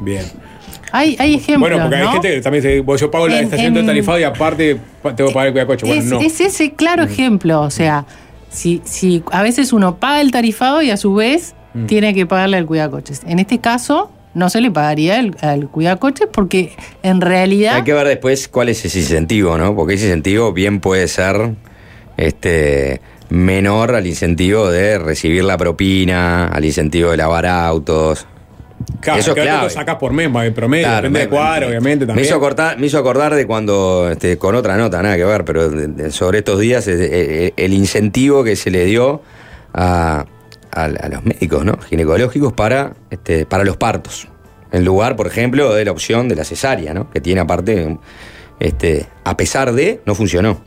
[0.00, 0.24] Bien.
[0.92, 1.60] Hay, hay ejemplos.
[1.70, 2.12] Bueno, porque hay ¿no?
[2.12, 5.14] gente que también dice, "Vos, yo pago la En- estación de tarifado y aparte pa-
[5.16, 5.86] tengo que pagar el cuidacoche.
[5.86, 6.20] Bueno, es, no.
[6.20, 7.62] es ese claro ejemplo.
[7.62, 8.04] O sea,
[8.50, 11.54] si, si a veces uno paga el tarifado y a su vez
[11.88, 13.22] tiene que pagarle al cuidacoches.
[13.26, 17.76] En este caso, no se le pagaría el- al cuidacoches porque en realidad.
[17.76, 19.74] Hay que ver después cuál es ese incentivo, ¿no?
[19.76, 21.52] Porque ese incentivo bien puede ser
[22.16, 23.00] este
[23.30, 28.26] menor al incentivo de recibir la propina, al incentivo de lavar autos.
[29.00, 29.62] Claro, Eso clave.
[29.64, 32.06] lo sacas por mes, más en promedio, Claro, depende de me- cuadra, me- obviamente Me
[32.08, 32.26] también.
[32.26, 35.68] hizo, cortar- me hizo acordar de cuando, este, con otra nota, nada que ver, pero
[35.70, 39.22] de- de- sobre estos días, eh, eh, el incentivo que se le dio
[39.72, 40.26] a,
[40.74, 41.78] a- los médicos ¿no?
[41.78, 44.28] ginecológicos para, este, para los partos.
[44.72, 47.08] En lugar, por ejemplo, de la opción de la cesárea, ¿no?
[47.10, 47.96] que tiene aparte,
[48.58, 50.60] este, a pesar de, no funcionó.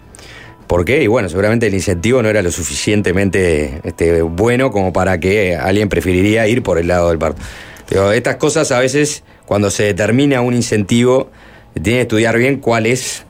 [0.68, 1.02] ¿Por qué?
[1.04, 5.88] Y bueno, seguramente el incentivo no era lo suficientemente este, bueno como para que alguien
[5.88, 7.42] preferiría ir por el lado del parto.
[7.88, 11.30] Pero estas cosas a veces, cuando se determina un incentivo,
[11.74, 13.24] tiene que estudiar bien cuál es,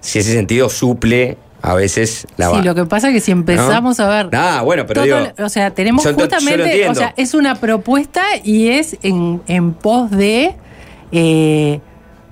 [0.00, 3.30] si ese sentido suple a veces la Sí, va- lo que pasa es que si
[3.30, 4.28] empezamos a ver.
[4.32, 7.34] Ah, bueno, pero todo digo, lo- o sea, tenemos yo yo justamente, o sea, es
[7.34, 10.54] una propuesta y es en, en pos de
[11.12, 11.80] eh,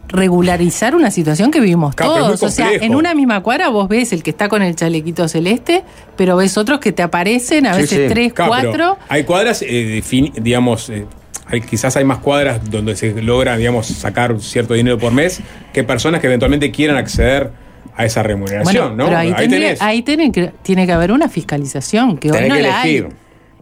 [0.09, 2.43] regularizar una situación que vivimos todos.
[2.43, 5.85] O sea, en una misma cuadra vos ves el que está con el chalequito celeste,
[6.17, 8.07] pero ves otros que te aparecen, a Sí, veces sí.
[8.09, 8.99] tres, cuatro.
[9.09, 10.03] Hay cuadras, eh,
[10.41, 11.07] digamos, eh,
[11.47, 15.41] hay, quizás hay más cuadras donde se logra, digamos, sacar cierto dinero por mes
[15.73, 17.51] que personas que eventualmente quieran acceder
[17.97, 19.05] a esa remuneración, ¿no?
[19.07, 19.83] pero ahí, tendría- tenés.
[19.83, 23.05] ahí tiene, que, tiene que haber una fiscalización, que hoy no que la elegir.
[23.07, 23.13] hay.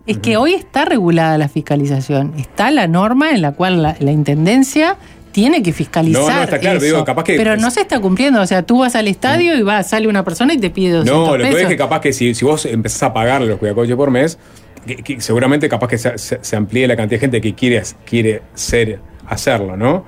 [0.07, 2.33] Es que hoy está regulada la fiscalización.
[2.39, 4.97] Está la norma en la cual la, la intendencia
[5.33, 6.23] tiene que fiscalizar.
[6.23, 6.87] No, no, está claro, eso.
[6.87, 8.41] digo, capaz que- pero no se está cumpliendo.
[8.41, 11.15] O sea, tú vas al estadio y va, sale una persona y te pide 200
[11.29, 11.63] No, lo que pesos.
[11.63, 14.39] es que capaz que si, si vos empezás a pagar los cuidacoches por mes,
[14.87, 17.83] que- que seguramente capaz que se, se- se amplíe la cantidad de gente que quiere,
[18.07, 20.07] quiere ser, hacerlo, ¿no?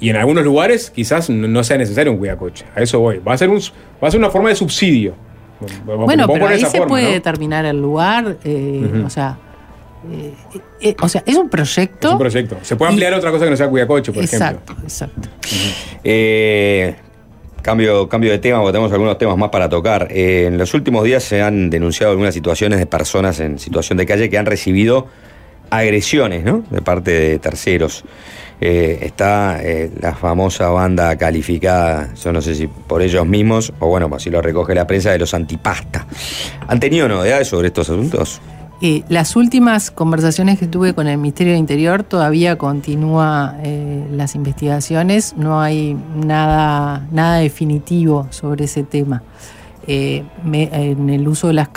[0.00, 2.64] Y en algunos lugares quizás no, sea necesario un cuidacoche.
[2.74, 3.18] A eso voy.
[3.18, 3.60] Va a ser, un,
[4.02, 5.14] va a ser una forma de subsidio.
[5.84, 7.10] Bueno, vamos pero por ahí se forma, puede ¿no?
[7.10, 8.36] determinar el lugar.
[8.44, 9.02] eh.
[9.04, 9.36] O sea.
[10.10, 10.32] eh,
[10.80, 12.08] eh, o sea, es un proyecto.
[12.08, 12.56] Es un proyecto.
[12.62, 14.84] Se puede ampliar otra cosa que no sea cuidacoche, por Exacto, ejemplo.
[14.84, 15.28] exacto.
[16.02, 16.94] Eh,
[17.62, 20.08] cambio, cambio de tema, porque tenemos algunos temas más para tocar.
[20.10, 24.06] Eh, en los últimos días se han denunciado algunas situaciones de personas en situación de
[24.06, 25.08] calle que han recibido
[25.68, 26.64] agresiones ¿no?
[26.70, 28.04] de parte de terceros.
[28.62, 33.88] Eh, está eh, la famosa banda calificada, yo no sé si por ellos mismos o
[33.88, 36.06] bueno, pues si lo recoge la prensa de los antipasta.
[36.68, 38.40] ¿Han tenido novedades sobre estos asuntos?
[39.08, 45.34] Las últimas conversaciones que tuve con el Ministerio de Interior todavía continúa eh, las investigaciones,
[45.36, 49.22] no hay nada, nada definitivo sobre ese tema.
[49.86, 51.68] En el uso de las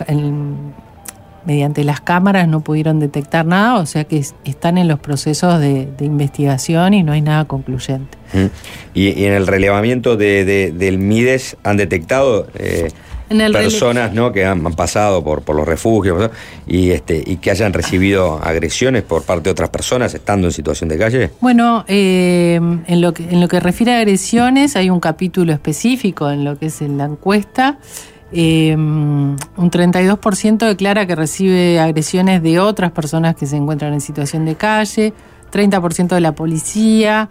[1.45, 5.60] mediante las cámaras no pudieron detectar nada, o sea que es- están en los procesos
[5.60, 8.18] de, de investigación y no hay nada concluyente.
[8.94, 12.90] Y, y en el relevamiento de- de- del MIDES han detectado eh,
[13.52, 14.32] personas ¿no?
[14.32, 16.30] que han, han pasado por, por los refugios ¿no?
[16.68, 20.90] y, este, y que hayan recibido agresiones por parte de otras personas estando en situación
[20.90, 21.30] de calle.
[21.41, 26.30] Bueno, eh, en, lo que, en lo que refiere a agresiones, hay un capítulo específico
[26.30, 27.78] en lo que es en la encuesta.
[28.35, 34.45] Eh, un 32% declara que recibe agresiones de otras personas que se encuentran en situación
[34.45, 35.14] de calle,
[35.51, 37.30] 30% de la policía,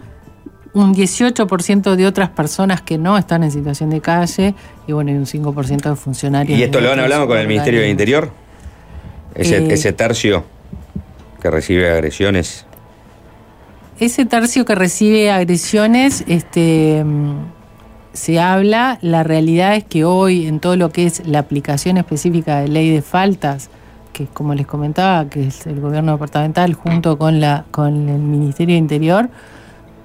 [0.75, 4.55] un 18% de otras personas que no están en situación de calle
[4.87, 6.59] y bueno, y un 5% de funcionarios.
[6.59, 7.91] ¿Y esto lo han hablado con el Ministerio del.
[7.91, 8.31] Interior?
[9.35, 10.45] Ese, Eh, ese tercio
[11.41, 12.65] que recibe agresiones.
[13.99, 17.05] Ese tercio que recibe agresiones, este,
[18.13, 22.61] se habla, la realidad es que hoy en todo lo que es la aplicación específica
[22.61, 23.71] de ley de faltas,
[24.13, 28.75] que como les comentaba, que es el gobierno departamental junto con, la, con el Ministerio
[28.75, 29.31] de Interior,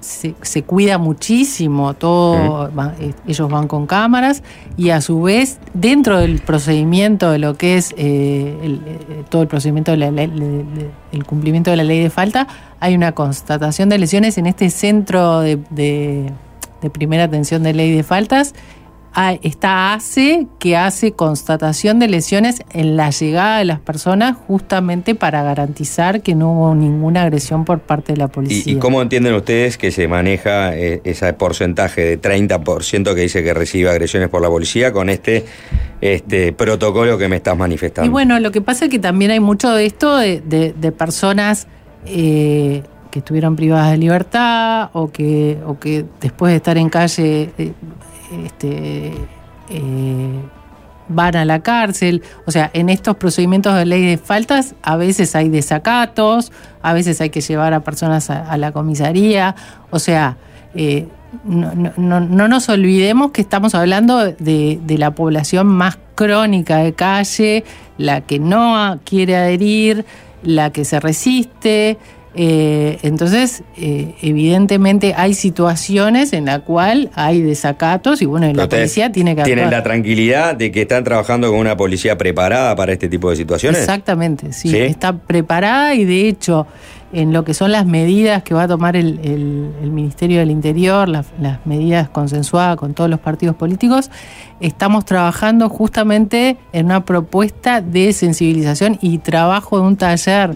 [0.00, 4.44] se, se cuida muchísimo, todo, va- eh, ellos van con cámaras
[4.76, 9.42] y a su vez dentro del procedimiento de lo que es eh, el, eh, todo
[9.42, 12.46] el procedimiento de la ley, de- cumplimiento de la ley de falta,
[12.80, 16.32] hay una constatación de lesiones en este centro de, de-
[16.82, 18.54] de primera atención de ley de faltas,
[19.42, 25.42] está ACE que hace constatación de lesiones en la llegada de las personas justamente para
[25.42, 28.72] garantizar que no hubo ninguna agresión por parte de la policía.
[28.74, 33.42] ¿Y, y cómo entienden ustedes que se maneja eh, ese porcentaje de 30% que dice
[33.42, 35.44] que recibe agresiones por la policía con este,
[36.00, 38.08] este protocolo que me estás manifestando?
[38.08, 40.92] Y bueno, lo que pasa es que también hay mucho de esto de, de- de
[40.92, 41.66] personas
[42.06, 42.84] eh,
[43.18, 47.72] que estuvieron privadas de libertad o que, o que después de estar en calle eh,
[48.44, 49.12] este,
[49.70, 50.40] eh,
[51.08, 52.22] van a la cárcel.
[52.46, 57.20] O sea, en estos procedimientos de ley de faltas a veces hay desacatos, a veces
[57.20, 59.56] hay que llevar a personas a, la comisaría.
[59.90, 60.36] O sea,
[60.76, 61.08] eh,
[61.44, 66.76] no, no- no- no nos olvidemos que estamos hablando de, de la población más crónica
[66.78, 67.64] de calle,
[67.96, 70.04] la que no quiere adherir,
[70.44, 71.98] la que se resiste.
[72.34, 78.64] Eh, entonces, eh, evidentemente hay situaciones en la cual hay desacatos y bueno, y la
[78.64, 82.76] ¿Ustedes policía tiene que ¿Tienen la tranquilidad de que están trabajando con una policía preparada
[82.76, 83.80] para este tipo de situaciones?
[83.80, 84.76] Exactamente, sí, ¿Sí?
[84.78, 86.66] Está preparada y de hecho,
[87.12, 90.50] en lo que son las medidas que va a tomar el, el- el Ministerio del
[90.50, 94.10] Interior, las, las medidas consensuadas con todos los partidos políticos,
[94.60, 100.54] estamos trabajando justamente en una propuesta de sensibilización y trabajo de un taller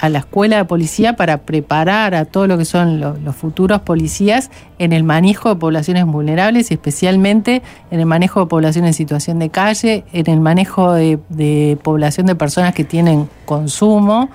[0.00, 3.80] a la escuela de policía para preparar a todo lo que son lo- los futuros
[3.82, 8.94] policías en el manejo de poblaciones vulnerables y especialmente en el manejo de población en
[8.94, 14.30] situación de calle, en el manejo de, de población de personas que tienen consumo,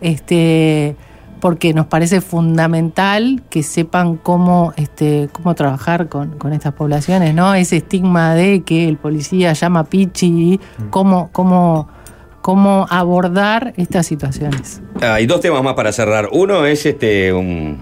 [0.00, 0.96] este,
[1.40, 7.54] porque nos parece fundamental que sepan cómo, este, cómo trabajar con, con estas poblaciones, ¿no?
[7.54, 10.60] Ese estigma de que el policía llama pichi,
[10.90, 11.88] cómo, cómo,
[12.42, 14.82] cómo abordar estas situaciones.
[15.00, 16.28] Hay dos temas más para cerrar.
[16.32, 17.78] Uno es este un-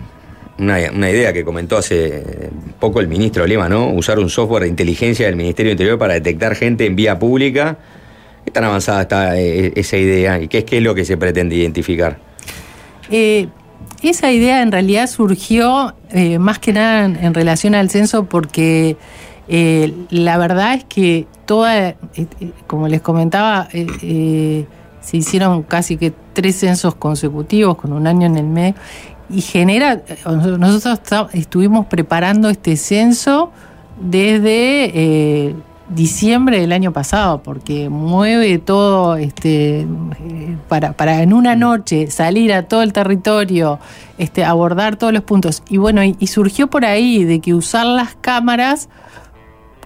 [0.58, 3.88] una, una idea que comentó hace poco el ministro Lema, ¿no?
[3.88, 7.78] Usar un software de inteligencia del Ministerio del Interior para detectar gente en vía pública.
[8.44, 11.16] ¿Qué tan avanzada está eh, esa idea y qué es, qué es lo que se
[11.16, 12.18] pretende identificar?
[13.10, 13.48] Eh,
[14.02, 18.96] esa idea en realidad surgió eh, más que nada en, en relación al censo porque
[19.52, 22.26] eh, la verdad es que toda, eh, eh,
[22.68, 24.66] como les comentaba, se
[25.16, 28.76] hicieron casi que tres censos consecutivos con un año en el medio
[29.28, 31.00] y genera, nosotros
[31.32, 33.50] estuvimos preparando este censo
[34.00, 35.56] desde
[35.88, 39.84] diciembre del año pasado, porque mueve todo, este,
[40.68, 43.80] para, para en una noche salir a todo el territorio,
[44.16, 45.64] este, abordar todos los puntos.
[45.68, 48.88] Y bueno, y surgió por ahí de que usar las cámaras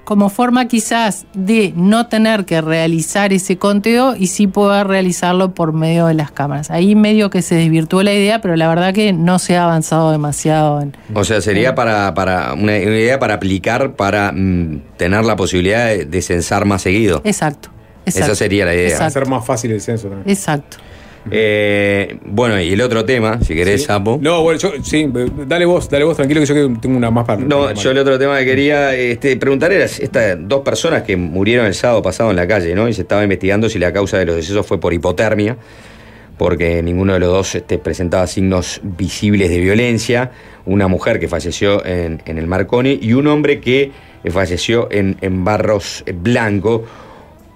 [0.05, 5.72] como forma quizás de no tener que realizar ese conteo y sí poder realizarlo por
[5.72, 6.70] medio de las cámaras.
[6.70, 10.12] Ahí medio que se desvirtuó la idea, pero la verdad que no se ha avanzado
[10.12, 15.36] demasiado en, O sea, sería para, para una, idea para aplicar para mm, tener la
[15.36, 17.22] posibilidad de, de censar más seguido.
[17.24, 17.70] Exacto.
[18.05, 18.89] Esa sería la idea.
[18.89, 19.06] exacto.
[19.06, 20.28] Hacer más fácil el censo también.
[20.28, 20.78] Exacto.
[21.30, 24.18] Eh, bueno, y el otro tema, si querés, Sapo.
[24.20, 25.10] No, bueno, yo, sí,
[25.46, 27.40] dale vos, dale vos, tranquilo que yo tengo una más para.
[27.40, 31.66] No, yo el otro tema que quería este, preguntar era estas dos personas que murieron
[31.66, 32.88] el sábado pasado en la calle, ¿no?
[32.88, 35.56] Y se estaba investigando si la causa de los decesos fue por hipotermia,
[36.36, 40.30] porque ninguno de los dos este, presentaba signos visibles de violencia.
[40.66, 43.92] Una mujer que falleció en, en el Marconi y un hombre que
[44.24, 46.84] eh, falleció en, en Barros Blanco.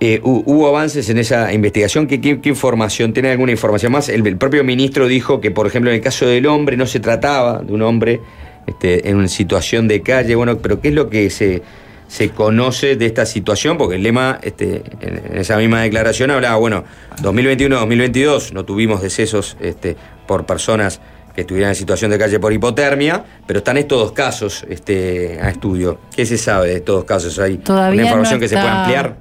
[0.01, 2.07] Eh, hu- ¿Hubo avances en esa investigación?
[2.07, 3.13] ¿Qué, información?
[3.13, 4.09] ¿Tiene alguna información más?
[4.09, 7.59] El, propio ministro dijo que, por ejemplo, en el caso del hombre no se trataba
[7.59, 8.21] de un hombre
[8.67, 10.37] este, en una situación de calle.
[10.37, 11.63] Bueno, pero ¿qué es lo que se,
[12.07, 13.77] se conoce de esta situación?
[13.77, 16.85] Porque el lema, este, en esa misma declaración, hablaba, bueno,
[17.23, 19.97] 2021-2022 no tuvimos decesos este,
[20.29, 21.01] por personas
[21.39, 25.51] que estuvieran en situación de calle por hipotermia, pero están estos dos casos este, a
[25.51, 25.99] estudio.
[26.17, 27.39] ¿Qué se sabe de estos dos casos?
[27.39, 29.17] ¿Hay Todavía una información no que se pueda está- ampliar?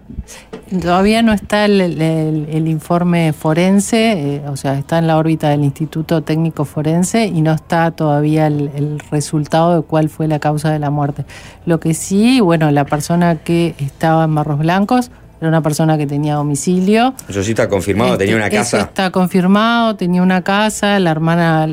[0.82, 5.50] Todavía no está el, el- el informe forense, eh, o sea, está en la órbita
[5.50, 10.40] del Instituto Técnico Forense y no está todavía el, el resultado de cuál fue la
[10.40, 11.24] causa de la muerte.
[11.68, 16.08] Lo que sí, bueno, la persona que estaba en Barros Blancos era una persona que
[16.08, 17.14] tenía domicilio.
[17.30, 18.82] Eso sí está confirmado, Este, tenía una Eso casa.
[18.82, 21.68] está confirmado, tenía una casa, la hermana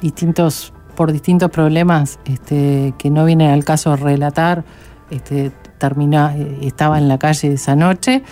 [0.00, 4.64] distintos por distintos problemas este, que no vienen al caso relatar,
[5.10, 8.22] este, termina, eh, estaba en la calle esa noche,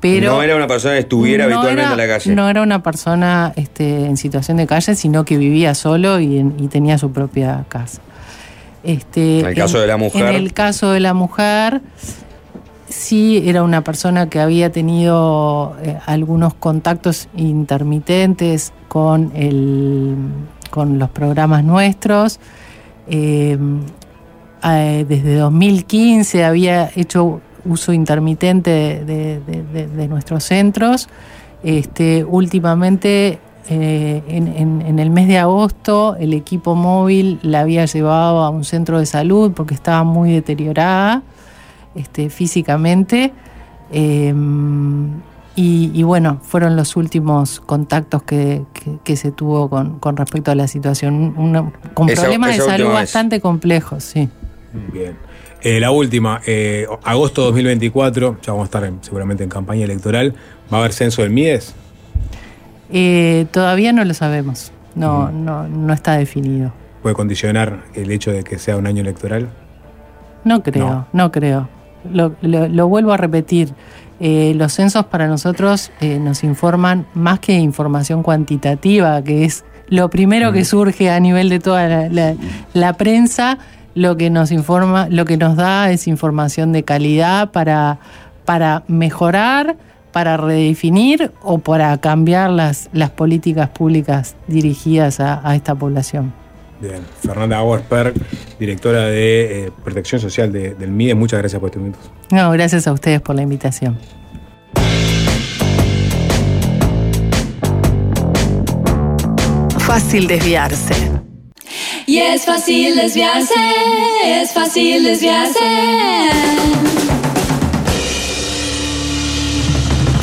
[0.00, 2.34] pero no era una persona que estuviera no habitualmente era- en la calle.
[2.34, 6.54] No era una persona este, en situación de calle, sino que vivía solo y, en-
[6.58, 8.00] y tenía su propia casa.
[8.82, 10.26] Este, En el caso de la mujer.
[10.26, 11.80] En el caso de la mujer,
[12.88, 20.16] sí era una persona que había tenido eh, algunos contactos intermitentes con, el,
[20.70, 22.40] con los programas nuestros.
[23.08, 23.58] eh,
[24.62, 31.08] desde 2015 había hecho uso intermitente de, nuestros centros.
[31.62, 33.38] Este, últimamente,
[33.68, 38.98] eh, en el mes de agosto, el equipo móvil la había llevado a un centro
[38.98, 41.22] de salud porque estaba muy deteriorada
[41.96, 43.32] este, físicamente.
[43.92, 44.34] Eh,
[45.58, 50.50] y, y bueno, fueron los últimos contactos que, que- que se tuvo con, con respecto
[50.50, 51.34] a la situación.
[51.36, 52.94] Una- con Esa- problemas de salud vez.
[52.94, 54.28] bastante complejos, sí.
[54.92, 55.16] Bien.
[55.62, 60.34] Eh, la última, eh, agosto 2024, ya vamos a estar en- seguramente en campaña electoral.
[60.70, 61.74] ¿Va a haber censo del MIDES?
[62.92, 66.72] Eh, todavía no lo sabemos, no, no, no está definido.
[67.02, 69.48] ¿Puede condicionar el hecho de que sea un año electoral?
[70.44, 71.68] No creo, no, creo.
[72.12, 73.72] Lo, lo- lo vuelvo a repetir.
[74.18, 80.08] eh, los censos para nosotros eh, nos informan más que información cuantitativa, que es lo
[80.08, 82.34] primero que surge a nivel de toda la, la-
[82.72, 83.58] la prensa.
[83.94, 87.98] Lo que nos informa, lo que nos da es información de calidad para,
[88.46, 89.76] para mejorar,
[90.12, 96.32] para redefinir o para cambiar las, las políticas públicas dirigidas a- a esta población.
[96.80, 97.00] Bien.
[97.24, 98.12] Fernanda Auersperg,
[98.58, 101.98] directora de eh, Protección Social de- del MIDES, muchas gracias por este minuto.
[102.30, 103.98] No, gracias a ustedes por la invitación.
[109.78, 110.94] Fácil desviarse.
[112.06, 113.54] Y es fácil desviarse,
[114.24, 115.58] es fácil desviarse.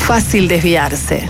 [0.00, 1.28] Fácil desviarse.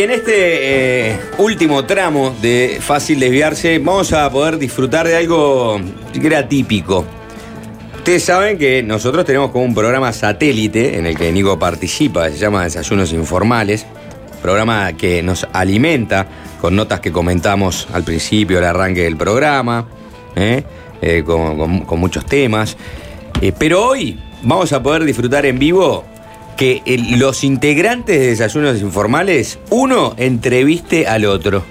[0.00, 5.78] Y en este eh, último tramo de Fácil Desviarse, vamos a poder disfrutar de algo
[6.18, 7.04] que era típico.
[7.98, 12.38] Ustedes saben que nosotros tenemos como un programa satélite en el que Nico participa, se
[12.38, 13.84] llama Desayunos Informales,
[14.40, 16.26] programa que nos alimenta
[16.62, 19.86] con notas que comentamos al principio, al arranque del programa,
[20.34, 20.64] ¿eh?
[21.02, 22.74] Eh, con, muchos temas.
[23.58, 26.06] Pero hoy vamos a poder disfrutar en vivo
[26.60, 26.82] que
[27.16, 31.64] los integrantes de Desayunos Informales, uno entreviste al otro.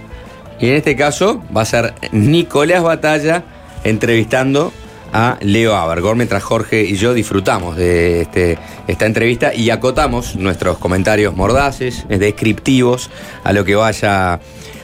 [0.60, 3.44] Y en este caso va a ser Nicolás Batalla
[3.84, 4.74] entrevistando
[5.14, 8.58] a Leo Abergor, mientras Jorge y yo disfrutamos de este-
[8.88, 13.12] esta entrevista y acotamos nuestros comentarios mordaces, descriptivos
[13.44, 14.40] a lo que vaya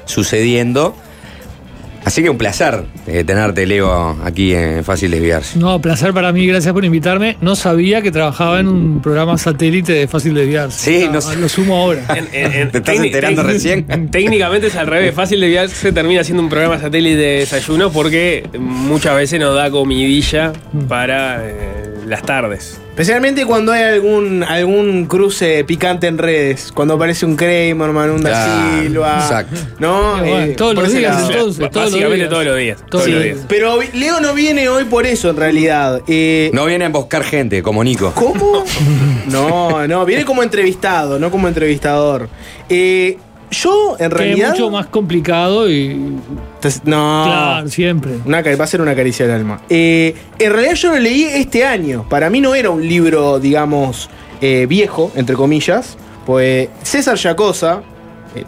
[0.06, 0.95] sucediendo.
[2.06, 5.57] Así que un placer eh, tenerte, Leo, aquí en Fácil Desviarse.
[5.57, 7.36] No, placer para mí, gracias por invitarme.
[7.41, 11.02] No sabía que trabajaba en un programa satélite de fácil desviarse.
[11.02, 11.36] Sí, no sé.
[11.36, 12.06] Lo sumo ahora.
[12.32, 13.86] ¿Te estás enterando recién?
[14.11, 15.15] Técnicamente es al revés.
[15.15, 20.53] Fácil desviarse termina siendo un programa satélite de desayuno porque muchas veces nos da comidilla
[20.88, 22.80] para eh, las tardes.
[22.95, 26.72] Especialmente cuando hay algún, algún cruce picante en redes.
[26.73, 29.17] Cuando aparece un Kramerman, un Da Ah, Silva.
[29.22, 29.59] exacto.
[29.80, 30.23] ¿No?
[30.23, 31.30] Eh, bueno, todos por los ese días, lado.
[31.30, 32.30] entonces, todos los Básicamente días.
[32.30, 32.77] todos los días.
[32.77, 33.35] Todos Todos los los días.
[33.35, 33.47] días.
[33.49, 36.01] Pero Leo no viene hoy por eso, en realidad.
[36.07, 38.13] Eh, No viene a emboscar gente, como Nico.
[38.15, 38.63] ¿Cómo?
[39.27, 42.30] No, no, viene como entrevistado, no como entrevistador.
[42.69, 43.17] Eh,
[43.51, 44.49] yo, en Que es realidad.
[44.51, 46.17] mucho más complicado y.
[46.84, 47.23] No.
[47.26, 48.13] Claro, siempre.
[48.26, 49.61] Una, va a ser una caricia al alma.
[49.69, 52.05] Eh, en realidad yo lo leí este año.
[52.09, 54.09] Para mí no era un libro, digamos,
[54.41, 55.97] eh, viejo, entre comillas.
[56.26, 57.84] Pues César Yacosa,
[58.35, 58.43] eh,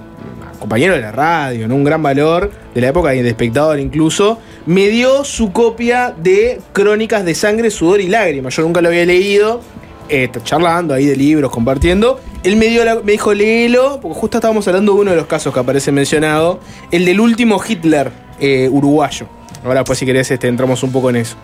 [0.59, 1.75] compañero de la radio, ¿no?
[1.75, 7.23] un gran valor de la época de espectador incluso, me dio su copia de Crónicas
[7.23, 8.55] de Sangre, Sudor y Lágrimas.
[8.55, 9.61] Yo nunca lo había leído.
[10.09, 12.19] Eh, charlando ahí de libros, compartiendo.
[12.43, 15.27] Él me, dio la- me dijo, léelo, porque justo estábamos hablando de uno de los
[15.27, 16.59] casos que aparece mencionado,
[16.91, 19.27] el del último Hitler eh, uruguayo.
[19.65, 21.35] Ahora pues si querés este, entramos un poco en eso.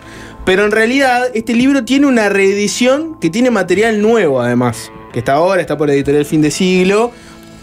[0.46, 5.32] Pero en realidad este libro tiene una reedición que tiene material nuevo además, que está
[5.34, 7.10] ahora, está por editorial Fin de Siglo.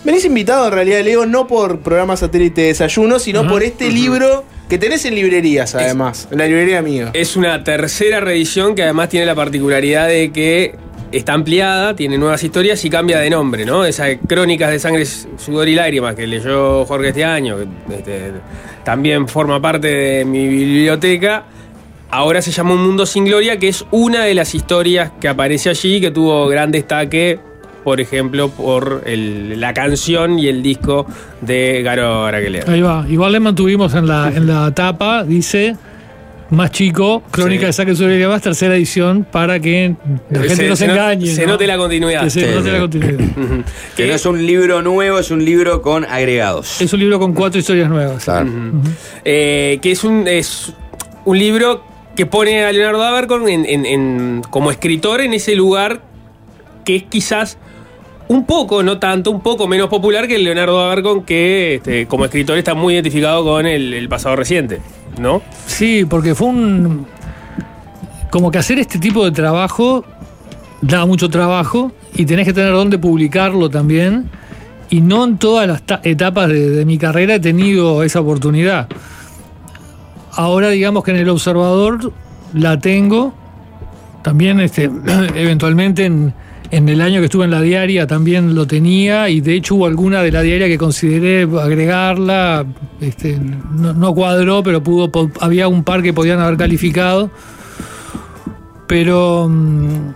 [0.03, 4.43] Venís invitado en realidad, Leo, no por programa satélite de desayuno, sino por este libro
[4.67, 7.11] que tenés en librerías además, en la librería amiga.
[7.13, 10.75] Es una tercera reedición que además tiene la particularidad de que
[11.11, 13.85] está ampliada, tiene nuevas historias y cambia de nombre, ¿no?
[13.85, 18.31] Esa Crónicas de Sangre, Sudor y Lágrimas que leyó Jorge este año, que este,
[18.83, 21.43] también forma parte de mi biblioteca.
[22.09, 25.69] Ahora se llama Un Mundo Sin Gloria, que es una de las historias que aparece
[25.69, 27.39] allí, que tuvo gran destaque,
[27.85, 31.07] por ejemplo, por el- la canción y el disco
[31.41, 32.65] de Garo Araquelea.
[32.67, 33.05] Ahí va.
[33.09, 35.75] Igual le mantuvimos en la, en la tapa, dice
[36.51, 37.65] más chico, Crónica Sí.
[37.67, 39.95] de Sangre sobre más, tercera edición, para que
[40.29, 41.27] la gente Se- no se, engañe.
[41.27, 41.53] se ¿no?
[41.53, 42.23] note la continuidad.
[42.23, 42.71] Que se Sí, note sí.
[42.71, 43.19] la continuidad.
[43.95, 46.79] Que no es un libro nuevo, es un libro con agregados.
[46.81, 48.23] Es un libro con cuatro historias nuevas.
[48.23, 48.49] Claro.
[49.25, 50.73] Eh, que es un, es
[51.25, 51.83] un libro
[52.15, 56.01] que pone a Leonardo Abercorn en- en- en- como escritor en ese lugar
[56.83, 57.57] que es quizás
[58.27, 62.25] un poco, no tanto, un poco menos popular que el Leonardo Abercorn que este, como
[62.25, 64.79] escritor está muy identificado con el, el pasado reciente,
[65.19, 65.41] ¿no?
[65.65, 67.05] Sí, porque fue un.
[68.29, 70.05] Como que hacer este tipo de trabajo
[70.81, 74.29] da mucho trabajo y tenés que tener dónde publicarlo también.
[74.89, 78.87] Y no en todas las ta- etapas de, de mi carrera he tenido esa oportunidad.
[80.33, 82.11] Ahora, digamos que en El Observador
[82.53, 83.33] la tengo.
[84.21, 84.83] También, este,
[85.35, 86.33] eventualmente, en,
[86.71, 89.29] en el año que estuve en la diaria también lo tenía.
[89.29, 92.65] Y de hecho, hubo alguna de la diaria que consideré agregarla.
[92.99, 97.29] Este, no, no cuadró, pero pudo, había un par que podían haber calificado.
[98.87, 99.47] Pero.
[99.49, 100.13] mm,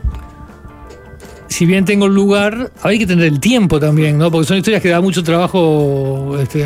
[1.48, 4.30] si bien tengo el lugar, hay que tener el tiempo también, ¿no?
[4.30, 6.66] Porque son historias que da mucho trabajo este,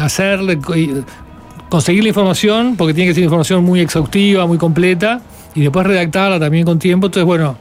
[0.75, 1.03] y
[1.69, 5.21] conseguir la información, porque tiene que ser información muy exhaustiva, muy completa,
[5.53, 7.05] y después redactarla también con tiempo.
[7.05, 7.55] Entonces, bueno,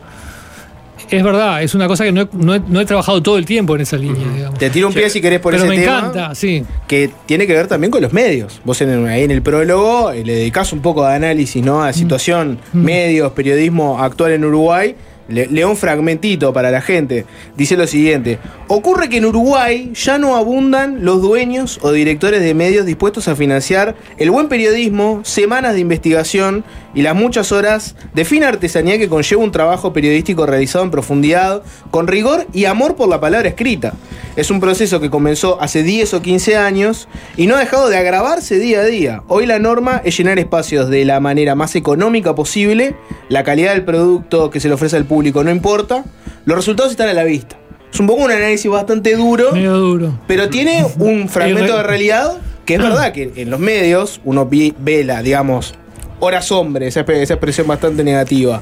[1.11, 3.45] es verdad, es una cosa que no he, no he- no he trabajado todo el
[3.47, 4.59] tiempo en esa línea, digamos.
[4.59, 5.99] Te tiro un pie si querés por Pero ese me tema.
[5.99, 6.65] encanta, sí.
[6.87, 8.61] Que tiene que ver también con los medios.
[8.65, 11.83] Vos en, ahí en el prólogo eh, le dedicás un poco de análisis ¿no?
[11.83, 14.95] a la situación, medios, periodismo actual en Uruguay.
[15.29, 17.27] Le- leo un fragmentito para la gente.
[17.57, 18.39] Dice lo siguiente.
[18.67, 23.37] Ocurre que en Uruguay ya no abundan los dueños o directores de medios dispuestos a
[23.37, 26.65] financiar el buen periodismo, semanas de investigación
[26.95, 31.63] y las muchas horas de fina artesanía que conlleva un trabajo periodístico realizado en profundidad,
[31.91, 33.93] con rigor y amor por la palabra escrita.
[34.37, 37.97] Es un proceso que comenzó hace 10 o 15 años y no ha dejado de
[37.97, 39.23] agravarse día a día.
[39.29, 42.95] Hoy la norma es llenar espacios de la manera más económica posible,
[43.29, 46.05] la calidad del producto que se le ofrece al público no importa,
[46.45, 47.57] los resultados están a la vista.
[47.93, 50.19] Es un poco un análisis bastante duro, Medio duro.
[50.27, 54.75] pero tiene un fragmento de realidad que es verdad que en los medios uno vi-
[54.79, 55.75] ve la, digamos,
[56.21, 58.61] horas hombre, esa, expresión bastante negativa.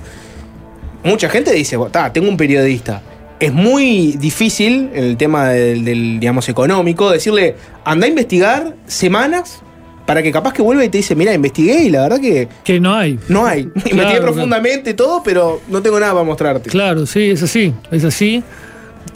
[1.02, 3.02] Mucha gente dice, "Bueno, ta, tengo un periodista.
[3.38, 9.60] Es muy difícil en el tema del, del, digamos, económico decirle, anda a investigar semanas
[10.06, 12.48] para que capaz que vuelva y te dice, mira, investigué y la verdad que...
[12.64, 13.18] Que no hay.
[13.28, 13.62] No hay.
[13.74, 16.70] Investigué Claro, profundamente todo, pero no tengo nada para mostrarte.
[16.70, 18.42] Claro, sí, es así, es así.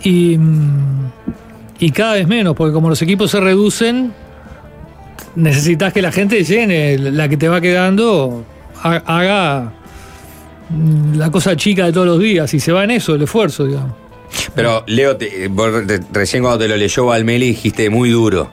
[0.03, 1.11] Y, mm,
[1.79, 4.13] y cada vez menos, porque como los equipos se reducen,
[5.37, 8.45] necesitas que la gente llene, la que te va quedando,
[8.83, 9.73] ha- haga
[10.71, 13.65] mm, la cosa chica de todos los días, y se va en eso el esfuerzo,
[13.67, 13.93] digamos.
[14.55, 18.51] Pero, Leo, te- vos re- recién cuando te lo leyó Valmeli dijiste muy duro.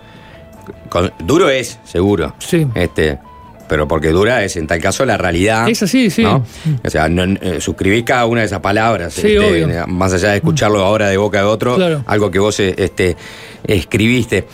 [0.90, 2.34] Con- duro es, seguro.
[2.40, 2.68] Sí.
[2.76, 3.20] Este,
[3.68, 5.68] pero porque dura es, en tal caso, la realidad.
[5.68, 6.24] Es así, sí.
[6.24, 6.46] ¿no?
[6.86, 9.14] O sea, no, eh, suscribís cada una de esas palabras.
[9.14, 9.86] Sí, este.
[9.88, 12.04] Más allá de escucharlo ahora de boca de otro, Claro.
[12.08, 13.18] algo que vos eh, este,
[13.66, 14.48] escribiste.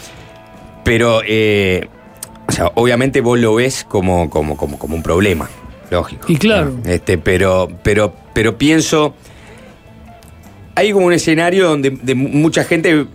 [0.84, 1.88] Pero, eh,
[2.48, 5.50] o sea, obviamente vos lo ves como, como, como, como un problema.
[5.92, 6.26] Lógico.
[6.28, 6.72] Y claro.
[6.84, 6.90] ¿no?
[6.90, 9.14] Este, pero, pero, pero pienso.
[10.76, 13.06] Hay como un escenario donde de mucha gente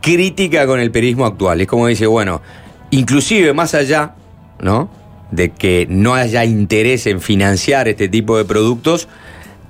[0.00, 1.60] crítica con el periodismo actual.
[1.60, 2.42] Es como dice, bueno,
[2.90, 4.14] inclusive más allá,
[4.60, 4.90] ¿no?
[5.30, 9.08] De que no haya interés en financiar este tipo de productos,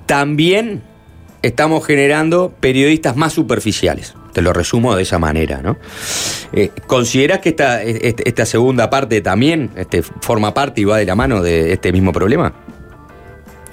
[0.05, 0.81] también
[1.41, 4.15] estamos generando periodistas más superficiales.
[4.33, 5.77] Te lo resumo de esa manera, ¿no?
[6.53, 11.15] Eh, ¿Consideras que esta, esta segunda parte también este, forma parte y va de la
[11.15, 12.53] mano de este mismo problema?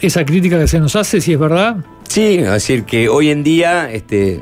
[0.00, 1.76] Esa crítica que se nos hace, si es verdad,
[2.08, 4.40] Sí, es decir, que hoy en día este,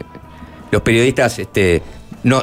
[0.70, 1.82] los periodistas este,
[2.26, 2.42] no,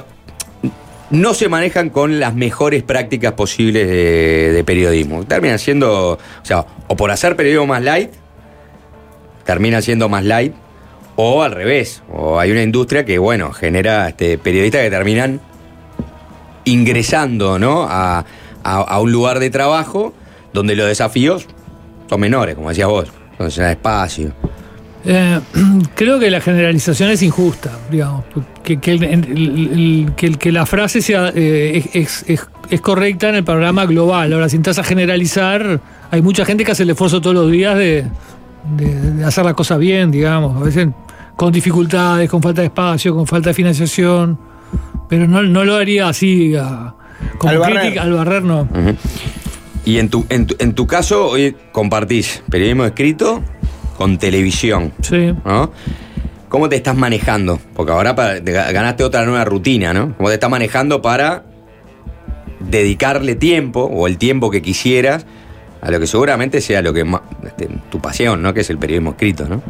[1.11, 5.26] no se manejan con las mejores prácticas posibles de, de periodismo.
[5.26, 8.11] Terminan siendo, o sea, o por hacer periodismo más light,
[9.45, 10.53] termina siendo más light,
[11.15, 12.01] o al revés.
[12.11, 15.41] O hay una industria que, bueno, genera este, periodistas que terminan
[16.65, 17.84] ingresando ¿no?
[17.84, 18.19] a,
[18.64, 20.14] a- a un lugar de trabajo
[20.53, 21.47] donde los desafíos
[22.10, 23.10] son menores, como decías vos,
[23.49, 24.34] se da espacio.
[25.05, 25.39] Eh,
[25.95, 28.23] creo que la generalización es injusta, digamos.
[28.63, 34.31] Que, que, el- que la frase sea eh, es, es- correcta en el panorama global.
[34.34, 35.80] Ahora, si entras a generalizar,
[36.11, 38.05] hay mucha gente que hace el esfuerzo todos los días de,
[38.77, 40.55] de- de hacer las cosas bien, digamos.
[40.61, 40.88] A veces
[41.35, 44.38] con dificultades, con falta de espacio, con falta de financiación.
[45.09, 46.93] Pero no, no lo haría así, a-
[47.38, 47.80] como Al barrer.
[47.81, 48.67] crítica, al barrer no.
[49.85, 53.43] Y en tu, en tu, en tu caso, hoy compartís periodismo escrito
[54.03, 55.34] con televisión, Sí.
[55.45, 55.71] ¿no?
[56.49, 57.57] ¿Cómo te estás manejando?
[57.73, 60.13] Porque ahora ganaste otra nueva rutina, ¿no?
[60.17, 61.45] ¿Cómo te estás manejando para
[62.59, 65.25] dedicarle tiempo, o el tiempo que quisieras,
[65.81, 68.53] a lo que seguramente sea lo que ma- este, tu pasión, ¿no?
[68.53, 69.61] Que es el periodismo escrito, ¿no?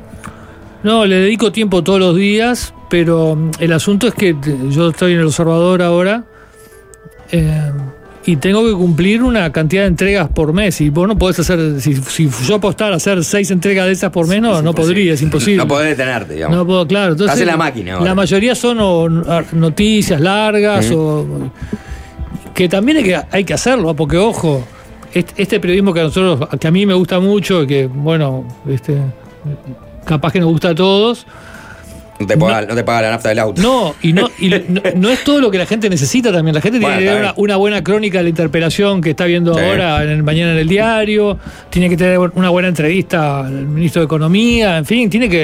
[0.81, 4.89] No, le dedico tiempo todos los días, pero mm, el asunto es que te- yo
[4.89, 6.23] estoy en el observador ahora
[7.31, 7.71] eh,
[8.25, 10.79] y tengo que cumplir una cantidad de entregas por mes.
[10.81, 14.11] Y vos no podés hacer, si, si yo apostara a hacer seis entregas de esas
[14.11, 15.57] por mes, no, no podría, es imposible.
[15.57, 16.57] No podés detenerte, digamos.
[16.57, 17.13] No puedo, claro.
[17.13, 18.05] Entonces, Hace la máquina ahora.
[18.05, 21.51] La mayoría son o, noticias largas o.
[22.53, 24.63] Que también hay que, hay que hacerlo, porque ojo,
[25.11, 28.45] este, este periodismo que a nosotros, que a mí me gusta mucho, y que bueno,
[28.69, 28.99] este,
[30.05, 31.25] capaz que nos gusta a todos.
[32.23, 33.61] No te paga, no te paga la nafta del auto.
[33.61, 36.55] No, y no, y no, no es todo lo que la gente necesita también.
[36.55, 39.25] La gente Bueno, tiene que tener una, una buena crónica de la interpelación que está
[39.25, 39.59] viendo Sí.
[39.59, 41.37] ahora en el, mañana en el diario,
[41.69, 45.43] tiene que tener una buena entrevista al ministro de Economía, en fin, tiene que.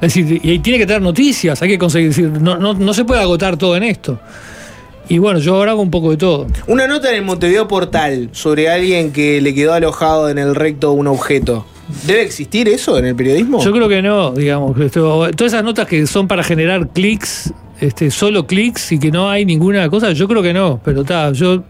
[0.00, 2.08] Es decir, y tiene que tener noticias, hay que conseguir.
[2.10, 4.20] decir, no, no, no se puede agotar todo en esto.
[5.08, 6.46] Y bueno, yo ahora hago un poco de todo.
[6.66, 10.92] Una nota en el Montevideo Portal sobre alguien que le quedó alojado en el recto
[10.92, 11.64] un objeto.
[12.06, 13.62] ¿Debe existir eso en el periodismo?
[13.64, 14.78] Yo creo que no, digamos.
[14.80, 19.30] esto- todas esas notas que son para generar clics, este, solo clics y que no
[19.30, 20.80] hay ninguna cosa, yo creo que no.
[20.84, 21.62] Pero está, yo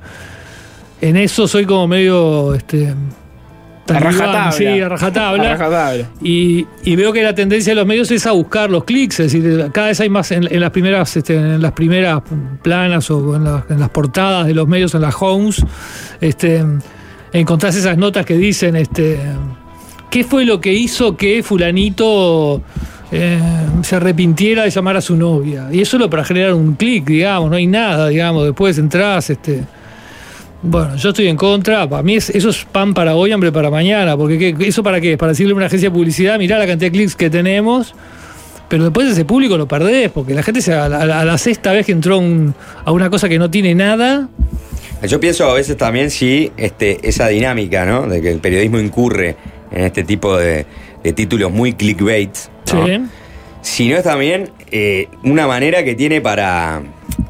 [1.00, 2.54] en eso soy como medio.
[2.54, 2.94] Este, A
[3.86, 4.52] talibán, rajatabla.
[4.52, 5.38] Sí, a rajatabla.
[6.22, 9.32] Y, y veo que la tendencia de los medios es a buscar los clics, es
[9.32, 12.22] decir, cada vez hay más en, en las primeras, este, en las primeras
[12.62, 15.64] planas o en, las- en las portadas de los medios, en las homes,
[16.20, 16.64] este,
[17.32, 19.18] encontrás esas notas que dicen, este,
[20.10, 22.62] ¿qué fue lo que hizo que fulanito
[23.12, 23.38] eh,
[23.82, 25.68] se arrepintiera de llamar a su novia?
[25.72, 29.30] Y eso es lo para generar un clic, digamos, no hay nada, digamos, después entras,
[29.30, 29.62] este.
[30.60, 31.88] Bueno, yo estoy en contra.
[31.88, 34.16] Para mí es- eso es pan para hoy, hambre para mañana.
[34.16, 35.16] Porque ¿qué- ¿eso para qué?
[35.16, 37.94] Para decirle a una agencia de publicidad, mirá la cantidad de clics que tenemos.
[38.68, 41.92] Pero después ese público lo perdés, porque la gente se, a, la, sexta vez que
[41.92, 42.20] entró
[42.84, 44.28] a una cosa que no tiene nada,
[45.08, 48.08] Yo pienso a veces también si este, esa dinámica, ¿no?
[48.08, 49.36] De que el periodismo incurre
[49.70, 50.66] en este tipo de,
[51.02, 52.34] de títulos muy clickbait.
[52.74, 52.86] ¿no?
[52.86, 53.00] Sí.
[53.60, 56.80] Si no es también eh, una manera que tiene para,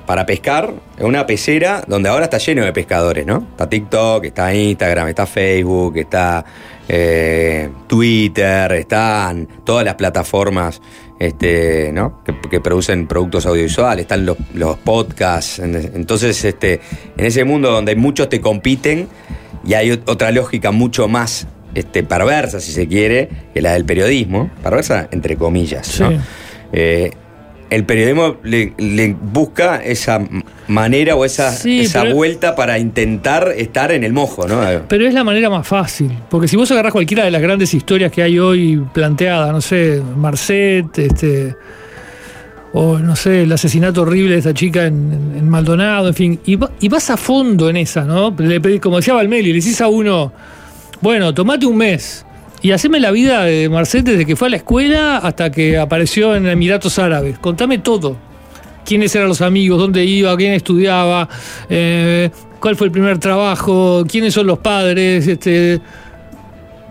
[0.06, 3.46] para pescar, una pecera donde ahora está lleno de pescadores, ¿no?
[3.50, 6.44] Está TikTok, está Instagram, está Facebook, está
[6.88, 10.80] eh, Twitter, están todas las plataformas
[11.18, 12.22] este, ¿no?
[12.24, 15.58] que, que producen productos audiovisuales, están los, los podcasts.
[15.58, 16.80] En- Entonces, este,
[17.16, 19.08] en ese mundo donde muchos te compiten
[19.66, 23.84] y hay ot- otra lógica mucho más este, perversa, si se quiere, que la del
[23.84, 26.00] periodismo, perversa entre comillas.
[26.00, 26.10] ¿no?
[26.10, 26.16] Sí.
[26.72, 27.10] Eh,
[27.70, 30.20] el periodismo le, le busca esa
[30.68, 34.62] manera o esa, Sí, esa vuelta para intentar estar en el mojo, ¿no?
[34.88, 36.10] Pero es la manera más fácil.
[36.30, 40.00] Porque si vos agarrás cualquiera de las grandes historias que hay hoy planteadas, no sé,
[40.16, 41.54] Marcet, este.
[42.72, 46.40] O no sé, el asesinato horrible de esta chica en, en- en Maldonado, en fin.
[46.44, 48.34] Y, va- y vas a fondo en esa, ¿no?
[48.38, 50.32] Le pedís, como decía Valmeli, le decís a uno,
[51.00, 52.24] bueno, tomate un mes
[52.62, 56.34] y haceme la vida de Marcet desde que fue a la escuela hasta que apareció
[56.34, 57.38] en Emiratos Árabes.
[57.38, 58.16] Contame todo
[58.84, 61.28] quiénes eran los amigos, dónde iba, quién estudiaba,
[61.68, 65.80] eh, cuál fue el primer trabajo, quiénes son los padres, este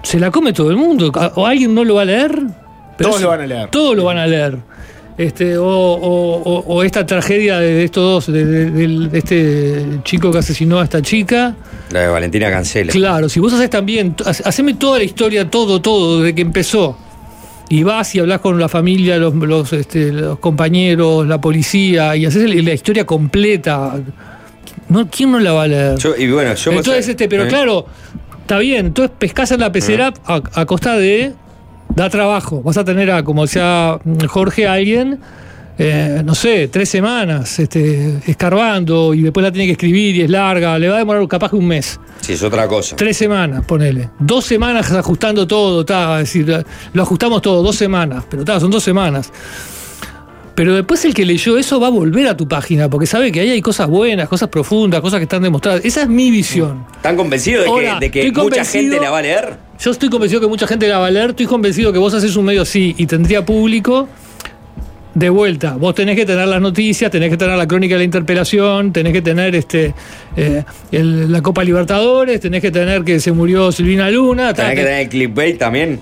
[0.03, 1.11] se la come todo el mundo.
[1.35, 2.43] ¿O alguien no lo va a leer?
[2.97, 3.69] Pero Todos lo van a leer.
[3.69, 4.57] Todos lo van a leer.
[5.17, 10.31] Este, o, o- o- o esta tragedia de estos dos, de, de- de este chico
[10.31, 11.55] que asesinó a esta chica.
[11.91, 12.91] La de Valentina Cancela.
[12.91, 16.97] Claro, si vos haces también, haceme toda la historia, todo, todo, desde que empezó.
[17.69, 22.25] Y vas y hablas con la familia, los, los, este, los compañeros, la policía, y
[22.25, 23.95] haces la historia completa.
[24.89, 25.97] No, ¿Quién no la va a leer?
[25.97, 27.47] Yo- y bueno, yo Entonces, este, pero ¿eh?
[27.47, 27.87] claro,
[28.39, 31.33] está bien, entonces pescas en la pecera a, a costa de
[31.97, 32.61] da trabajo.
[32.61, 35.19] Vas a tener a, como decía Jorge, a alguien,
[35.79, 40.29] eh, no sé, tres semanas, este, escarbando, y después la tiene que escribir y es
[40.29, 41.99] larga, le va a demorar capaz que un mes.
[42.21, 42.95] Sí, es otra cosa.
[42.95, 44.11] Tres semanas, ponele.
[44.19, 48.69] Dos semanas ajustando todo, está, es decir, lo ajustamos todo, dos semanas, pero está, son
[48.69, 49.31] dos semanas.
[50.57, 53.41] Pero después el que leyó eso va a volver a tu página, porque sabe que
[53.41, 55.85] ahí hay cosas buenas, cosas profundas, cosas que están demostradas.
[55.85, 56.83] Esa es mi visión.
[56.95, 59.53] ¿Están convencidos de Ahora, que, de que estoy mucha gente la va a leer?
[59.79, 62.35] Yo estoy convencido que mucha gente la va a leer, estoy convencido que vos haces
[62.35, 64.09] un medio así y tendría público.
[65.13, 68.03] De vuelta, vos tenés que tener las noticias, tenés que tener la crónica de la
[68.05, 69.93] interpelación, tenés que tener este
[70.35, 74.55] eh, el- la Copa Libertadores, tenés que tener que se murió Silvina Luna.
[74.55, 75.99] Tenés que tener el clickbait también.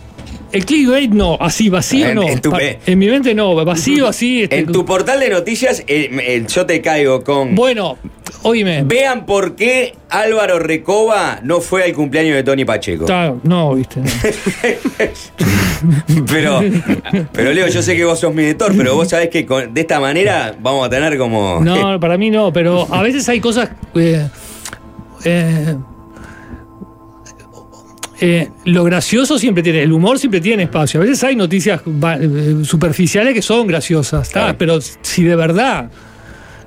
[0.52, 2.24] El clickbait no, así vacío En- no.
[2.24, 4.44] en tu Pa- me- en mi mente no, vacío así.
[4.44, 7.56] este, En tu portal de noticias, eh, eh, yo te caigo con.
[7.56, 7.98] Bueno,
[8.44, 8.84] oíme.
[8.86, 13.04] Vean por qué Álvaro Recoba no fue al cumpleaños de Tony Pacheco.
[13.06, 14.00] Está- no, viste.
[14.02, 14.08] no.
[16.32, 16.62] Pero,
[17.34, 19.82] pero Leo, yo sé que vos sos mi editor, pero vos sabés que con- de
[19.82, 21.60] esta manera vamos a tener como.
[21.62, 23.70] No, para mí no, pero a veces hay cosas.
[23.96, 24.28] eh,
[25.26, 25.76] eh,
[28.22, 31.00] eh, lo gracioso siempre tiene, el humor siempre tiene espacio.
[31.00, 35.90] A veces hay noticias eh, superficiales que son graciosas, pero si de verdad,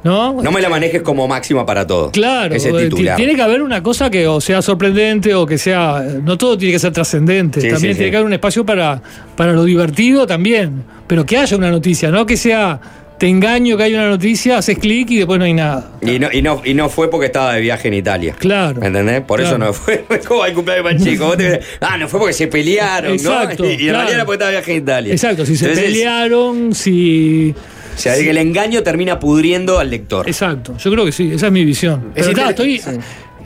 [0.05, 0.41] ¿no?
[0.43, 2.11] No me la manejes como máxima para todo.
[2.13, 3.17] Claro, Ese eh, ti- titular.
[3.17, 6.05] tiene que haber una cosa que o sea sorprendente o que sea.
[6.23, 7.61] No todo tiene que ser trascendente.
[7.61, 8.11] Sí, también sí, tiene sí.
[8.13, 9.03] que haber un espacio para,
[9.37, 10.85] para lo divertido también.
[11.07, 12.81] Pero que haya una noticia, no que sea.
[13.19, 15.91] Te engaño que hay una noticia, haces clic y después no hay nada.
[16.01, 18.37] Y no, y, no, y no fue porque estaba de viaje en Italia.
[18.39, 18.81] Claro.
[18.81, 19.23] ¿Me entendés?
[19.23, 20.05] Por eso no fue.
[20.29, 21.37] ¿Cómo el cumpleaños más chico?
[21.37, 23.69] Te- ah, no fue porque se pelearon, Exacto, ¿no?
[23.71, 23.93] Y, y en claro.
[23.99, 25.13] realidad era porque estaba de viaje en Italia.
[25.13, 27.55] Exacto, si se Entonces, pelearon, si.
[27.97, 30.29] O sea, que el engaño termina pudriendo al lector.
[30.29, 32.13] Exacto, yo creo que sí, esa es mi visión.
[32.15, 32.81] Es Pero, inter- estoy,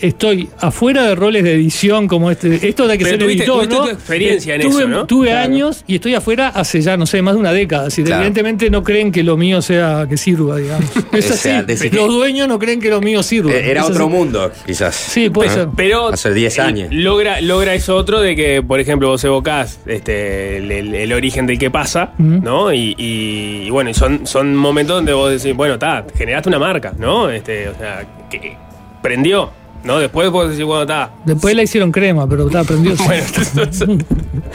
[0.00, 2.66] estoy afuera de roles de edición como este.
[2.68, 3.84] Esto de que Pero ser tuviste- editor, tuviste ¿no?
[3.84, 5.06] tu experiencia en tuve, eso, ¿no?
[5.06, 5.44] Tuve Claro.
[5.52, 7.86] años y estoy afuera hace ya, no sé, más de una década.
[7.88, 8.22] Así que Claro.
[8.22, 10.90] evidentemente no creen que lo mío sea que sirva, digamos.
[11.12, 11.42] Es O así.
[11.42, 13.52] sea, Los dueños no creen que lo mío sirva.
[13.52, 14.12] Eh, Era otro así.
[14.14, 14.94] mundo, quizás.
[14.94, 15.54] Sí, puede ¿No?
[15.54, 15.68] ser.
[15.76, 16.88] Pero Hace 10 años.
[16.90, 21.46] logra, logra eso otro de que, por ejemplo, vos evocás este, el, el- el origen
[21.46, 22.72] del que pasa, ¿no?
[22.72, 26.58] Y, y- y bueno, y son, son momentos donde vos decís, bueno, está, generaste una
[26.58, 27.30] marca, ¿no?
[27.30, 28.56] Este, o sea, que
[29.02, 29.50] prendió,
[29.84, 29.98] ¿no?
[29.98, 31.10] Después vos decís, bueno, está.
[31.24, 32.94] Después la hicieron crema, pero está aprendió.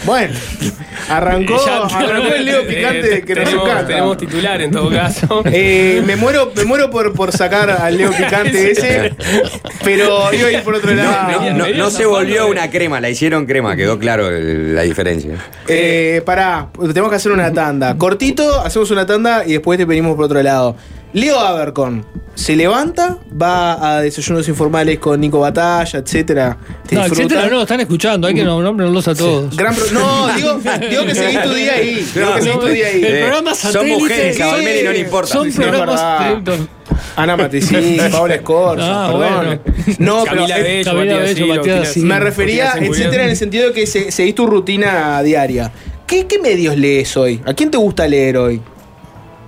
[0.06, 0.34] Bueno,
[1.10, 3.88] arrancó, Ya- arrancó el Leo Picante Eh, que nos tenemos, encanta.
[3.88, 5.42] tenemos titular en todo caso.
[5.52, 9.16] Eh, me muero, me muero por, por sacar al Leo Picante ese,
[9.84, 11.52] pero iba a ir por otro lado.
[11.52, 15.36] No, no- no se volvió una crema, la hicieron crema, quedó claro el- la diferencia.
[15.68, 17.98] Eh, pará, tenemos que hacer una tanda.
[17.98, 20.76] Cortito, hacemos una tanda y después te venimos por otro lado.
[21.18, 23.18] Leo Abercon, ¿se levanta?
[23.42, 26.56] ¿Va a desayunos informales con Nico Batalla, etcétera?
[26.88, 27.24] ¿Te No, disfruta?
[27.24, 29.56] etcétera, no, están escuchando, hay que nombrarlos a todos.
[29.58, 32.08] Gran pro- no, digo, digo que seguís tu día ahí.
[32.14, 33.04] Digo que seguís tu día ahí.
[33.04, 35.34] El programa son mujeres, Valmeri no le importa.
[35.34, 36.02] Son Sí, sí, es programas.
[36.46, 36.60] verdad.
[37.16, 39.34] Ana Matesín, Paola Escorza, Ah, perdón.
[39.36, 39.60] bueno.
[39.98, 43.88] No, pero Camila eh, Bello, Camila Bello, me refería, etcétera, en el sentido de que
[43.88, 45.72] se- seguís tu rutina diaria.
[46.06, 47.42] ¿Qué, qué medios lees hoy?
[47.46, 48.62] ¿A quién te gusta leer hoy?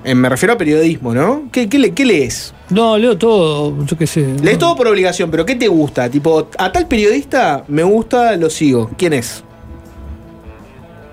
[0.04, 1.44] Eh, me refiero a periodismo, ¿no?
[1.52, 2.54] ¿Qué, qué, le- qué lees?
[2.70, 4.36] No, leo todo, yo qué sé.
[4.42, 6.10] Lees todo por obligación, pero ¿qué te gusta?
[6.10, 8.90] Tipo, a tal periodista me gusta, lo sigo.
[8.98, 9.44] ¿Quién es?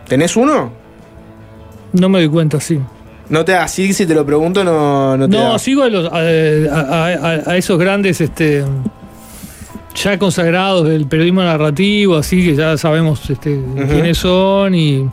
[0.08, 0.70] ¿Tenés uno?
[1.92, 2.78] No me doy cuenta, sí.
[3.28, 5.58] No te así si te lo pregunto, no, no te No, da.
[5.58, 8.62] sigo a, los- a- a- a- a esos grandes este,
[10.00, 15.08] ya consagrados del periodismo narrativo, así que ya sabemos este, quiénes son y.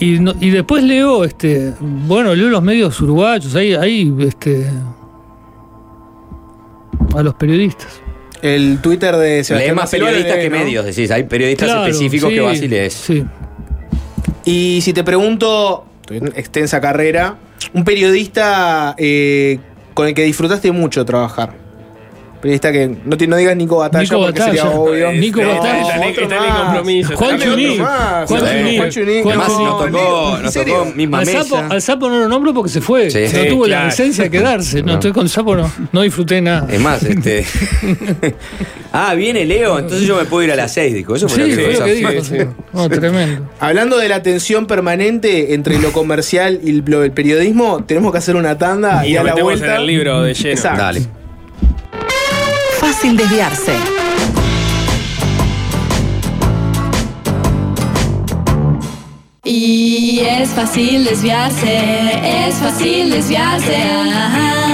[0.00, 4.66] Y, no- y después leo, este, bueno, leo los medios uruguayos, ahí, ahí, este,
[7.14, 8.00] a los periodistas.
[8.40, 10.64] El Twitter de Lees Sebastián más Marcelo periodistas lees, que ¿no?
[10.64, 11.10] medios, decís.
[11.12, 12.92] Hay periodistas Claro, específicos sí, que vas y lees.
[12.94, 13.24] Sí.
[14.44, 17.36] Y si te pregunto, tu extensa carrera,
[17.72, 19.60] un periodista eh,
[19.94, 21.54] con el que disfrutaste mucho trabajar.
[22.42, 24.80] Periodista que no, te, no digas Nico Batalla Nico porque sería Batalla.
[24.80, 25.12] obvio.
[25.12, 25.84] Nico No, Batalla.
[26.10, 26.58] otro Está en el más.
[26.64, 27.16] compromiso.
[27.16, 27.30] Juan
[27.78, 28.28] más.
[28.28, 28.46] Juan Sí.
[28.52, 28.76] Chuní.
[28.78, 29.22] Juan Chuní.
[29.22, 31.44] Juan Además, nos tocó, ¿En nos tocó misma Al mesa.
[31.44, 33.10] sapo, al sapo no lo nombro porque se fue.
[33.12, 33.20] Sí.
[33.22, 34.80] no Sí, tuvo la licencia de quedarse.
[34.80, 34.92] No, No.
[34.94, 36.66] estoy con el sapo, no, no disfruté nada.
[36.68, 37.46] Es más, este.
[38.92, 41.14] ah, viene Leo, entonces yo me puedo ir a las 6, dijo.
[41.14, 42.10] Eso fue Sí, lo que fue lo que dijo.
[42.24, 42.88] sí.
[42.90, 43.48] Tremendo.
[43.60, 48.18] Hablando de la tensión permanente entre lo comercial y el, lo del periodismo, tenemos que
[48.18, 49.76] hacer una tanda y, Y a la vuelta.
[49.76, 50.50] en el libro de lleno.
[50.50, 50.82] Exacto.
[50.82, 51.02] Dale.
[53.02, 53.72] Fácil desviarse.
[59.42, 63.76] Y es fácil desviarse, es fácil desviarse.
[63.76, 64.71] Ajá.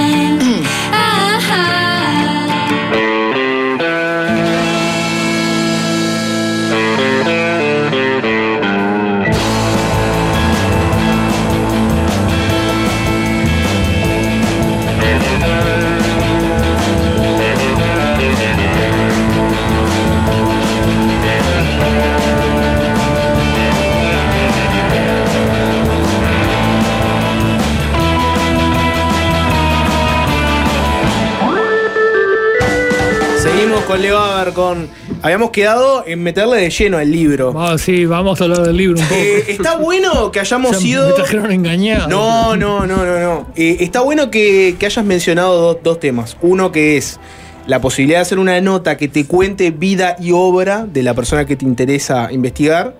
[33.89, 34.87] Seguimos con Leo Abercon.
[35.23, 37.53] Habíamos quedado en meterle de lleno al libro.
[37.57, 39.19] Ah, sí, vamos a hablar del libro un poco.
[39.19, 41.07] Eh, está bueno que hayamos O sea, sido.
[41.07, 42.07] Me trajeron engañado.
[42.07, 43.47] No, no, no, no, no.
[43.55, 46.37] Eh, está bueno que, que hayas mencionado dos, dos temas.
[46.41, 47.19] Uno que es
[47.65, 51.45] la posibilidad de hacer una nota que te cuente vida y obra de la persona
[51.45, 52.95] que te interesa investigar,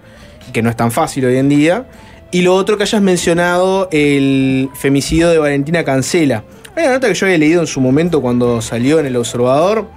[0.51, 1.85] que no es tan fácil hoy en día.
[2.31, 6.43] Y lo otro que hayas mencionado, el femicidio de Valentina Cancela.
[6.75, 9.87] Hay una nota que yo había leído en su momento cuando salió en El Observador,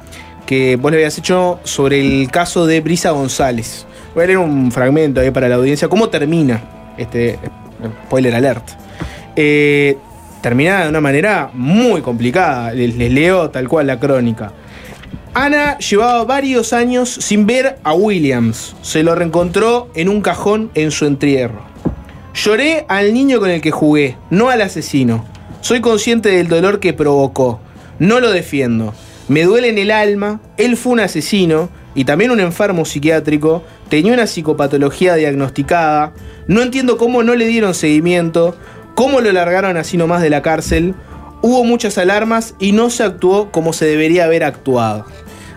[0.47, 3.86] que vos le habías hecho sobre el caso de Brisa González.
[4.14, 5.89] Voy a leer un fragmento ahí para la audiencia.
[5.89, 6.62] ¿Cómo termina?
[6.98, 7.39] Este,
[8.06, 8.64] spoiler alert.
[9.36, 9.97] Eh,
[10.40, 12.73] termina de una manera muy complicada.
[12.73, 14.52] Les leo tal cual la crónica.
[15.35, 18.77] Ana llevaba varios años sin ver a Williams.
[18.82, 21.62] Se lo reencontró en un cajón en su entierro.
[22.35, 25.24] Lloré al niño con el que jugué, no al asesino.
[25.62, 27.60] Soy consciente del dolor que provocó.
[27.98, 28.93] No lo defiendo.
[29.28, 30.40] Me duele en el alma.
[30.57, 33.62] Él fue un asesino y también un enfermo psiquiátrico.
[33.89, 36.12] Tenía una psicopatología diagnosticada.
[36.47, 38.57] No entiendo cómo no le dieron seguimiento.
[38.94, 40.94] Cómo lo largaron así nomás de la cárcel.
[41.40, 45.07] Hubo muchas alarmas y no se actuó como se debería haber actuado.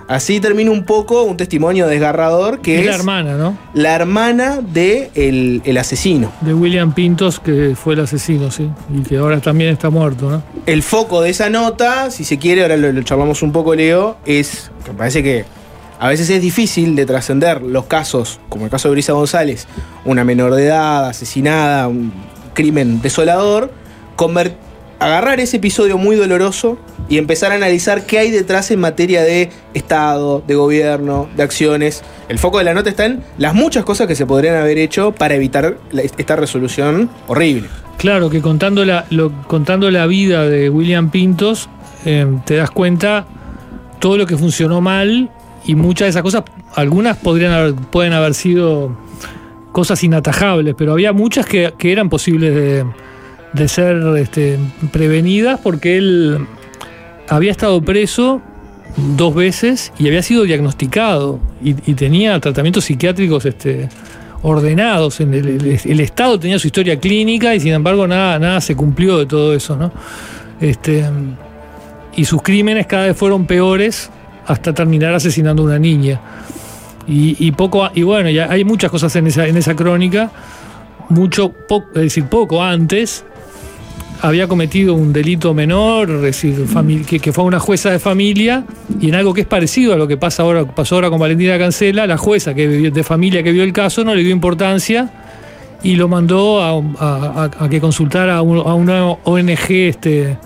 [0.07, 3.57] Así termina un poco un testimonio desgarrador que Es es la hermana, ¿no?
[3.73, 6.31] la hermana de el, el asesino.
[6.41, 8.69] De William Pintos, que fue el asesino, sí.
[8.93, 10.43] Y que ahora también está muerto, ¿no?
[10.67, 14.17] El foco de esa nota, si se quiere, ahora lo, lo charlamos un poco, Leo,
[14.27, 15.45] es que me parece que
[15.99, 19.65] a veces es difícil de trascender los casos, como el caso de Brisa González,
[20.03, 22.13] una menor de edad, asesinada, un
[22.53, 23.71] crimen desolador,
[24.15, 24.53] conver-
[25.05, 26.79] agarrar ese episodio muy doloroso
[27.09, 32.03] y empezar a analizar qué hay detrás en materia de Estado, de gobierno, de acciones.
[32.27, 35.11] El foco de la nota está en las muchas cosas que se podrían haber hecho
[35.11, 37.67] para evitar esta resolución horrible.
[37.99, 41.69] Claro, que contando la, vida de William Pintos,
[42.05, 43.27] eh, te das cuenta
[43.99, 45.29] todo lo que funcionó mal
[45.65, 48.97] y muchas de esas cosas, algunas podrían haber, pueden haber sido
[49.71, 52.85] cosas inatajables, pero había muchas que eran posibles de,
[53.55, 54.57] de ser este,
[54.91, 56.45] prevenidas porque él
[57.29, 58.41] había estado preso
[59.17, 63.89] dos veces y había sido diagnosticado y, tenía tratamientos psiquiátricos este,
[64.41, 65.19] ordenados.
[65.19, 69.17] En el, el- Estado tenía su historia clínica y sin embargo nada, nada se cumplió
[69.17, 69.75] de todo eso.
[69.75, 69.91] ¿no?
[70.61, 71.03] Este,
[72.15, 74.09] y sus crímenes cada vez fueron peores
[74.47, 76.21] hasta terminar asesinando a una niña.
[77.07, 80.31] Y, y poco, y bueno, ya hay muchas cosas en esa, en esa crónica.
[81.09, 83.25] Mucho, po- es decir, poco antes
[84.21, 86.65] había cometido un delito menor, es decir,
[87.07, 88.63] que, que fue una jueza de familia,
[88.99, 91.57] y en algo que es parecido a lo que pasa ahora, pasó ahora con Valentina
[91.57, 95.09] Cancela, la jueza que de familia que vio el caso no le dio importancia
[95.83, 96.69] y lo mandó a,
[97.03, 100.37] a- a- a que consultara a, un- a una ONG este,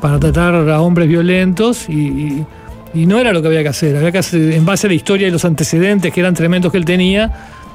[0.00, 2.46] para tratar a hombres violentos y, y-
[2.94, 4.94] y no era lo que había que hacer, había que hacer, en base a la
[4.94, 7.30] historia y los antecedentes que eran tremendos que él tenía,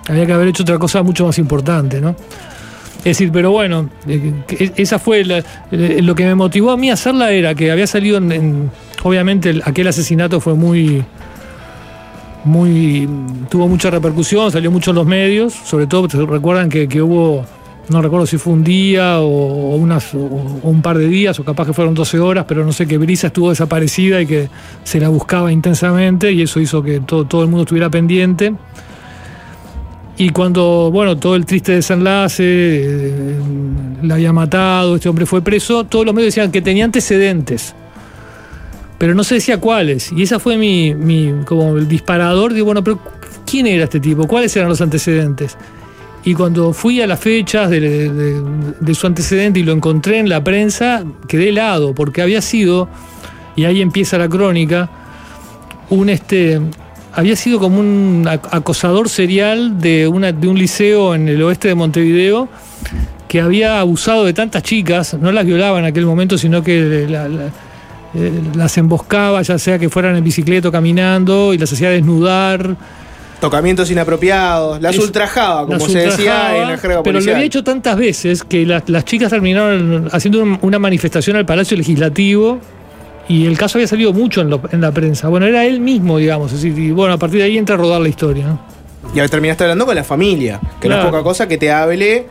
[0.08, 2.16] había que haber hecho otra cosa mucho más importante, ¿no?
[3.00, 4.34] Es decir, pero bueno, eh,
[4.76, 7.88] esa fue la- eh, lo que me motivó a mí a hacerla era que había
[7.88, 8.72] salido en, en-
[9.04, 11.04] obviamente el- aquel asesinato fue muy
[12.46, 13.08] muy
[13.50, 17.46] tuvo mucha repercusión, salió mucho en los medios, sobre todo ¿se recuerdan que, que hubo
[17.90, 21.66] no recuerdo si fue un día o, unas, o un par de días, o capaz
[21.66, 24.48] que fueron 12 horas, pero no sé, que Brisa estuvo desaparecida y que
[24.84, 28.54] se la buscaba intensamente y eso hizo que todo, todo el mundo estuviera pendiente.
[30.22, 33.40] Y cuando, bueno, todo el triste desenlace, eh,
[34.04, 37.74] la había matado, este hombre fue preso, todos los medios decían que tenía antecedentes,
[38.98, 40.12] pero no se decía cuáles.
[40.12, 43.00] Y esa fue mi, mi como el disparador de, bueno, pero
[43.46, 44.28] ¿quién era este tipo?
[44.28, 45.58] ¿Cuáles eran los antecedentes?
[46.26, 48.44] Y cuando fui a las fechas de, de-
[48.78, 52.90] de su antecedente y lo encontré en la prensa, quedé helado, porque había sido,
[53.56, 54.90] y ahí empieza la crónica,
[55.90, 56.60] un este.
[57.14, 61.68] Había sido como un ac- acosador serial de, una, de un liceo en el oeste
[61.68, 62.48] de Montevideo
[63.28, 67.28] que había abusado de tantas chicas, no las violaba en aquel momento, sino que la-
[67.28, 67.48] la-
[68.16, 72.76] eh, las emboscaba, ya sea que fueran en bicicleta o caminando, y las hacía desnudar.
[73.40, 77.32] Tocamientos inapropiados, las Es- ultrajaba, como las se decía ultrajaba, en la jerga Pero lo
[77.32, 81.78] había hecho tantas veces que las, las chicas terminaron haciendo un- una manifestación al Palacio
[81.78, 82.60] Legislativo
[83.30, 85.30] y el caso había salido mucho en, lo- en la prensa.
[85.30, 86.52] Bueno, era él mismo, digamos.
[86.52, 88.48] es decir, y bueno, a partir de ahí entra a rodar la historia.
[88.48, 88.60] ¿no?
[89.16, 91.04] Y ahora terminaste hablando con la familia, que no Claro.
[91.04, 92.28] es poca cosa que te hable.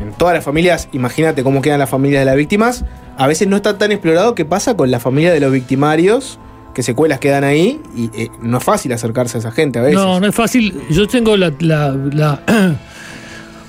[0.00, 2.84] En todas las familias, imagínate cómo quedan las familias de las víctimas.
[3.18, 6.38] A veces no está tan explorado qué pasa con la familia de los victimarios,
[6.72, 9.96] que secuelas quedan ahí, y eh, no es fácil acercarse a esa gente a veces.
[9.98, 10.80] No, no es fácil.
[10.88, 11.52] Yo tengo la.
[11.58, 12.40] la- la-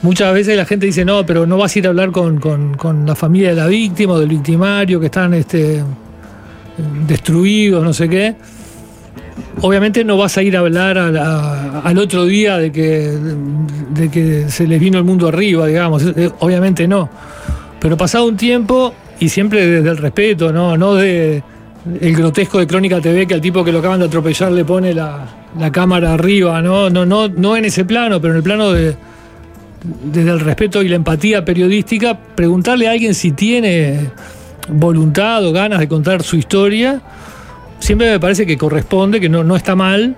[0.02, 2.76] Muchas veces la gente dice, no, pero no vas a ir a hablar con, con-
[2.78, 5.84] con la familia de la víctima o del victimario que están este,
[7.08, 8.36] destruidos, no sé qué.
[9.62, 13.12] Obviamente no vas a ir a hablar al otro día de que,
[13.94, 16.04] de que se les vino el mundo arriba, digamos.
[16.04, 17.10] Eh, Obviamente no.
[17.80, 21.42] Pero pasado un tiempo, y siempre desde el respeto, no, no de
[22.02, 24.94] el grotesco de Crónica TV que al tipo que lo acaban de atropellar le pone
[24.94, 25.26] la,
[25.58, 26.90] la cámara arriba, ¿no?
[26.90, 28.96] No, no, no en ese plano, pero en el plano de
[29.84, 34.10] desde el respeto y la empatía periodística, preguntarle a alguien si tiene
[34.72, 37.02] voluntad o ganas de contar su historia,
[37.80, 40.16] siempre me parece que corresponde, que no, no está mal.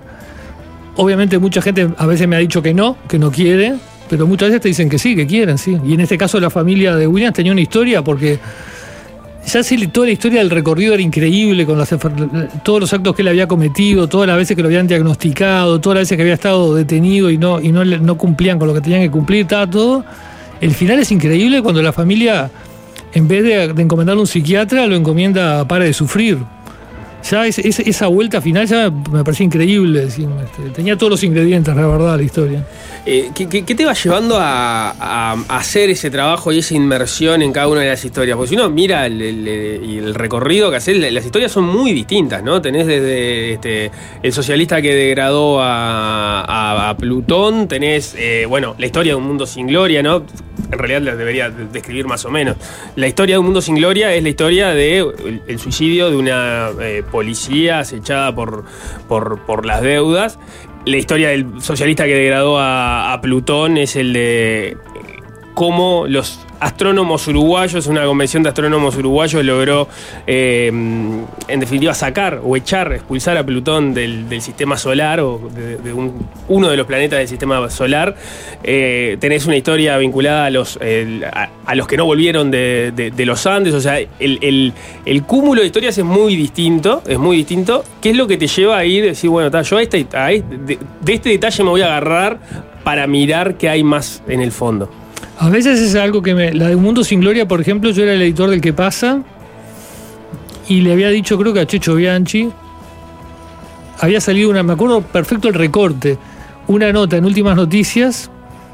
[0.96, 3.74] Obviamente mucha gente a veces me ha dicho que no, que no quiere,
[4.10, 5.78] pero muchas veces te dicen que sí, que quieren, sí.
[5.84, 8.38] Y en este caso la familia de Williams tenía una historia porque
[9.44, 11.88] ya sé, toda la historia del recorrido era increíble, con las
[12.62, 15.96] todos los actos que él había cometido, todas las veces que lo habían diagnosticado, todas
[15.96, 18.80] las veces que había estado detenido y no, y no, no cumplían con lo que
[18.80, 20.04] tenían que cumplir, estaba todo.
[20.60, 22.50] El final es increíble cuando la familia,
[23.14, 26.38] en vez de, de a un psiquiatra, lo encomienda a Pare de Sufrir.
[27.30, 30.00] Ya es- es- esa vuelta final ya me parecía increíble.
[30.06, 32.66] decir, este, tenía todos los ingredientes, la verdad, la historia.
[33.04, 37.80] Eh, ¿qué, te va llevando a, hacer ese trabajo y esa inmersión en cada una
[37.80, 38.36] de las historias?
[38.36, 42.60] Porque si uno mira el, recorrido que haces, las historias son muy distintas, ¿no?
[42.62, 43.90] Tenés desde este,
[44.22, 49.66] el socialista que degradó a, Plutón, tenés, eh, bueno, la historia de un mundo sin
[49.66, 50.24] gloria, ¿no?
[50.70, 52.56] En realidad la debería de- describir más o menos.
[52.96, 56.16] La historia de un mundo sin gloria es la historia de el, el suicidio de
[56.16, 58.64] una eh, policía acechada por,
[59.06, 60.40] por, por las deudas.
[60.84, 64.76] La historia del socialista que degradó a, a Plutón es el de
[65.54, 69.88] cómo los astrónomos uruguayos, una convención de astrónomos uruguayos logró,
[70.28, 75.92] eh, en definitiva, sacar o echar, expulsar a Plutón del, sistema solar o de, de
[75.92, 78.14] un- uno de los planetas del sistema solar.
[78.62, 80.78] Eh, tenés una historia vinculada a los,
[81.66, 84.72] a, los que no volvieron de, los Andes, o sea, el,
[85.04, 87.84] el- cúmulo de historias es muy distinto, es muy distinto.
[88.00, 90.42] ¿Qué es lo que te lleva a ir y decir, bueno, ta, yo este, este-
[91.00, 92.38] de este detalle me voy a agarrar
[92.84, 94.88] para mirar qué hay más en el fondo?
[95.42, 96.52] A veces es algo que me.
[96.54, 99.22] La de Un Mundo Sin Gloria, por ejemplo, yo era el editor del que pasa.
[100.68, 102.48] Y le había dicho, creo que a Checho Bianchi.
[103.98, 104.62] Había salido una.
[104.62, 106.16] Me acuerdo perfecto el recorte.
[106.68, 108.30] Una nota en últimas noticias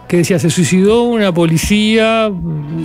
[0.08, 2.30] que decía: se suicidó una policía.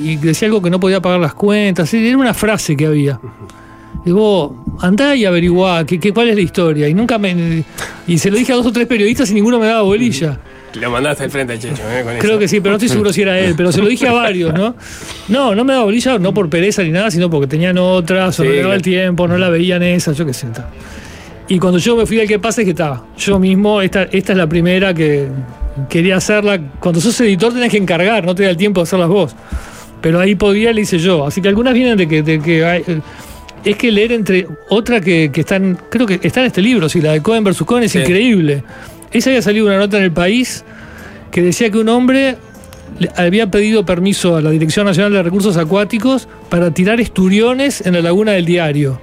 [0.01, 1.93] Y decía algo que no podía pagar las cuentas.
[1.93, 3.19] Era una frase que había.
[4.05, 6.87] Digo, andá y averiguá que, que- cuál es la historia.
[6.87, 7.65] Y nunca me.
[8.07, 10.39] Y se lo dije a dos o tres periodistas y ninguno me daba bolilla.
[10.79, 12.03] Lo mandaste al frente al Checho, ¿eh?
[12.03, 12.39] Con Creo eso.
[12.39, 13.53] que sí, pero no estoy seguro si era él.
[13.55, 14.75] Pero se lo dije a varios, ¿no?
[15.29, 18.43] No, no me daba bolilla, no por pereza ni nada, sino porque tenían otras, o
[18.43, 20.47] Sí, no daba el tiempo, no la veían esa, yo qué sé.
[20.47, 20.69] ta.
[21.47, 23.05] Y cuando yo me fui al que pasa es que estaba.
[23.17, 25.27] Yo mismo, esta, esta es la primera que
[25.89, 26.59] quería hacerla.
[26.79, 29.35] Cuando sos editor tenés que encargar, no te da el tiempo de hacerlas vos.
[30.01, 31.25] Pero ahí podía, le hice yo.
[31.27, 32.83] Así que algunas vienen de que, de que hay-
[33.63, 36.99] es que leer entre otra que, que están, creo que está en este libro, sí,
[36.99, 37.99] la de Cohen versus Cohen es Sí.
[37.99, 38.63] increíble.
[39.13, 40.63] Esa había salido una nota en el país
[41.31, 42.37] que decía que un hombre
[42.99, 47.93] le había pedido permiso a la Dirección Nacional de Recursos Acuáticos para tirar esturiones en
[47.93, 48.99] la laguna del diario.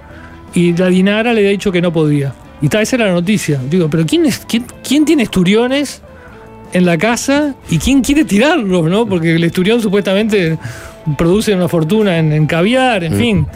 [0.54, 2.32] Y la Dinara le había dicho que no podía.
[2.62, 3.60] Y tal, esa era la noticia.
[3.70, 6.02] Digo, pero ¿quién, es, quién, quién tiene esturiones
[6.72, 9.06] en la casa y quién quiere tirarlos, no?
[9.06, 10.58] Porque el esturión supuestamente
[11.16, 13.18] produce una fortuna en, en caviar, en Mm.
[13.18, 13.46] fin.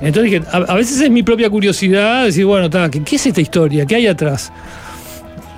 [0.00, 3.26] Entonces dije, a, a veces es mi propia curiosidad decir, bueno, ta, ¿qué, qué es
[3.26, 3.86] esta historia?
[3.86, 4.52] ¿Qué hay atrás?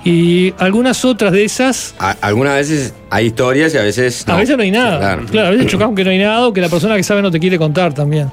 [0.05, 4.33] Y algunas otras de esas A- algunas veces hay historias y a veces no.
[4.35, 4.97] a veces no hay nada.
[4.97, 5.25] Claro.
[5.29, 7.31] Claro, a veces chocamos que no hay nada o que la persona que sabe no
[7.31, 8.29] te quiere contar también.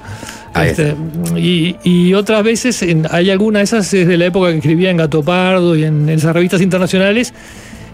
[0.55, 0.95] Este,
[1.35, 4.89] y, y otras veces en- hay algunas de esas es de la época que escribía
[4.89, 7.33] en Gato Pardo y en, esas revistas internacionales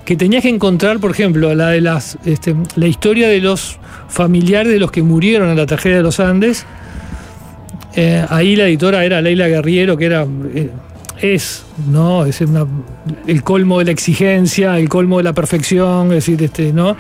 [0.06, 4.72] que tenías que encontrar, por ejemplo, la de las este, la historia de los familiares
[4.72, 6.66] de los que murieron en la tragedia de los Andes.
[7.96, 10.26] Eh, ahí la editora era Leila Guerriero, que era
[10.56, 10.70] eh,
[11.22, 12.26] es, ¿no?
[12.26, 12.66] Es una-
[13.28, 16.96] el colmo de la exigencia, el colmo de la perfección, es decir, este, ¿no?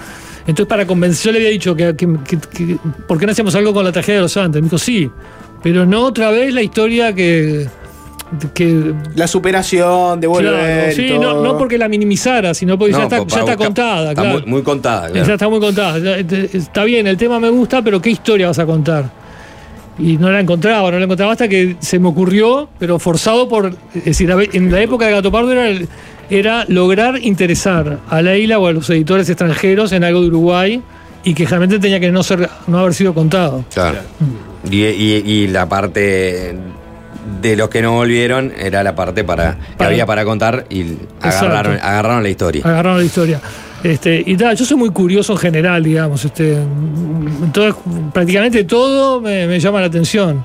[0.45, 2.77] Entonces, para convencer, yo le había dicho que, que- que- que-
[3.07, 4.61] ¿por qué no hacemos algo con la tragedia de los Andes?
[4.61, 5.09] Me dijo, sí,
[5.61, 7.67] pero no otra vez la historia que.
[8.53, 10.51] que La superación, de volver.
[10.51, 14.39] Claro, sí, no, porque la minimizara, sino porque ya está, ya está contada, está claro.
[14.39, 15.27] muy, muy contada, claro.
[15.27, 16.17] Ya está muy contada.
[16.17, 19.22] Este, Está bien, el tema me gusta, pero ¿qué historia vas a contar?
[19.99, 23.75] Y no la encontraba, no la encontraba hasta que se me ocurrió, pero forzado por.
[23.93, 25.85] Es decir, en la época de Gato Pardo era,
[26.29, 30.81] era lograr interesar a Leila o a los editores extranjeros en algo de Uruguay
[31.23, 33.63] y que realmente tenía que no, ser, no haber sido contado.
[33.73, 33.99] Claro.
[34.69, 36.55] Y, y- y la parte
[37.41, 42.23] de los que no volvieron era la parte para que había para contar y agarraron,
[42.23, 42.63] la historia.
[42.65, 43.41] Agarraron la historia.
[43.83, 46.23] Este, y tal, yo soy muy curioso en general, digamos.
[46.23, 47.75] Este, entonces,
[48.13, 50.43] prácticamente todo me, me llama la atención.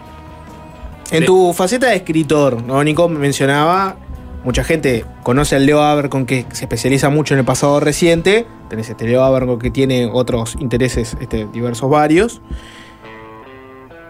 [1.11, 2.83] En tu faceta de escritor, ¿no?
[2.85, 3.97] Nico me mencionaba,
[4.45, 8.47] mucha gente conoce al Leo Abercon que se especializa mucho en el pasado reciente.
[8.69, 12.43] Tenés este Leo Abercon que tiene otros intereses este, diversos varios.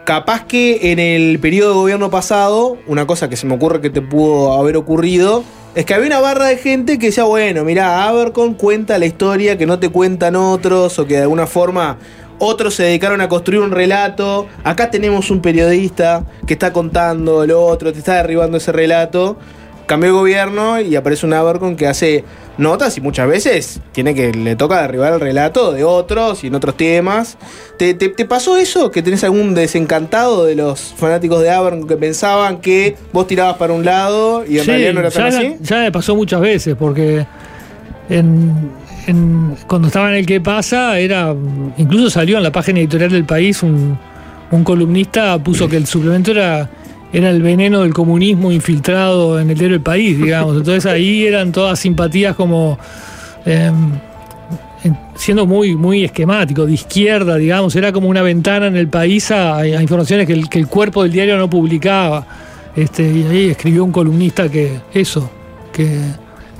[0.08, 3.90] Capaz que en el periodo de gobierno pasado, una cosa que se me ocurre que
[3.90, 5.44] te pudo haber ocurrido,
[5.74, 9.58] es que había una barra de gente que decía, bueno, mirá, Abercon cuenta la historia
[9.58, 11.98] que no te cuentan otros, o que de alguna forma
[12.38, 14.46] otros se dedicaron a construir un relato.
[14.64, 19.36] Acá tenemos un periodista que está contando lo otro, te está derribando ese relato.
[19.88, 22.24] Cambia el gobierno y aparece un Abercon que hace
[22.58, 26.54] notas y muchas veces tiene que le toca derribar el relato de otros y en
[26.54, 27.36] otros temas.
[27.78, 28.90] ¿Te, te, te pasó eso?
[28.92, 33.72] ¿Que tenés algún desencantado de los fanáticos de Abercon que pensaban que vos tirabas para
[33.72, 35.56] un lado y en Sí, realidad no era tan ya, así?
[35.60, 37.26] ya me pasó muchas veces, porque
[38.08, 38.70] en-
[39.06, 41.34] en- cuando estaba en el que pasa, era
[41.76, 43.98] incluso salió en la página editorial del país un,
[44.50, 46.68] un columnista puso que el suplemento era,
[47.12, 50.56] era el veneno del comunismo infiltrado en el diario del país, digamos.
[50.56, 52.78] Entonces ahí eran todas simpatías como
[53.46, 53.92] em,
[54.84, 59.30] en- siendo muy, muy esquemático, de izquierda, digamos, era como una ventana en el país
[59.30, 62.26] a, a informaciones que el, que el cuerpo del diario no publicaba.
[62.76, 65.28] Este, y ahí escribió un columnista que eso,
[65.72, 65.98] que,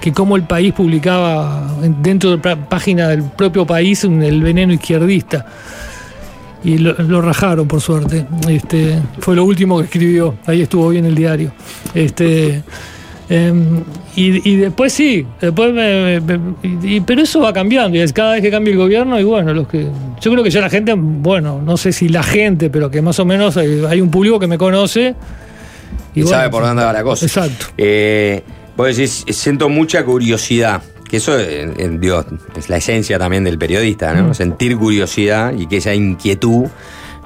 [0.01, 4.73] que como el país publicaba en- dentro de la página del propio país el veneno
[4.73, 5.47] izquierdista.
[6.65, 8.27] Y lo, lo rajaron, por suerte.
[8.49, 10.35] Este, fue lo último que escribió.
[10.47, 11.53] Ahí estuvo bien el diario.
[11.95, 12.63] Este,
[13.29, 13.83] em,
[14.17, 17.97] y, y después sí, después me- me- y- y- pero eso va cambiando.
[17.97, 19.87] Y es cada vez que cambia el gobierno, y bueno, los que.
[20.21, 23.19] Yo creo que ya la gente, bueno, no sé si la gente, pero que más
[23.21, 25.15] o menos hay, hay un público que me conoce.
[26.15, 27.25] Y, bueno, sabe por dónde va la cosa.
[27.25, 27.67] Exacto.
[27.79, 28.43] Eh,
[28.77, 30.83] vos decís, siento mucha curiosidad.
[31.09, 32.25] Que eso, eh, eh, digo,
[32.57, 34.35] es la esencia también del periodista, ¿no?
[34.35, 36.67] Sentir curiosidad y que esa inquietud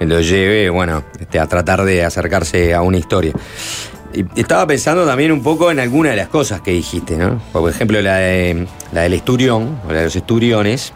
[0.00, 3.32] lo lleve, bueno, este, a tratar de acercarse a una historia.
[4.14, 7.40] Y estaba pensando también un poco en alguna de las cosas que dijiste, ¿no?
[7.52, 10.92] Por ejemplo, la, de- la del esturión, o la de los esturiones.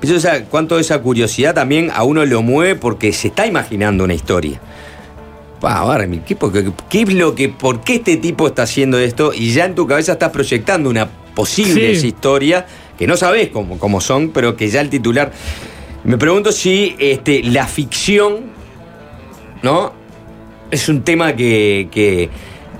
[0.00, 4.14] Pienso esa, cuánto esa curiosidad también a uno lo mueve porque se está imaginando una
[4.14, 4.60] historia.
[5.60, 8.98] Pa, Barney, ¿qué, por qué- qué es lo que, ¿por qué este tipo está haciendo
[8.98, 9.32] esto?
[9.32, 12.08] Y ya en tu cabeza estás proyectando una posible Sí.
[12.08, 12.66] historia
[12.98, 15.32] que no sabes cómo, cómo son, pero que ya el titular.
[16.04, 18.36] Me pregunto si este, la ficción,
[19.62, 19.92] ¿no?
[20.70, 22.28] Es un tema que, que,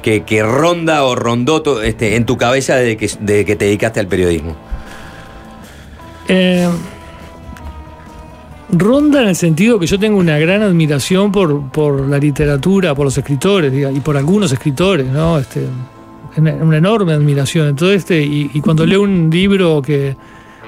[0.03, 3.65] que- que ronda o rondó to- este, en tu cabeza desde que, desde que te
[3.65, 4.55] dedicaste al periodismo.
[6.29, 6.69] Eh,
[8.71, 13.05] ronda en el sentido que yo tengo una gran admiración por, por la literatura, por
[13.05, 15.39] los escritores y por algunos escritores, ¿no?
[15.39, 15.67] Este,
[16.37, 17.69] una, enorme admiración.
[17.69, 20.17] Entonces, este, y, y cuando leo un libro que,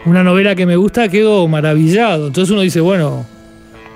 [0.04, 2.28] una novela que me gusta, quedo maravillado.
[2.28, 3.26] Entonces uno dice, bueno,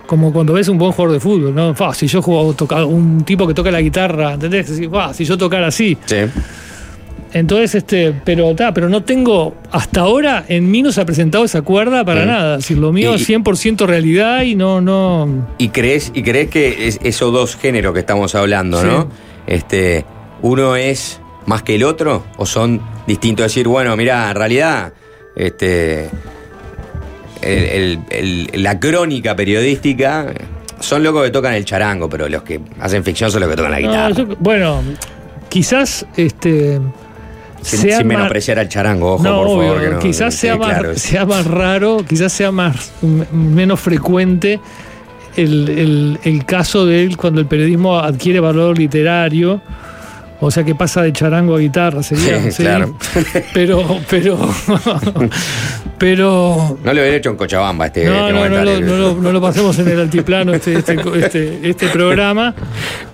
[0.06, 1.74] como cuando ves un buen jugador de fútbol, ¿no?
[1.94, 4.68] Si yo juego toca, un tipo que toca la guitarra, ¿entendés?
[4.68, 5.96] Decís, "Fa, si yo tocara así.
[6.06, 6.16] Sí.
[7.32, 11.44] Entonces, este, pero ta, pero no tengo, hasta ahora en mí no se ha presentado
[11.44, 12.26] esa cuerda para Mm.
[12.26, 12.54] nada.
[12.56, 15.46] Es decir, lo mío es 100% realidad y no, no.
[15.56, 18.86] ¿Y crees, y crees que es- esos dos géneros que estamos hablando, Sí.
[18.88, 19.08] ¿no?
[19.46, 20.04] Este,
[20.42, 21.20] uno es
[21.50, 23.44] más que el otro o son distintos?
[23.46, 24.92] Decir, bueno, mira, en realidad,
[25.36, 26.08] este,
[27.42, 30.32] el- el- el- la crónica periodística
[30.78, 33.72] son locos que tocan el charango, pero los que hacen ficción son los que tocan
[33.72, 34.10] la no, guitarra.
[34.14, 34.82] yo- bueno,
[35.48, 36.80] quizás este.
[37.62, 39.64] sin sea sin menospreciar al charango, ojo, no, por favor.
[39.76, 42.92] obvio, que no- quizás sea, más, claro sea más raro, quizás sea más
[43.32, 44.58] menos frecuente
[45.36, 49.60] el, el- el caso de él cuando el periodismo adquiere valor literario.
[50.42, 52.42] O sea que pasa de charango a guitarra, sería.
[52.44, 52.62] Sí, ¿sí?
[52.62, 52.94] claro.
[53.52, 54.38] Pero, pero,
[55.98, 59.14] pero No lo hubiera hecho en Cochabamba este, no, este no, no, lo, no lo-
[59.20, 62.54] no lo pasemos en el altiplano este, este, este, este programa,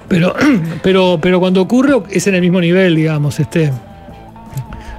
[0.08, 0.34] pero,
[0.82, 3.72] pero, pero cuando ocurre es en el mismo nivel, digamos, este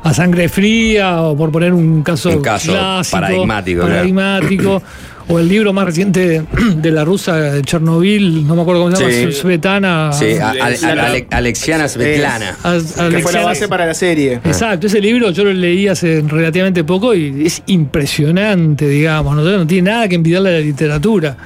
[0.04, 4.82] a sangre fría o por poner un caso, Un caso clásico, paradigmático, claro.
[5.30, 6.44] O el libro más reciente
[6.78, 9.40] de, la rusa de Chernobyl, no me acuerdo cómo se llama, Sí.
[9.40, 10.14] Svetlana.
[10.14, 12.56] Sí, a- a- Sí, a- Ale- Alexiana Svetlana.
[12.64, 14.36] a- Que fue la base para la serie.
[14.44, 19.68] Exacto, ese libro yo lo leí hace relativamente poco y es impresionante, digamos, no, no
[19.68, 21.38] tiene nada que envidiarle a la literatura.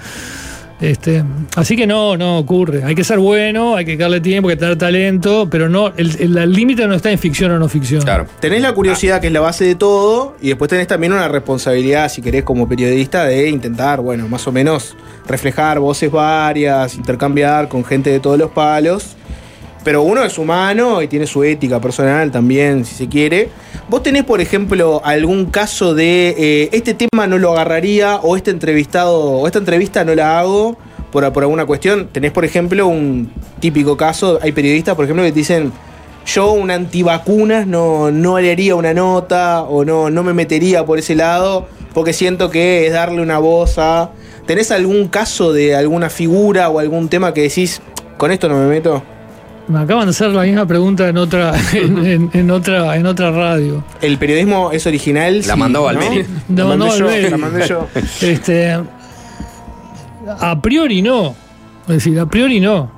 [0.81, 1.23] Este,
[1.55, 2.83] así que no, no ocurre.
[2.83, 6.51] Hay que ser bueno, hay que darle tiempo, hay que tener talento, pero no, el
[6.51, 8.01] límite no está en ficción o no ficción.
[8.01, 8.25] Claro.
[8.39, 12.09] Tenés la curiosidad que es la base de todo y después tenés también una responsabilidad,
[12.09, 14.95] si querés, como periodista, de intentar, bueno, más o menos
[15.27, 19.15] reflejar voces varias, intercambiar con gente de todos los palos.
[19.83, 23.49] Pero uno es humano y tiene su ética personal también, si se quiere.
[23.89, 28.51] ¿Vos tenés, por ejemplo, algún caso de eh, este tema no lo agarraría o este
[28.51, 30.77] entrevistado o esta entrevista no la hago
[31.11, 32.09] por, alguna cuestión?
[32.11, 35.71] Tenés, por ejemplo, un típico caso, hay periodistas, por ejemplo, que dicen,
[36.25, 41.15] yo un antivacunas no, no le una nota o no, no me metería por ese
[41.15, 44.11] lado porque siento que es darle una voz a...
[44.45, 47.81] ¿Tenés algún caso de alguna figura o algún tema que decís,
[48.17, 49.03] con esto no me meto?
[49.67, 53.31] Me acaban de hacer la misma pregunta en otra, en, en- en otra, en otra
[53.31, 53.83] radio.
[54.01, 55.37] El periodismo es original.
[55.45, 55.85] La sí, mandó ¿no?
[55.85, 56.23] Valmeri.
[56.23, 57.29] La No, mandé no, yo, Valmeri.
[57.29, 57.87] la mandé yo.
[58.21, 58.77] Este,
[60.39, 61.35] a priori no.
[61.87, 62.91] Es decir, a priori no.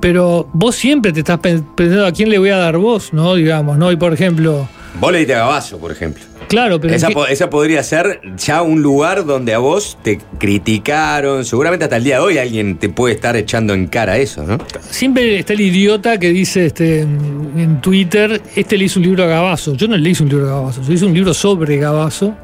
[0.00, 3.34] Pero vos siempre te estás pen- pensando a quién le voy a dar voz, ¿no?
[3.34, 3.92] Digamos, ¿no?
[3.92, 4.68] Y por ejemplo,
[4.98, 6.24] Vos le diste a Gabazo, por ejemplo.
[6.50, 6.92] Claro, pero.
[6.94, 11.44] Esa, ¿qué- po- esa podría ser ya un lugar donde a vos te criticaron.
[11.46, 14.58] Seguramente hasta el día de hoy alguien te puede estar echando en cara eso, ¿no?
[14.90, 19.24] Siempre está el idiota que dice este, en en Twitter, este le hizo un libro
[19.24, 19.74] a Gabazo.
[19.74, 22.34] Yo no le hice un libro a Gabazo, yo hice un libro sobre Gabazo.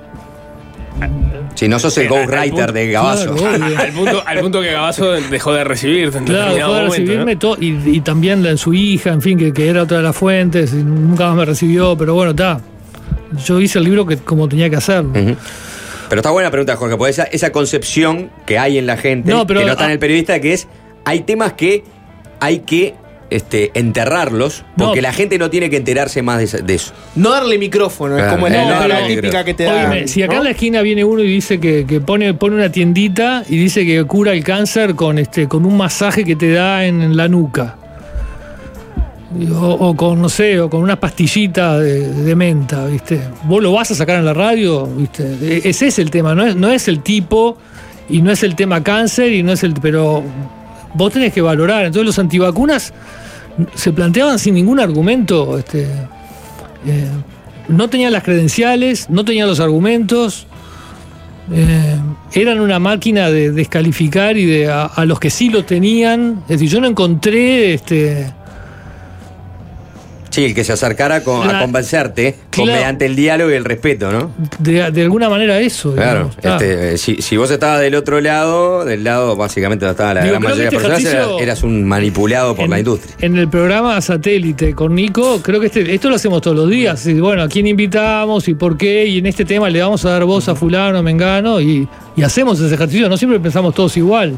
[1.55, 3.35] Si no sos el ghostwriter de Gabazo.
[3.35, 6.87] Claro, al, punto, al punto que Gabazo dejó de recibirte en Claro, determinado dejó de
[6.89, 7.39] momento, recibirme ¿no?
[7.39, 10.17] todo, y, y también la- su hija, en fin, que, que era otra de las
[10.17, 12.61] fuentes, y nunca más me recibió, pero bueno, está.
[13.45, 15.13] Yo hice el libro que como tenía que hacerlo.
[15.13, 19.47] Pero está buena pregunta, Jorge, porque esa, esa concepción que hay en la gente, No,
[19.47, 20.69] pero- que no está en el periodista, que es,
[21.05, 21.85] hay temas que
[22.39, 22.95] hay que
[23.31, 26.93] este, enterrarlos, porque la gente no tiene que enterarse más de, de eso.
[27.17, 30.07] No darle micrófono, es como eh, la, no la típica que te da.
[30.07, 30.39] Si acá ¿no?
[30.41, 33.85] en la esquina viene uno y dice que, que pone, pone una tiendita y dice
[33.85, 37.77] que cura el cáncer con este con un masaje que te da en, la nuca.
[39.59, 43.21] O, con, no sé, o con una pastillita de, de menta, ¿viste?
[43.45, 44.87] ¿Vos lo vas a sacar en la radio?
[44.87, 45.25] ¿Viste?
[45.43, 47.59] E- Ese es el tema, no es, no es el tipo
[48.09, 49.75] y no es el tema cáncer y no es el.
[49.75, 50.23] Pero
[50.95, 51.87] vos tenés que valorar.
[51.87, 52.93] Entonces los antivacunas
[53.75, 55.59] se planteaban sin ningún argumento.
[55.59, 55.83] Este,
[56.87, 57.09] eh,
[57.67, 60.47] no tenían las credenciales, no tenían los argumentos.
[61.53, 61.97] eh,
[62.33, 66.43] eran una máquina de descalificar y de a, a los que sí lo tenían.
[66.43, 68.33] Es decir, yo no encontré este.
[70.37, 74.13] Sí, el que se acercara con- a convencerte con- mediante el diálogo y el respeto,
[74.13, 74.33] ¿no?
[74.59, 75.95] De, de alguna manera eso.
[75.95, 79.93] Claro, digamos, este, eh, si, si vos estabas del otro lado, del lado básicamente donde
[79.93, 82.79] estaba la Digo, gran mayoría de este personas, era- ejercicio- eras un manipulado por la
[82.79, 83.15] industria.
[83.21, 87.07] En el programa satélite con Nico, creo que este, esto lo hacemos todos los días.
[87.07, 89.07] Y bueno, ¿a quién invitamos y por qué?
[89.07, 92.61] Y en este tema le vamos a dar voz a fulano, mengano, y, y hacemos
[92.61, 93.09] ese ejercicio.
[93.09, 94.37] No siempre pensamos todos igual.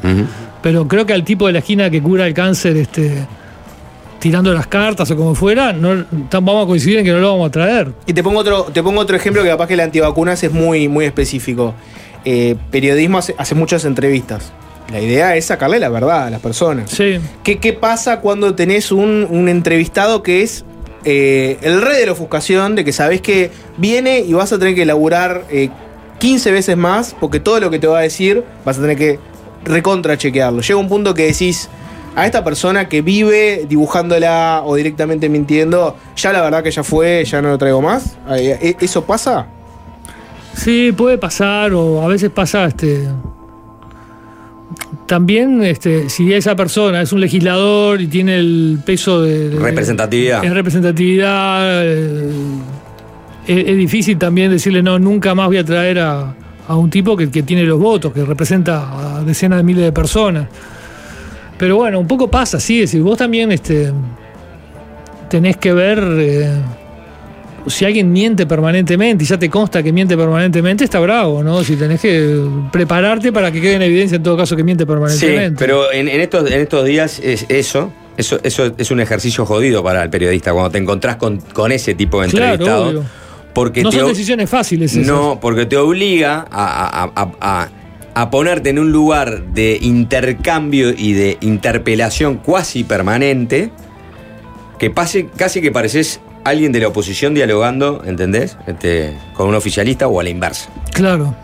[0.62, 3.26] Pero creo que al tipo de la esquina que cura el cáncer, este,
[4.18, 7.48] tirando las cartas o como fuera, no, vamos a coincidir en que no lo vamos
[7.48, 7.92] a traer.
[8.06, 10.88] Y te pongo otro, te pongo otro ejemplo que capaz que el antivacunas es muy,
[10.88, 11.74] muy específico.
[12.24, 14.52] Eh, periodismo hace, hace muchas entrevistas.
[14.90, 16.90] La idea es sacarle la verdad a las personas.
[16.90, 17.18] Sí.
[17.44, 20.64] ¿Qué, qué pasa cuando tenés un, un entrevistado que es
[21.04, 24.74] eh, el rey de la ofuscación, de que sabés que viene y vas a tener
[24.74, 25.44] que elaborar
[26.18, 29.18] 15 veces más, porque todo lo que te va a decir vas a tener que
[29.64, 30.60] recontra chequearlo.
[30.60, 31.68] Llega un punto que decís,
[32.16, 37.24] a esta persona que vive dibujándola o directamente mintiendo, ya la verdad que ya fue,
[37.24, 38.16] ya no lo traigo más.
[38.30, 39.46] Eh, ¿Eso pasa?
[40.54, 43.06] Sí, puede pasar, o a veces pasa este.
[45.06, 49.50] También, este, si esa persona es un legislador y tiene el peso de.
[49.50, 50.44] de- Representatividad.
[50.44, 51.84] Es representatividad.
[51.86, 52.30] eh,
[53.46, 56.34] es, es difícil también decirle, no, nunca más voy a traer a,
[56.66, 59.92] a un tipo que, que tiene los votos, que representa a decenas de miles de
[59.92, 60.48] personas.
[61.58, 63.92] Pero bueno, un poco pasa, sí, es decir, vos también este,
[65.28, 65.98] tenés que ver.
[66.18, 66.52] eh,
[67.66, 71.62] si alguien miente permanentemente y ya te consta que miente permanentemente, está bravo, ¿no?
[71.64, 72.40] Si tenés que
[72.72, 75.56] prepararte para que quede en evidencia en todo caso que miente Sí, permanentemente.
[75.58, 79.82] pero en, en estos, en estos días es eso, eso, eso es un ejercicio jodido
[79.82, 83.04] para el periodista cuando te encontrás con, con ese tipo de entrevistado.
[83.52, 85.06] porque no te son decisiones fáciles esas.
[85.06, 87.68] No, porque te obliga a, a- a- a-
[88.20, 93.70] a ponerte en un lugar de intercambio y de interpelación cuasi permanente,
[94.80, 98.56] que pase, casi que pareces alguien de la oposición dialogando, ¿entendés?
[98.66, 100.68] Este, con un oficialista o a la inversa.
[100.92, 101.36] Claro.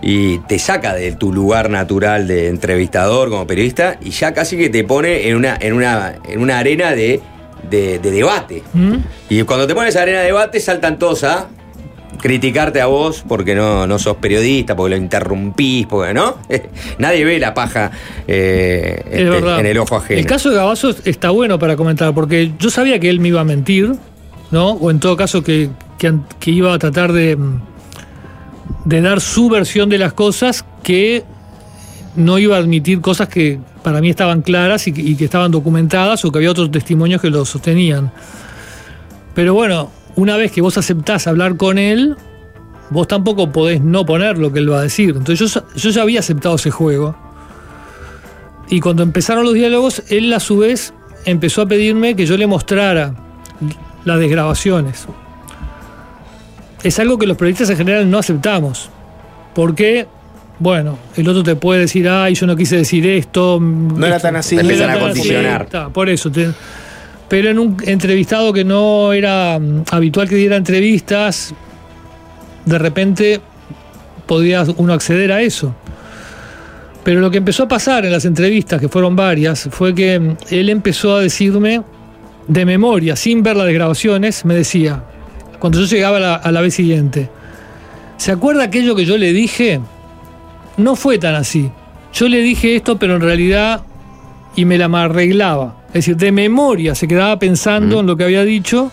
[0.00, 4.70] Y te saca de tu lugar natural de entrevistador como periodista y ya casi que
[4.70, 7.20] te pone en una, en una, en una arena de,
[7.70, 8.62] de- de debate.
[8.72, 8.94] ¿Mm?
[9.28, 11.48] Y cuando te pones a arena de debate, saltan todos a
[12.20, 16.36] criticarte a vos porque no, no sos periodista, porque lo interrumpís, porque no.
[16.98, 17.90] Nadie ve la paja
[18.26, 20.20] eh, Es este, en el ojo ajeno.
[20.20, 23.40] El caso de Gabazo está bueno para comentar, porque yo sabía que él me iba
[23.40, 23.94] a mentir,
[24.50, 24.70] ¿no?
[24.72, 27.38] O en todo caso que, que iba a tratar de,
[28.84, 31.24] de dar su versión de las cosas, que
[32.16, 35.50] no iba a admitir cosas que para mí estaban claras y que, y que estaban
[35.50, 38.12] documentadas o que había otros testimonios que lo sostenían.
[39.34, 42.16] Pero bueno, una vez que vos aceptás hablar con él,
[42.90, 45.14] vos tampoco podés no poner lo que él va a decir.
[45.16, 47.16] Entonces yo, yo ya había aceptado ese juego.
[48.68, 50.94] Y cuando empezaron los diálogos, él a su vez
[51.26, 53.14] empezó a pedirme que yo le mostrara
[54.04, 55.06] las desgrabaciones.
[56.82, 58.90] Es algo que los periodistas en general no aceptamos.
[59.54, 60.06] Porque,
[60.58, 63.58] bueno, el otro te puede decir, ay, yo no quise decir esto.
[63.60, 64.54] No era tan así.
[64.56, 65.18] No Empiezan a tan así".
[65.18, 65.62] condicionar.
[65.62, 66.30] Está, por eso.
[66.30, 66.50] te-
[67.28, 71.54] pero en un entrevistado que no era mm, habitual que diera entrevistas,
[72.64, 73.40] de repente
[74.26, 75.74] podía uno acceder a eso.
[77.02, 80.36] Pero lo que empezó a pasar en las entrevistas, que fueron varias, fue que mm,
[80.50, 81.82] él empezó a decirme
[82.46, 85.02] de memoria, sin ver las grabaciones, me decía,
[85.58, 87.30] cuando yo llegaba a la, a la vez siguiente,
[88.18, 89.80] ¿se acuerda aquello que yo le dije?
[90.76, 91.70] No fue tan así.
[92.12, 93.80] Yo le dije esto, pero en realidad,
[94.56, 95.83] y me la arreglaba.
[95.94, 98.90] Es decir, de memoria se quedaba pensando en lo que había dicho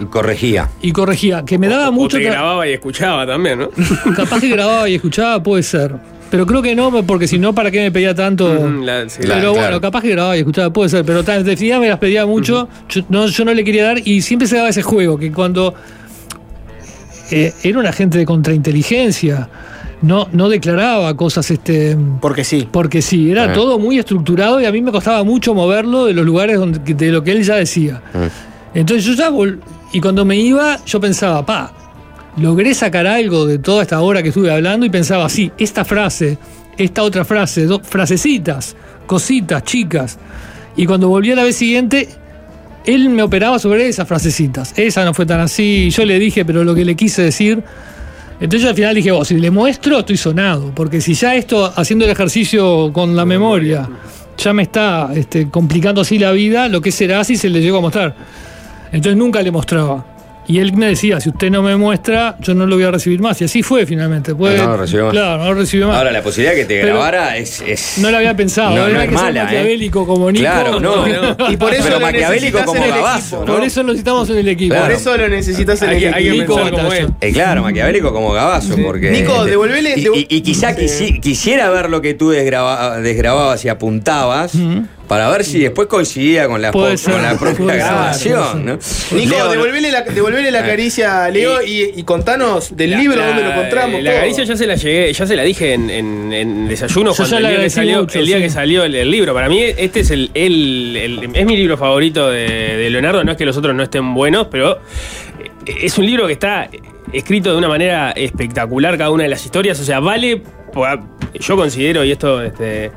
[0.00, 0.68] Y corregía.
[0.82, 2.16] y corregía, que me daba O mucho...
[2.16, 3.68] te tra- grababa y escuchaba también, ¿no?
[4.16, 5.94] Capaz que grababa y escuchaba, puede ser.
[6.30, 8.68] Pero creo que no, porque si no, ¿para qué me pedía tanto?
[8.82, 9.80] La- sí, pero bueno, claro.
[9.80, 11.04] capaz que grababa y escuchaba, puede ser.
[11.04, 12.68] Pero tan, definitivamente me las pedía mucho.
[12.88, 15.74] yo, no, yo no le quería dar y siempre se daba ese juego, que cuando
[17.30, 19.48] eh, era un agente de contrainteligencia,
[20.02, 21.96] no, no declaraba cosas este.
[22.20, 22.68] Porque sí.
[22.70, 23.52] Porque sí, era Ah.
[23.52, 27.10] todo muy estructurado y a mí me costaba mucho moverlo de los lugares donde, de
[27.12, 28.00] lo que él ya decía.
[28.74, 29.58] Entonces yo ya vol-
[29.92, 31.72] y cuando me iba, yo pensaba, pa,
[32.36, 36.38] logré sacar algo de toda esta hora que estuve hablando y pensaba, sí, esta frase,
[36.76, 40.18] esta otra frase, dos frasecitas, cositas, chicas.
[40.76, 42.08] Y cuando volví a la vez siguiente,
[42.84, 44.72] él me operaba sobre esas frasecitas.
[44.76, 47.64] Esa no fue tan así, yo le dije, pero lo que le quise decir.
[48.40, 50.72] Entonces al final dije, oh, si le muestro, estoy sonado.
[50.74, 53.88] Porque si ya esto, haciendo el ejercicio con la memoria,
[54.36, 57.78] ya me está este, complicando así la vida, lo que será si se le llego
[57.78, 58.14] a mostrar.
[58.92, 60.17] Entonces nunca le mostraba.
[60.48, 63.20] Y él me decía, si usted no me muestra, yo no lo voy a recibir
[63.20, 63.38] más.
[63.42, 64.34] Y así fue finalmente.
[64.34, 65.12] Puede- No lo recibió más.
[65.12, 65.96] Claro, no lo recibió más.
[65.98, 68.70] Ahora, la posibilidad que te Pero grabara es, es- No lo había pensado.
[68.74, 69.44] No, No, no es que mala, ¿eh?
[69.44, 70.42] maquiavélico como Nico.
[70.44, 71.06] Claro, no.
[71.50, 73.44] Y por eso Pero lo maquiavélico como en el Gabazo, equipo.
[73.44, 73.54] ¿no?
[73.58, 74.74] Por eso lo necesitamos en el equipo.
[74.74, 74.86] Claro.
[74.86, 76.54] Por eso lo necesitas en el que- hay que equipo.
[76.56, 77.08] pensar como él.
[77.20, 79.10] Eh, claro, maquiavélico como Gabazo, porque.
[79.10, 83.68] Nico, devolvele- Y, y- y quizá quisi- quisiera ver lo que tú desgraba- desgrababas y
[83.68, 84.52] apuntabas
[85.08, 88.64] para ver si después coincidía con la, con ser, la propia grabación.
[88.66, 88.78] ¿no?
[89.12, 90.68] Nico, Leo, devolvele la, devolvele la Eh.
[90.68, 94.02] caricia a Leo y, y contanos del libro La- donde lo encontramos.
[94.02, 94.20] La todo.
[94.20, 97.40] caricia ya se la llegué, ya se la dije en, en- en desayuno Yo cuando
[97.40, 98.42] ya el día, que salió, mucho, el día sí.
[98.42, 99.32] que salió el, el libro.
[99.34, 102.46] Para mí este es el, el- el- es mi libro favorito de,
[102.76, 103.24] de Leonardo.
[103.24, 104.78] No es que los otros no estén buenos, pero
[105.66, 106.68] eh, es un libro que está
[107.12, 109.80] escrito de una manera espectacular cada una de las historias.
[109.80, 110.42] O sea, vale.
[110.72, 111.00] por-
[111.40, 112.42] Yo considero y esto.
[112.42, 112.90] Este,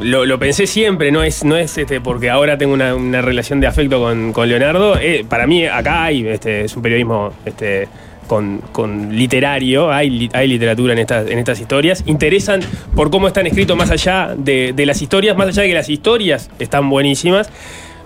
[0.00, 3.60] lo, lo pensé siempre, no es, no es este, porque ahora tengo una, una relación
[3.60, 4.98] de afecto con, con Leonardo.
[4.98, 7.88] Eh, para mí acá hay, este, es un periodismo este,
[8.26, 12.04] con, con literario, hay, hay literatura en estas, en estas historias.
[12.06, 12.60] Interesan
[12.94, 15.88] por cómo están escritos más allá de, de las historias, más allá de que las
[15.88, 17.50] historias están buenísimas.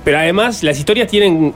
[0.05, 1.55] Pero además las historias tienen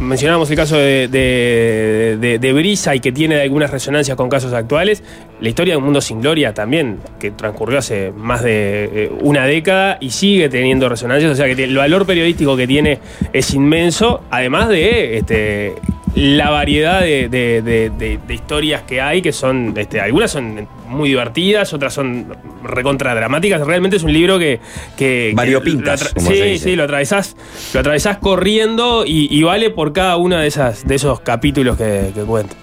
[0.00, 5.02] mencionábamos el caso de, de, Brisa y que tiene algunas resonancias con casos actuales.
[5.40, 9.46] La historia de Un Mundo Sin Gloria también, que transcurrió hace más de eh, una
[9.46, 11.32] década y sigue teniendo resonancias.
[11.32, 13.00] O sea que el valor periodístico que tiene
[13.32, 15.74] es inmenso, además de este,
[16.16, 21.72] la variedad de, de- de- historias que hay, que son, este, algunas son muy divertidas,
[21.74, 22.26] otras son
[22.64, 23.60] recontra dramáticas.
[23.66, 24.58] Realmente es un libro que...
[24.96, 26.58] que Variopintas, Sí, dice.
[26.58, 27.36] sí, lo atravesás,
[27.74, 32.10] lo atravesás corriendo y, y vale por cada uno de, esas, de esos capítulos que,
[32.14, 32.56] que cuento.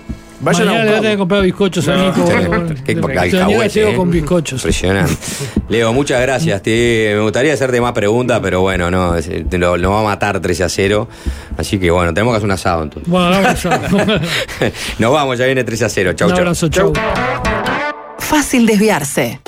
[0.44, 2.26] Vayan a Mañana le voy a tener que comprar bizcochos a No, Nico.
[2.86, 3.96] Qué alcahuete, eh.
[3.96, 4.60] con bizcochos.
[4.62, 5.14] Impresionante.
[5.70, 6.62] Leo, muchas gracias.
[6.62, 10.40] Te- me gustaría hacerte más preguntas, pero bueno, no, te lo, lo va a matar
[10.40, 11.08] 13 a 0.
[11.58, 13.10] Así que bueno, tenemos que hacer un asado entonces.
[13.10, 13.80] Bueno, vamos a
[15.00, 16.14] Nos vamos, ya viene 13 a 0.
[16.14, 16.42] Chau, Un chau.
[16.42, 16.94] abrazo, chau.
[18.20, 19.40] Fácil desviarse.